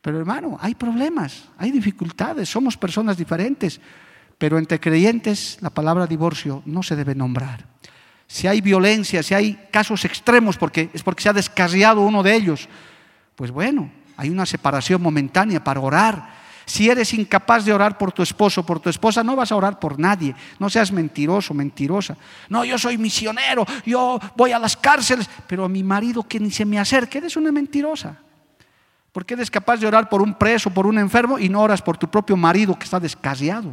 Pero 0.00 0.16
hermano, 0.16 0.56
hay 0.60 0.76
problemas, 0.76 1.48
hay 1.58 1.72
dificultades, 1.72 2.48
somos 2.48 2.76
personas 2.76 3.16
diferentes, 3.16 3.80
pero 4.38 4.58
entre 4.58 4.78
creyentes 4.78 5.58
la 5.60 5.70
palabra 5.70 6.06
divorcio 6.06 6.62
no 6.66 6.84
se 6.84 6.94
debe 6.94 7.16
nombrar. 7.16 7.66
Si 8.28 8.46
hay 8.46 8.60
violencia, 8.60 9.24
si 9.24 9.34
hay 9.34 9.66
casos 9.72 10.04
extremos, 10.04 10.56
porque 10.56 10.88
es 10.94 11.02
porque 11.02 11.24
se 11.24 11.30
ha 11.30 11.32
descarriado 11.32 12.02
uno 12.02 12.22
de 12.22 12.32
ellos, 12.32 12.68
pues 13.34 13.50
bueno, 13.50 13.90
hay 14.16 14.30
una 14.30 14.46
separación 14.46 15.02
momentánea 15.02 15.64
para 15.64 15.80
orar 15.80 16.45
si 16.66 16.90
eres 16.90 17.14
incapaz 17.14 17.64
de 17.64 17.72
orar 17.72 17.96
por 17.96 18.10
tu 18.10 18.22
esposo, 18.22 18.66
por 18.66 18.80
tu 18.80 18.90
esposa, 18.90 19.22
no 19.22 19.36
vas 19.36 19.52
a 19.52 19.56
orar 19.56 19.78
por 19.78 20.00
nadie. 20.00 20.34
No 20.58 20.68
seas 20.68 20.90
mentiroso, 20.90 21.54
mentirosa. 21.54 22.16
No, 22.48 22.64
yo 22.64 22.76
soy 22.76 22.98
misionero, 22.98 23.64
yo 23.86 24.18
voy 24.36 24.50
a 24.50 24.58
las 24.58 24.76
cárceles, 24.76 25.30
pero 25.46 25.64
a 25.64 25.68
mi 25.68 25.84
marido 25.84 26.24
que 26.24 26.40
ni 26.40 26.50
se 26.50 26.64
me 26.64 26.80
acerque, 26.80 27.18
eres 27.18 27.36
una 27.36 27.52
mentirosa. 27.52 28.18
Porque 29.12 29.34
eres 29.34 29.48
capaz 29.48 29.76
de 29.78 29.86
orar 29.86 30.08
por 30.08 30.20
un 30.20 30.34
preso, 30.34 30.68
por 30.70 30.88
un 30.88 30.98
enfermo 30.98 31.38
y 31.38 31.48
no 31.48 31.62
oras 31.62 31.80
por 31.80 31.96
tu 31.96 32.10
propio 32.10 32.36
marido 32.36 32.76
que 32.76 32.84
está 32.84 32.98
descaseado. 32.98 33.72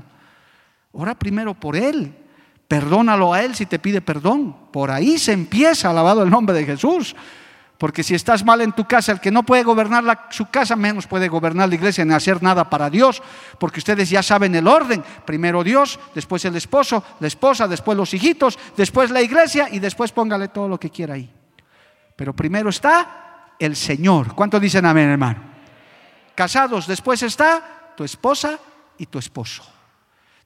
Ora 0.91 1.15
primero 1.15 1.55
por 1.55 1.75
él. 1.75 2.13
Perdónalo 2.67 3.33
a 3.33 3.41
él 3.41 3.55
si 3.55 3.65
te 3.65 3.79
pide 3.79 4.01
perdón. 4.01 4.55
Por 4.71 4.91
ahí 4.91 5.17
se 5.17 5.31
empieza, 5.31 5.89
alabado 5.89 6.21
el 6.21 6.29
nombre 6.29 6.55
de 6.55 6.63
Jesús. 6.63 7.15
Porque 7.83 8.01
si 8.01 8.15
estás 8.15 8.45
mal 8.45 8.61
en 8.61 8.71
tu 8.71 8.85
casa, 8.85 9.11
el 9.11 9.19
que 9.19 9.29
no 9.29 9.43
puede 9.43 9.61
gobernar 9.61 10.29
su 10.29 10.45
casa, 10.45 10.73
menos 10.77 11.05
puede 11.05 11.27
gobernar 11.27 11.67
la 11.67 11.75
iglesia 11.75 12.05
ni 12.05 12.13
hacer 12.13 12.41
nada 12.41 12.69
para 12.69 12.89
Dios. 12.89 13.21
Porque 13.59 13.79
ustedes 13.79 14.09
ya 14.09 14.23
saben 14.23 14.55
el 14.55 14.69
orden. 14.69 15.03
Primero 15.25 15.65
Dios, 15.65 15.99
después 16.15 16.45
el 16.45 16.55
esposo, 16.55 17.03
la 17.19 17.27
esposa, 17.27 17.67
después 17.67 17.97
los 17.97 18.13
hijitos, 18.13 18.57
después 18.77 19.11
la 19.11 19.21
iglesia 19.21 19.67
y 19.69 19.79
después 19.79 20.13
póngale 20.13 20.47
todo 20.47 20.69
lo 20.69 20.79
que 20.79 20.89
quiera 20.89 21.15
ahí. 21.15 21.29
Pero 22.15 22.33
primero 22.33 22.69
está 22.69 23.51
el 23.59 23.75
Señor. 23.75 24.33
¿Cuánto 24.33 24.61
dicen 24.61 24.85
amén, 24.85 25.09
hermano? 25.09 25.41
Casados, 26.35 26.87
después 26.87 27.21
está 27.21 27.91
tu 27.97 28.05
esposa 28.05 28.59
y 28.97 29.07
tu 29.07 29.19
esposo. 29.19 29.61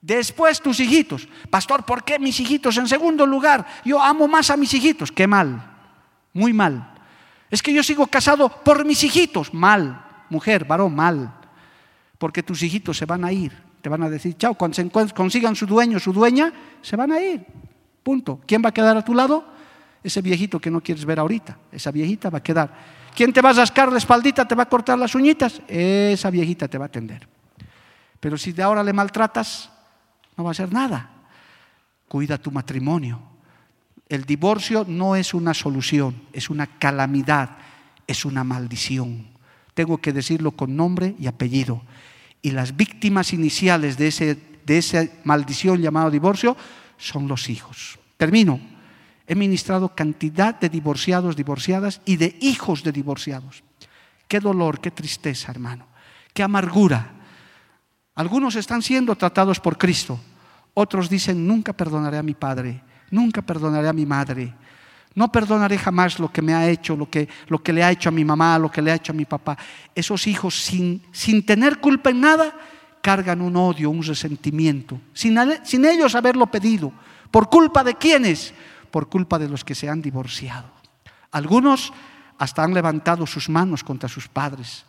Después 0.02 0.60
tus 0.60 0.80
hijitos. 0.80 1.28
Pastor, 1.52 1.86
¿por 1.86 2.04
qué 2.04 2.18
mis 2.18 2.40
hijitos? 2.40 2.78
En 2.78 2.88
segundo 2.88 3.28
lugar, 3.28 3.64
yo 3.86 4.02
amo 4.02 4.28
más 4.28 4.50
a 4.50 4.58
mis 4.58 4.74
hijitos. 4.74 5.12
Qué 5.12 5.28
mal, 5.28 5.62
muy 6.34 6.52
mal. 6.52 6.97
Es 7.50 7.62
que 7.62 7.74
yo 7.74 7.84
sigo 7.84 8.08
casado 8.08 8.50
por 8.50 8.86
mis 8.86 9.04
hijitos. 9.04 9.54
Mal, 9.54 10.06
mujer, 10.30 10.66
varón, 10.66 10.96
mal. 10.96 11.34
Porque 12.18 12.44
tus 12.44 12.62
hijitos 12.64 12.98
se 12.98 13.06
van 13.06 13.24
a 13.24 13.32
ir. 13.32 13.54
Te 13.82 13.90
van 13.90 14.04
a 14.04 14.10
decir, 14.10 14.36
chao, 14.38 14.56
cuando 14.56 14.76
se 14.76 14.90
consigan 15.14 15.56
su 15.56 15.66
dueño, 15.66 16.00
su 16.00 16.12
dueña, 16.12 16.52
se 16.82 16.96
van 16.96 17.12
a 17.12 17.22
ir. 17.22 17.46
Punto. 18.04 18.42
¿Quién 18.46 18.62
va 18.64 18.70
a 18.70 18.74
quedar 18.74 18.98
a 18.98 19.06
tu 19.06 19.14
lado? 19.14 19.46
Ese 20.04 20.22
viejito 20.22 20.60
que 20.60 20.72
no 20.72 20.82
quieres 20.82 21.06
ver 21.06 21.20
ahorita. 21.20 21.58
Esa 21.72 21.92
viejita 21.92 22.30
va 22.30 22.40
a 22.40 22.44
quedar. 22.44 22.74
¿Quién 23.16 23.32
te 23.32 23.42
va 23.42 23.52
a 23.52 23.54
rascar 23.54 23.92
la 23.92 23.98
espaldita, 23.98 24.48
te 24.48 24.56
va 24.56 24.64
a 24.64 24.70
cortar 24.70 25.00
las 25.00 25.16
uñitas? 25.16 25.62
Esa 25.68 26.30
viejita 26.30 26.68
te 26.68 26.78
va 26.78 26.86
a 26.86 26.88
atender. 26.88 27.28
Pero 28.20 28.38
si 28.38 28.52
de 28.52 28.64
ahora 28.64 28.84
le 28.84 28.94
maltratas, 28.94 29.70
no 30.36 30.44
va 30.44 30.50
a 30.50 30.52
hacer 30.52 30.72
nada. 30.72 31.12
Cuida 32.08 32.38
tu 32.38 32.52
matrimonio 32.52 33.37
el 34.10 34.24
divorcio 34.24 34.86
no 34.88 35.16
es 35.16 35.34
una 35.34 35.54
solución, 35.54 36.22
es 36.32 36.50
una 36.50 36.66
calamidad, 36.66 37.58
es 38.08 38.24
una 38.24 38.44
maldición. 38.44 39.28
Tengo 39.74 39.98
que 39.98 40.14
decirlo 40.14 40.52
con 40.52 40.76
nombre 40.76 41.16
y 41.20 41.28
apellido. 41.28 41.82
Y 42.42 42.52
las 42.52 42.78
víctimas 42.78 43.34
iniciales 43.34 43.98
de, 43.98 44.08
ese, 44.08 44.38
de 44.66 44.78
esa 44.78 45.06
maldición 45.26 45.82
llamada 45.82 46.10
divorcio 46.10 46.56
son 46.98 47.28
los 47.28 47.50
hijos. 47.50 48.00
Termino. 48.16 48.60
He 49.30 49.36
ministrado 49.36 49.94
cantidad 49.94 50.58
de 50.58 50.70
divorciados, 50.70 51.36
divorciadas 51.36 52.00
y 52.06 52.16
de 52.16 52.38
hijos 52.40 52.82
de 52.84 52.94
divorciados. 52.94 53.62
Qué 54.30 54.40
dolor, 54.40 54.80
qué 54.80 54.90
tristeza, 54.90 55.52
hermano. 55.52 55.86
Qué 56.34 56.44
amargura. 56.44 57.12
Algunos 58.16 58.56
están 58.56 58.82
siendo 58.82 59.18
tratados 59.18 59.60
por 59.60 59.78
Cristo. 59.78 60.18
Otros 60.74 61.10
dicen, 61.10 61.46
nunca 61.46 61.74
perdonaré 61.74 62.18
a 62.18 62.24
mi 62.24 62.36
padre 62.36 62.87
Nunca 63.12 63.42
perdonaré 63.42 63.88
a 63.88 63.94
mi 63.94 64.06
madre. 64.06 64.54
No 65.16 65.32
perdonaré 65.32 65.78
jamás 65.80 66.20
lo 66.20 66.32
que 66.32 66.44
me 66.44 66.54
ha 66.54 66.70
hecho, 66.70 66.96
lo 66.96 67.10
que, 67.10 67.28
lo 67.48 67.64
que 67.64 67.74
le 67.74 67.84
ha 67.84 67.92
hecho 67.92 68.10
a 68.10 68.12
mi 68.12 68.24
mamá, 68.24 68.60
lo 68.60 68.70
que 68.70 68.82
le 68.84 68.92
ha 68.92 68.96
hecho 68.96 69.14
a 69.14 69.16
mi 69.16 69.26
papá. 69.26 69.58
Esos 69.96 70.28
hijos 70.28 70.62
sin, 70.62 71.02
sin 71.12 71.44
tener 71.44 71.80
culpa 71.80 72.12
en 72.12 72.22
nada, 72.22 72.54
cargan 73.02 73.42
un 73.42 73.56
odio, 73.56 73.90
un 73.90 74.04
resentimiento, 74.04 75.02
sin, 75.14 75.38
sin 75.64 75.86
ellos 75.86 76.14
haberlo 76.14 76.46
pedido. 76.48 76.94
¿Por 77.32 77.50
culpa 77.50 77.84
de 77.84 77.96
quiénes? 77.96 78.54
Por 78.92 79.10
culpa 79.10 79.40
de 79.40 79.50
los 79.50 79.64
que 79.64 79.74
se 79.74 79.90
han 79.90 80.04
divorciado. 80.04 80.70
Algunos 81.32 81.92
hasta 82.38 82.64
han 82.64 82.76
levantado 82.76 83.26
sus 83.26 83.50
manos 83.50 83.84
contra 83.84 84.08
sus 84.08 84.28
padres. 84.28 84.86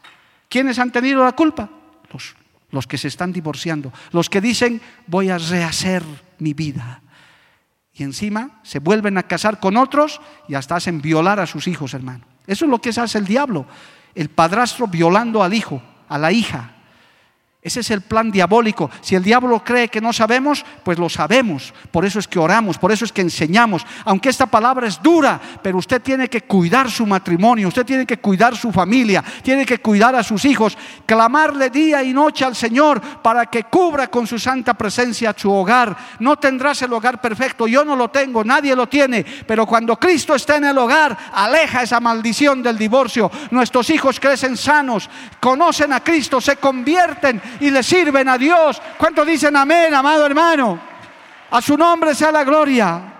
¿Quiénes 0.51 0.79
han 0.79 0.93
tenido 0.93 1.25
la 1.25 1.33
culpa? 1.33 1.71
Los, 2.13 2.37
los 2.71 2.87
que 2.87 2.99
se 2.99 3.09
están 3.09 3.33
divorciando, 3.33 3.95
los 4.13 4.29
que 4.29 4.43
dicen 4.43 4.83
voy 5.07 5.31
a 5.31 5.39
rehacer 5.39 6.03
mi 6.39 6.53
vida 6.53 7.01
y 7.99 8.05
encima 8.05 8.61
se 8.63 8.79
vuelven 8.79 9.19
a 9.19 9.25
casar 9.25 9.59
con 9.59 9.77
otros 9.77 10.21
y 10.47 10.55
hasta 10.55 10.77
hacen 10.77 11.01
violar 11.01 11.41
a 11.41 11.47
sus 11.47 11.67
hijos, 11.67 11.95
hermano. 11.95 12.25
Eso 12.47 12.65
es 12.65 12.71
lo 12.71 12.81
que 12.81 12.91
hace 12.91 13.19
el 13.19 13.27
diablo, 13.27 13.67
el 14.15 14.31
padrastro 14.31 14.87
violando 14.87 15.43
al 15.43 15.53
hijo, 15.53 15.83
a 16.09 16.17
la 16.17 16.31
hija. 16.31 16.75
Ese 17.61 17.81
es 17.81 17.91
el 17.91 18.03
plan 18.03 18.31
diabólico. 18.31 18.89
Si 19.01 19.17
el 19.17 19.25
diablo 19.25 19.65
cree 19.65 19.89
que 19.89 20.01
no 20.01 20.13
sabemos, 20.13 20.65
pues 20.85 20.97
lo 20.97 21.09
sabemos. 21.09 21.75
Por 21.91 22.05
eso 22.05 22.21
es 22.21 22.29
que 22.29 22.39
oramos, 22.39 22.79
por 22.79 22.93
eso 22.93 23.05
es 23.05 23.11
que 23.11 23.21
enseñamos. 23.21 23.85
Aunque 24.05 24.29
esta 24.29 24.47
palabra 24.47 24.87
es 24.87 25.03
dura, 25.03 25.41
pero 25.61 25.79
usted 25.79 26.01
tiene 26.01 26.29
que 26.29 26.43
cuidar 26.43 26.89
su 26.89 27.05
matrimonio, 27.05 27.67
usted 27.67 27.85
tiene 27.85 28.07
que 28.07 28.19
cuidar 28.19 28.57
su 28.57 28.71
familia, 28.71 29.25
tiene 29.43 29.67
que 29.67 29.79
cuidar 29.79 30.15
a 30.15 30.23
sus 30.23 30.45
hijos, 30.45 30.79
clamarle 31.05 31.69
día 31.69 32.01
y 32.05 32.15
noche 32.15 32.45
al 32.45 32.55
Señor 32.55 33.01
para 33.01 33.47
que 33.47 33.65
cubra 33.65 34.07
con 34.07 34.29
su 34.29 34.39
santa 34.39 34.75
presencia 34.75 35.35
su 35.37 35.53
hogar. 35.53 35.97
No 36.21 36.37
tendrás 36.37 36.83
el 36.83 36.93
hogar 36.93 37.21
perfecto, 37.21 37.67
yo 37.67 37.85
no 37.85 37.97
lo 37.97 38.09
tengo, 38.09 38.45
nadie 38.45 38.77
lo 38.77 38.87
tiene, 38.87 39.27
pero 39.49 39.67
cuando 39.67 39.97
Cristo 39.97 40.37
está 40.37 40.59
en 40.59 40.65
el 40.65 40.79
hogar, 40.79 41.19
aleja 41.33 41.83
esa 41.83 41.99
maldición 41.99 42.63
del 42.63 42.79
divorcio. 42.79 43.29
Nuestros 43.51 43.91
hijos 43.91 44.21
crecen 44.21 44.57
sanos, 44.57 45.11
conocen 45.41 45.93
a 45.93 46.05
Cristo, 46.05 46.41
se 46.41 46.55
convierten 46.55 47.43
y 47.61 47.71
le 47.71 47.83
sirven 47.83 48.29
a 48.29 48.39
Dios. 48.39 48.81
¿Cuántos 48.97 49.27
dicen 49.27 49.57
amén, 49.57 49.95
amado 49.95 50.27
hermano? 50.27 50.81
A 51.51 51.63
su 51.63 51.77
nombre 51.77 52.15
sea 52.15 52.31
la 52.33 52.45
gloria. 52.45 53.15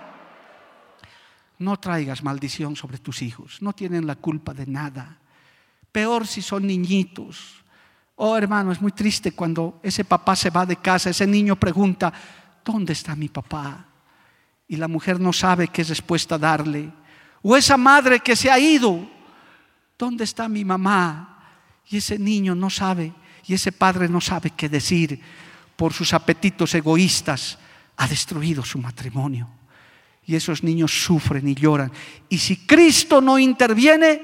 No 1.59 1.77
traigas 1.77 2.23
maldición 2.23 2.75
sobre 2.75 2.99
tus 2.99 3.21
hijos. 3.21 3.61
No 3.61 3.73
tienen 3.73 4.07
la 4.07 4.15
culpa 4.15 4.53
de 4.53 4.65
nada. 4.65 5.17
Peor 5.91 6.25
si 6.27 6.41
son 6.41 6.67
niñitos. 6.67 7.63
Oh 8.15 8.37
hermano, 8.37 8.71
es 8.71 8.81
muy 8.81 8.91
triste 8.91 9.31
cuando 9.31 9.79
ese 9.81 10.03
papá 10.05 10.35
se 10.35 10.49
va 10.49 10.65
de 10.65 10.75
casa, 10.75 11.09
ese 11.09 11.25
niño 11.25 11.55
pregunta, 11.55 12.11
¿dónde 12.63 12.93
está 12.93 13.15
mi 13.15 13.29
papá? 13.29 13.85
Y 14.67 14.75
la 14.75 14.87
mujer 14.87 15.19
no 15.19 15.33
sabe 15.33 15.69
qué 15.69 15.83
respuesta 15.83 16.37
darle. 16.37 16.91
O 17.41 17.55
esa 17.55 17.77
madre 17.77 18.19
que 18.19 18.35
se 18.35 18.51
ha 18.51 18.59
ido, 18.59 18.99
¿dónde 19.97 20.25
está 20.25 20.47
mi 20.47 20.63
mamá? 20.63 21.45
Y 21.89 21.97
ese 21.97 22.19
niño 22.19 22.55
no 22.55 22.69
sabe 22.69 23.13
y 23.49 23.55
ese 23.55 23.71
padre 23.71 24.07
no 24.07 24.21
sabe 24.21 24.51
qué 24.51 24.69
decir 24.69 25.19
por 25.75 25.91
sus 25.91 26.13
apetitos 26.13 26.75
egoístas. 26.75 27.57
Ha 27.97 28.07
destruido 28.07 28.63
su 28.63 28.77
matrimonio. 28.77 29.49
Y 30.23 30.35
esos 30.35 30.63
niños 30.63 31.03
sufren 31.03 31.47
y 31.47 31.55
lloran. 31.55 31.91
Y 32.29 32.37
si 32.37 32.57
Cristo 32.57 33.21
no 33.21 33.39
interviene, 33.39 34.21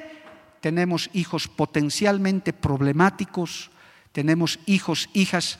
tenemos 0.61 1.09
hijos 1.13 1.47
potencialmente 1.47 2.53
problemáticos, 2.53 3.71
tenemos 4.11 4.59
hijos, 4.67 5.09
hijas 5.13 5.57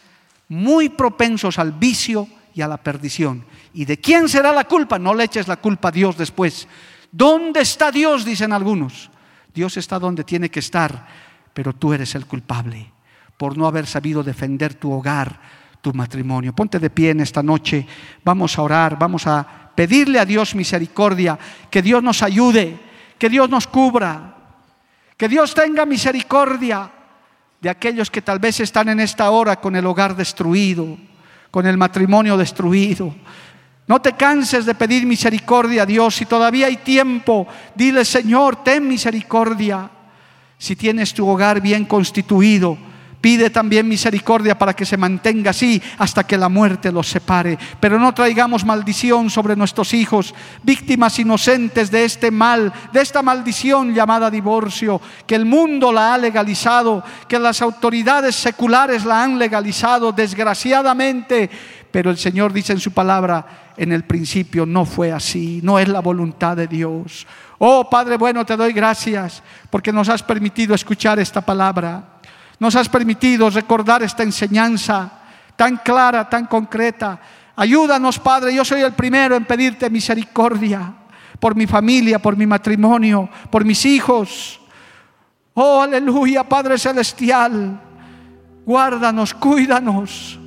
muy 0.47 0.89
propensos 0.89 1.57
al 1.57 1.72
vicio 1.72 2.28
y 2.53 2.61
a 2.61 2.68
la 2.68 2.78
perdición. 2.78 3.45
¿Y 3.74 3.86
de 3.86 3.99
quién 3.99 4.30
será 4.30 4.53
la 4.53 4.66
culpa? 4.66 4.99
No 4.99 5.16
le 5.16 5.24
eches 5.24 5.47
la 5.47 5.57
culpa 5.57 5.88
a 5.88 5.91
Dios 5.91 6.16
después. 6.20 6.68
¿Dónde 7.11 7.61
está 7.61 7.91
Dios? 7.91 8.26
Dicen 8.26 8.53
algunos. 8.53 9.09
Dios 9.51 9.76
está 9.78 9.97
donde 9.97 10.24
tiene 10.24 10.51
que 10.51 10.59
estar, 10.59 11.07
pero 11.51 11.74
tú 11.74 11.93
eres 11.93 12.13
el 12.13 12.28
culpable 12.28 12.93
por 13.38 13.57
no 13.57 13.67
haber 13.67 13.86
sabido 13.86 14.23
defender 14.23 14.73
tu 14.75 14.91
hogar, 14.91 15.39
tu 15.81 15.93
matrimonio. 15.93 16.53
Ponte 16.53 16.79
de 16.79 16.89
pie 16.89 17.11
en 17.11 17.19
esta 17.19 17.43
noche, 17.43 17.86
vamos 18.23 18.57
a 18.57 18.61
orar, 18.61 18.97
vamos 18.97 19.27
a 19.27 19.71
pedirle 19.75 20.19
a 20.19 20.25
Dios 20.25 20.55
misericordia, 20.55 21.38
que 21.69 21.81
Dios 21.81 22.01
nos 22.01 22.23
ayude, 22.23 22.79
que 23.17 23.29
Dios 23.29 23.49
nos 23.49 23.67
cubra, 23.67 24.36
que 25.17 25.27
Dios 25.27 25.53
tenga 25.53 25.86
misericordia 25.86 26.89
de 27.61 27.69
aquellos 27.69 28.09
que 28.09 28.21
tal 28.21 28.39
vez 28.39 28.59
están 28.59 28.89
en 28.89 28.99
esta 28.99 29.29
hora 29.29 29.57
con 29.57 29.75
el 29.75 29.86
hogar 29.86 30.15
destruido, 30.15 30.97
con 31.51 31.65
el 31.65 31.77
matrimonio 31.77 32.38
destruido. 32.38 33.13
No 33.88 34.01
te 34.01 34.13
canses 34.13 34.65
de 34.65 34.75
pedir 34.75 35.05
misericordia 35.05 35.83
a 35.83 35.86
Dios. 35.86 36.15
Si 36.15 36.25
todavía 36.25 36.67
hay 36.67 36.77
tiempo, 36.77 37.47
dile, 37.75 38.03
Señor, 38.03 38.63
ten 38.63 38.88
misericordia. 38.88 39.89
Si 40.57 40.75
tienes 40.75 41.13
tu 41.13 41.27
hogar 41.27 41.61
bien 41.61 41.86
constituido, 41.86 42.77
Pide 43.26 43.49
también 43.49 43.88
misericordia 43.88 44.55
para 44.55 44.76
que 44.76 44.86
se 44.86 44.97
mantenga 44.97 45.49
así 45.49 45.82
hasta 45.97 46.28
que 46.28 46.38
la 46.38 46.47
muerte 46.47 46.91
los 46.91 47.07
separe. 47.07 47.57
Pero 47.80 47.97
no 47.97 48.13
traigamos 48.13 48.63
maldición 48.63 49.32
sobre 49.32 49.55
nuestros 49.55 49.95
hijos, 49.95 50.36
víctimas 50.61 51.17
inocentes 51.17 51.89
de 51.89 52.05
este 52.05 52.30
mal, 52.30 52.71
de 52.93 53.01
esta 53.01 53.23
maldición 53.23 53.95
llamada 53.95 54.30
divorcio, 54.30 55.01
que 55.26 55.34
el 55.34 55.45
mundo 55.45 55.91
la 55.91 56.13
ha 56.13 56.19
legalizado, 56.19 57.03
que 57.28 57.39
las 57.39 57.63
autoridades 57.63 58.36
seculares 58.36 59.05
la 59.05 59.23
han 59.23 59.39
legalizado, 59.39 60.11
desgraciadamente. 60.11 61.49
Pero 61.89 62.11
el 62.11 62.19
Señor 62.19 62.53
dice 62.53 62.73
en 62.73 62.80
su 62.80 62.91
palabra, 62.91 63.71
en 63.76 63.91
el 63.91 64.03
principio 64.03 64.67
no 64.67 64.86
fue 64.86 65.11
así, 65.11 65.61
no 65.63 65.80
es 65.80 65.88
la 65.88 65.99
voluntad 65.99 66.55
de 66.55 66.67
Dios. 66.67 67.26
Oh 67.57 67.89
Padre 67.89 68.17
bueno, 68.17 68.45
te 68.45 68.55
doy 68.55 68.71
gracias 68.71 69.41
porque 69.71 69.91
nos 69.91 70.09
has 70.09 70.21
permitido 70.21 70.76
escuchar 70.76 71.17
esta 71.17 71.41
palabra 71.41 72.14
nos 72.60 72.76
has 72.76 72.89
permitido 72.89 73.49
recordar 73.49 74.03
esta 74.03 74.24
enseñanza 74.24 75.12
tan 75.56 75.78
clara, 75.78 76.30
tan 76.30 76.45
concreta. 76.45 77.20
Ayúdanos, 77.56 78.20
Padre, 78.20 78.53
yo 78.53 78.66
soy 78.66 78.82
el 78.82 78.93
primero 78.93 79.36
en 79.36 79.45
pedirte 79.45 79.89
misericordia 79.89 80.93
por 81.39 81.56
mi 81.56 81.68
familia, 81.68 82.20
por 82.20 82.36
mi 82.36 82.45
matrimonio, 82.45 83.30
por 83.49 83.64
mis 83.66 83.86
hijos. 83.86 84.60
Oh, 85.53 85.82
aleluya, 85.82 86.43
Padre 86.43 86.78
Celestial. 86.78 87.80
Guárdanos, 88.66 89.34
cuídanos. 89.34 90.39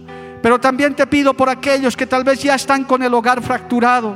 Pero 0.43 0.61
también 0.61 0.95
te 0.95 1.07
pido 1.07 1.35
por 1.35 1.49
aquellos 1.49 1.97
que 1.97 2.07
tal 2.07 2.25
vez 2.25 2.43
ya 2.43 2.55
están 2.55 2.85
con 2.85 3.03
el 3.03 3.13
hogar 3.15 3.43
fracturado, 3.43 4.15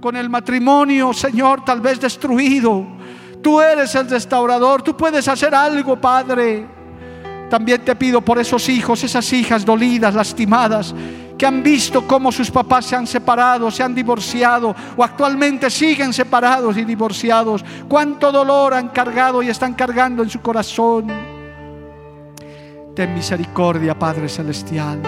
con 0.00 0.16
el 0.16 0.28
matrimonio, 0.30 1.12
Señor, 1.12 1.64
tal 1.64 1.80
vez 1.80 2.00
destruido. 2.00 2.86
Tú 3.42 3.60
eres 3.60 3.94
el 3.94 4.08
restaurador, 4.08 4.82
tú 4.82 4.96
puedes 4.96 5.26
hacer 5.28 5.54
algo, 5.54 6.00
Padre. 6.00 6.79
También 7.50 7.84
te 7.84 7.96
pido 7.96 8.20
por 8.20 8.38
esos 8.38 8.68
hijos, 8.68 9.02
esas 9.02 9.30
hijas 9.32 9.64
dolidas, 9.64 10.14
lastimadas, 10.14 10.94
que 11.36 11.44
han 11.44 11.64
visto 11.64 12.06
cómo 12.06 12.30
sus 12.30 12.48
papás 12.48 12.86
se 12.86 12.94
han 12.94 13.08
separado, 13.08 13.72
se 13.72 13.82
han 13.82 13.92
divorciado 13.92 14.72
o 14.96 15.02
actualmente 15.02 15.68
siguen 15.68 16.12
separados 16.12 16.76
y 16.76 16.84
divorciados. 16.84 17.64
Cuánto 17.88 18.30
dolor 18.30 18.74
han 18.74 18.90
cargado 18.90 19.42
y 19.42 19.48
están 19.48 19.74
cargando 19.74 20.22
en 20.22 20.30
su 20.30 20.40
corazón. 20.40 21.08
Ten 22.94 23.14
misericordia, 23.14 23.98
Padre 23.98 24.28
Celestial. 24.28 25.00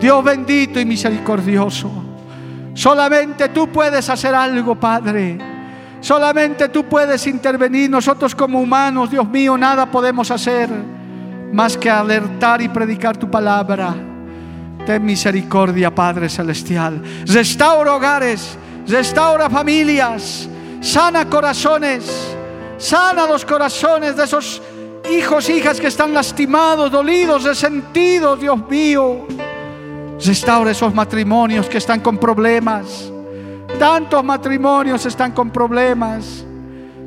Dios 0.00 0.22
bendito 0.22 0.78
y 0.78 0.84
misericordioso. 0.84 1.90
Solamente 2.74 3.48
tú 3.48 3.66
puedes 3.72 4.08
hacer 4.08 4.36
algo, 4.36 4.76
Padre. 4.76 5.36
Solamente 6.00 6.68
tú 6.68 6.84
puedes 6.84 7.26
intervenir. 7.26 7.90
Nosotros 7.90 8.36
como 8.36 8.60
humanos, 8.60 9.10
Dios 9.10 9.28
mío, 9.28 9.58
nada 9.58 9.86
podemos 9.86 10.30
hacer 10.30 10.99
más 11.52 11.76
que 11.76 11.90
alertar 11.90 12.62
y 12.62 12.68
predicar 12.68 13.16
tu 13.16 13.30
palabra. 13.30 13.94
Ten 14.86 15.04
misericordia, 15.04 15.94
Padre 15.94 16.28
Celestial. 16.28 17.02
Restaura 17.26 17.94
hogares, 17.94 18.56
restaura 18.86 19.50
familias, 19.50 20.48
sana 20.80 21.28
corazones, 21.28 22.34
sana 22.78 23.26
los 23.26 23.44
corazones 23.44 24.16
de 24.16 24.24
esos 24.24 24.62
hijos, 25.10 25.48
hijas 25.50 25.80
que 25.80 25.88
están 25.88 26.14
lastimados, 26.14 26.90
dolidos, 26.90 27.44
resentidos, 27.44 28.40
Dios 28.40 28.68
mío. 28.68 29.26
Restaura 30.24 30.70
esos 30.70 30.94
matrimonios 30.94 31.68
que 31.68 31.78
están 31.78 32.00
con 32.00 32.18
problemas. 32.18 33.10
Tantos 33.78 34.22
matrimonios 34.24 35.04
están 35.06 35.32
con 35.32 35.50
problemas. 35.50 36.44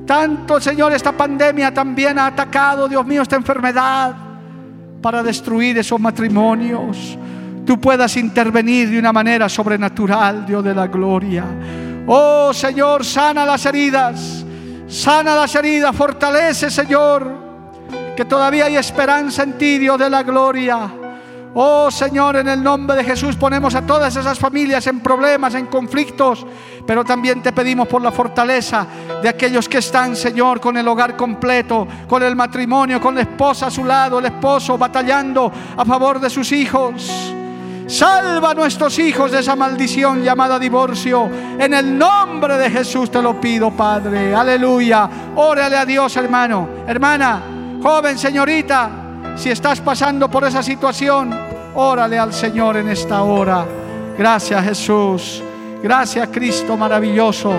Tanto, 0.06 0.60
Señor, 0.60 0.92
esta 0.94 1.12
pandemia 1.12 1.74
también 1.74 2.20
ha 2.20 2.28
atacado, 2.28 2.88
Dios 2.88 3.06
mío, 3.06 3.22
esta 3.22 3.36
enfermedad 3.36 4.33
para 5.04 5.22
destruir 5.22 5.78
esos 5.78 6.00
matrimonios. 6.00 7.18
Tú 7.66 7.80
puedas 7.80 8.16
intervenir 8.16 8.90
de 8.90 8.98
una 8.98 9.12
manera 9.12 9.50
sobrenatural, 9.50 10.46
Dios 10.46 10.64
de 10.64 10.74
la 10.74 10.88
gloria. 10.88 11.44
Oh 12.08 12.54
Señor, 12.54 13.04
sana 13.06 13.46
las 13.46 13.66
heridas, 13.66 14.46
sana 14.88 15.36
las 15.36 15.54
heridas, 15.56 15.94
fortalece 15.96 16.72
Señor, 16.72 17.30
que 18.16 18.24
todavía 18.24 18.66
hay 18.66 18.78
esperanza 18.78 19.44
en 19.44 19.58
ti, 19.58 19.78
Dios 19.78 20.00
de 20.00 20.10
la 20.10 20.24
gloria. 20.24 21.03
Oh 21.56 21.92
Señor, 21.92 22.38
en 22.38 22.48
el 22.48 22.64
nombre 22.64 22.98
de 22.98 23.04
Jesús 23.04 23.36
ponemos 23.36 23.76
a 23.76 23.84
todas 23.84 24.16
esas 24.16 24.40
familias 24.40 24.88
en 24.88 25.02
problemas, 25.02 25.54
en 25.54 25.68
conflictos, 25.68 26.46
pero 26.86 27.06
también 27.06 27.44
te 27.44 27.52
pedimos 27.52 27.88
por 27.88 28.02
la 28.02 28.12
fortaleza 28.12 28.88
de 29.22 29.30
aquellos 29.30 29.70
que 29.70 29.78
están, 29.78 30.16
Señor, 30.16 30.60
con 30.60 30.76
el 30.78 30.88
hogar 30.88 31.16
completo, 31.16 31.88
con 32.08 32.24
el 32.24 32.36
matrimonio, 32.36 33.00
con 33.00 33.14
la 33.14 33.22
esposa 33.22 33.68
a 33.68 33.72
su 33.72 33.86
lado, 33.86 34.18
el 34.18 34.26
esposo 34.26 34.80
batallando 34.80 35.52
a 35.78 35.86
favor 35.86 36.20
de 36.20 36.32
sus 36.32 36.52
hijos. 36.52 37.36
Salva 37.86 38.52
a 38.52 38.54
nuestros 38.56 38.98
hijos 38.98 39.32
de 39.32 39.42
esa 39.42 39.56
maldición 39.56 40.24
llamada 40.24 40.58
divorcio. 40.58 41.30
En 41.60 41.74
el 41.74 41.96
nombre 41.96 42.58
de 42.58 42.72
Jesús 42.72 43.12
te 43.12 43.22
lo 43.22 43.40
pido, 43.40 43.70
Padre. 43.72 44.34
Aleluya. 44.34 45.08
Órale 45.36 45.78
a 45.78 45.86
Dios, 45.86 46.16
hermano. 46.16 46.70
Hermana, 46.88 47.44
joven, 47.84 48.18
señorita, 48.18 49.03
si 49.36 49.50
estás 49.50 49.82
pasando 49.82 50.30
por 50.30 50.44
esa 50.44 50.62
situación, 50.64 51.34
órale 51.76 52.20
al 52.20 52.34
Señor 52.34 52.78
en 52.78 52.90
esta 52.90 53.24
hora. 53.24 53.66
Gracias 54.18 54.64
Jesús. 54.64 55.44
Gracias 55.82 56.30
Cristo 56.32 56.78
maravilloso. 56.78 57.54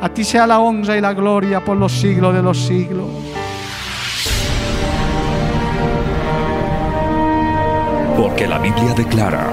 A 0.00 0.08
ti 0.08 0.24
sea 0.24 0.46
la 0.46 0.60
honra 0.60 0.96
y 0.96 1.00
la 1.00 1.12
gloria 1.14 1.64
por 1.64 1.76
los 1.76 1.92
siglos 1.92 2.34
de 2.34 2.42
los 2.42 2.58
siglos. 2.58 3.06
Porque 8.16 8.46
la 8.46 8.58
Biblia 8.58 8.94
declara, 8.94 9.46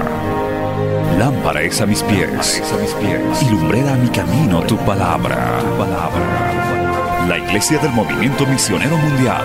lámpara 1.18 1.62
es 1.62 1.80
a 1.80 1.86
mis 1.86 2.02
pies, 2.02 2.62
a 2.72 2.80
mis 2.80 2.92
pies 2.94 3.42
y 3.42 3.50
lumbrera 3.50 3.92
a 3.92 3.96
mi 3.96 4.08
camino 4.08 4.62
tu 4.62 4.76
palabra. 4.78 5.58
tu 5.60 5.78
palabra. 5.82 7.26
La 7.28 7.38
Iglesia 7.38 7.78
del 7.78 7.92
Movimiento 7.92 8.46
Misionero 8.46 8.96
Mundial 8.96 9.44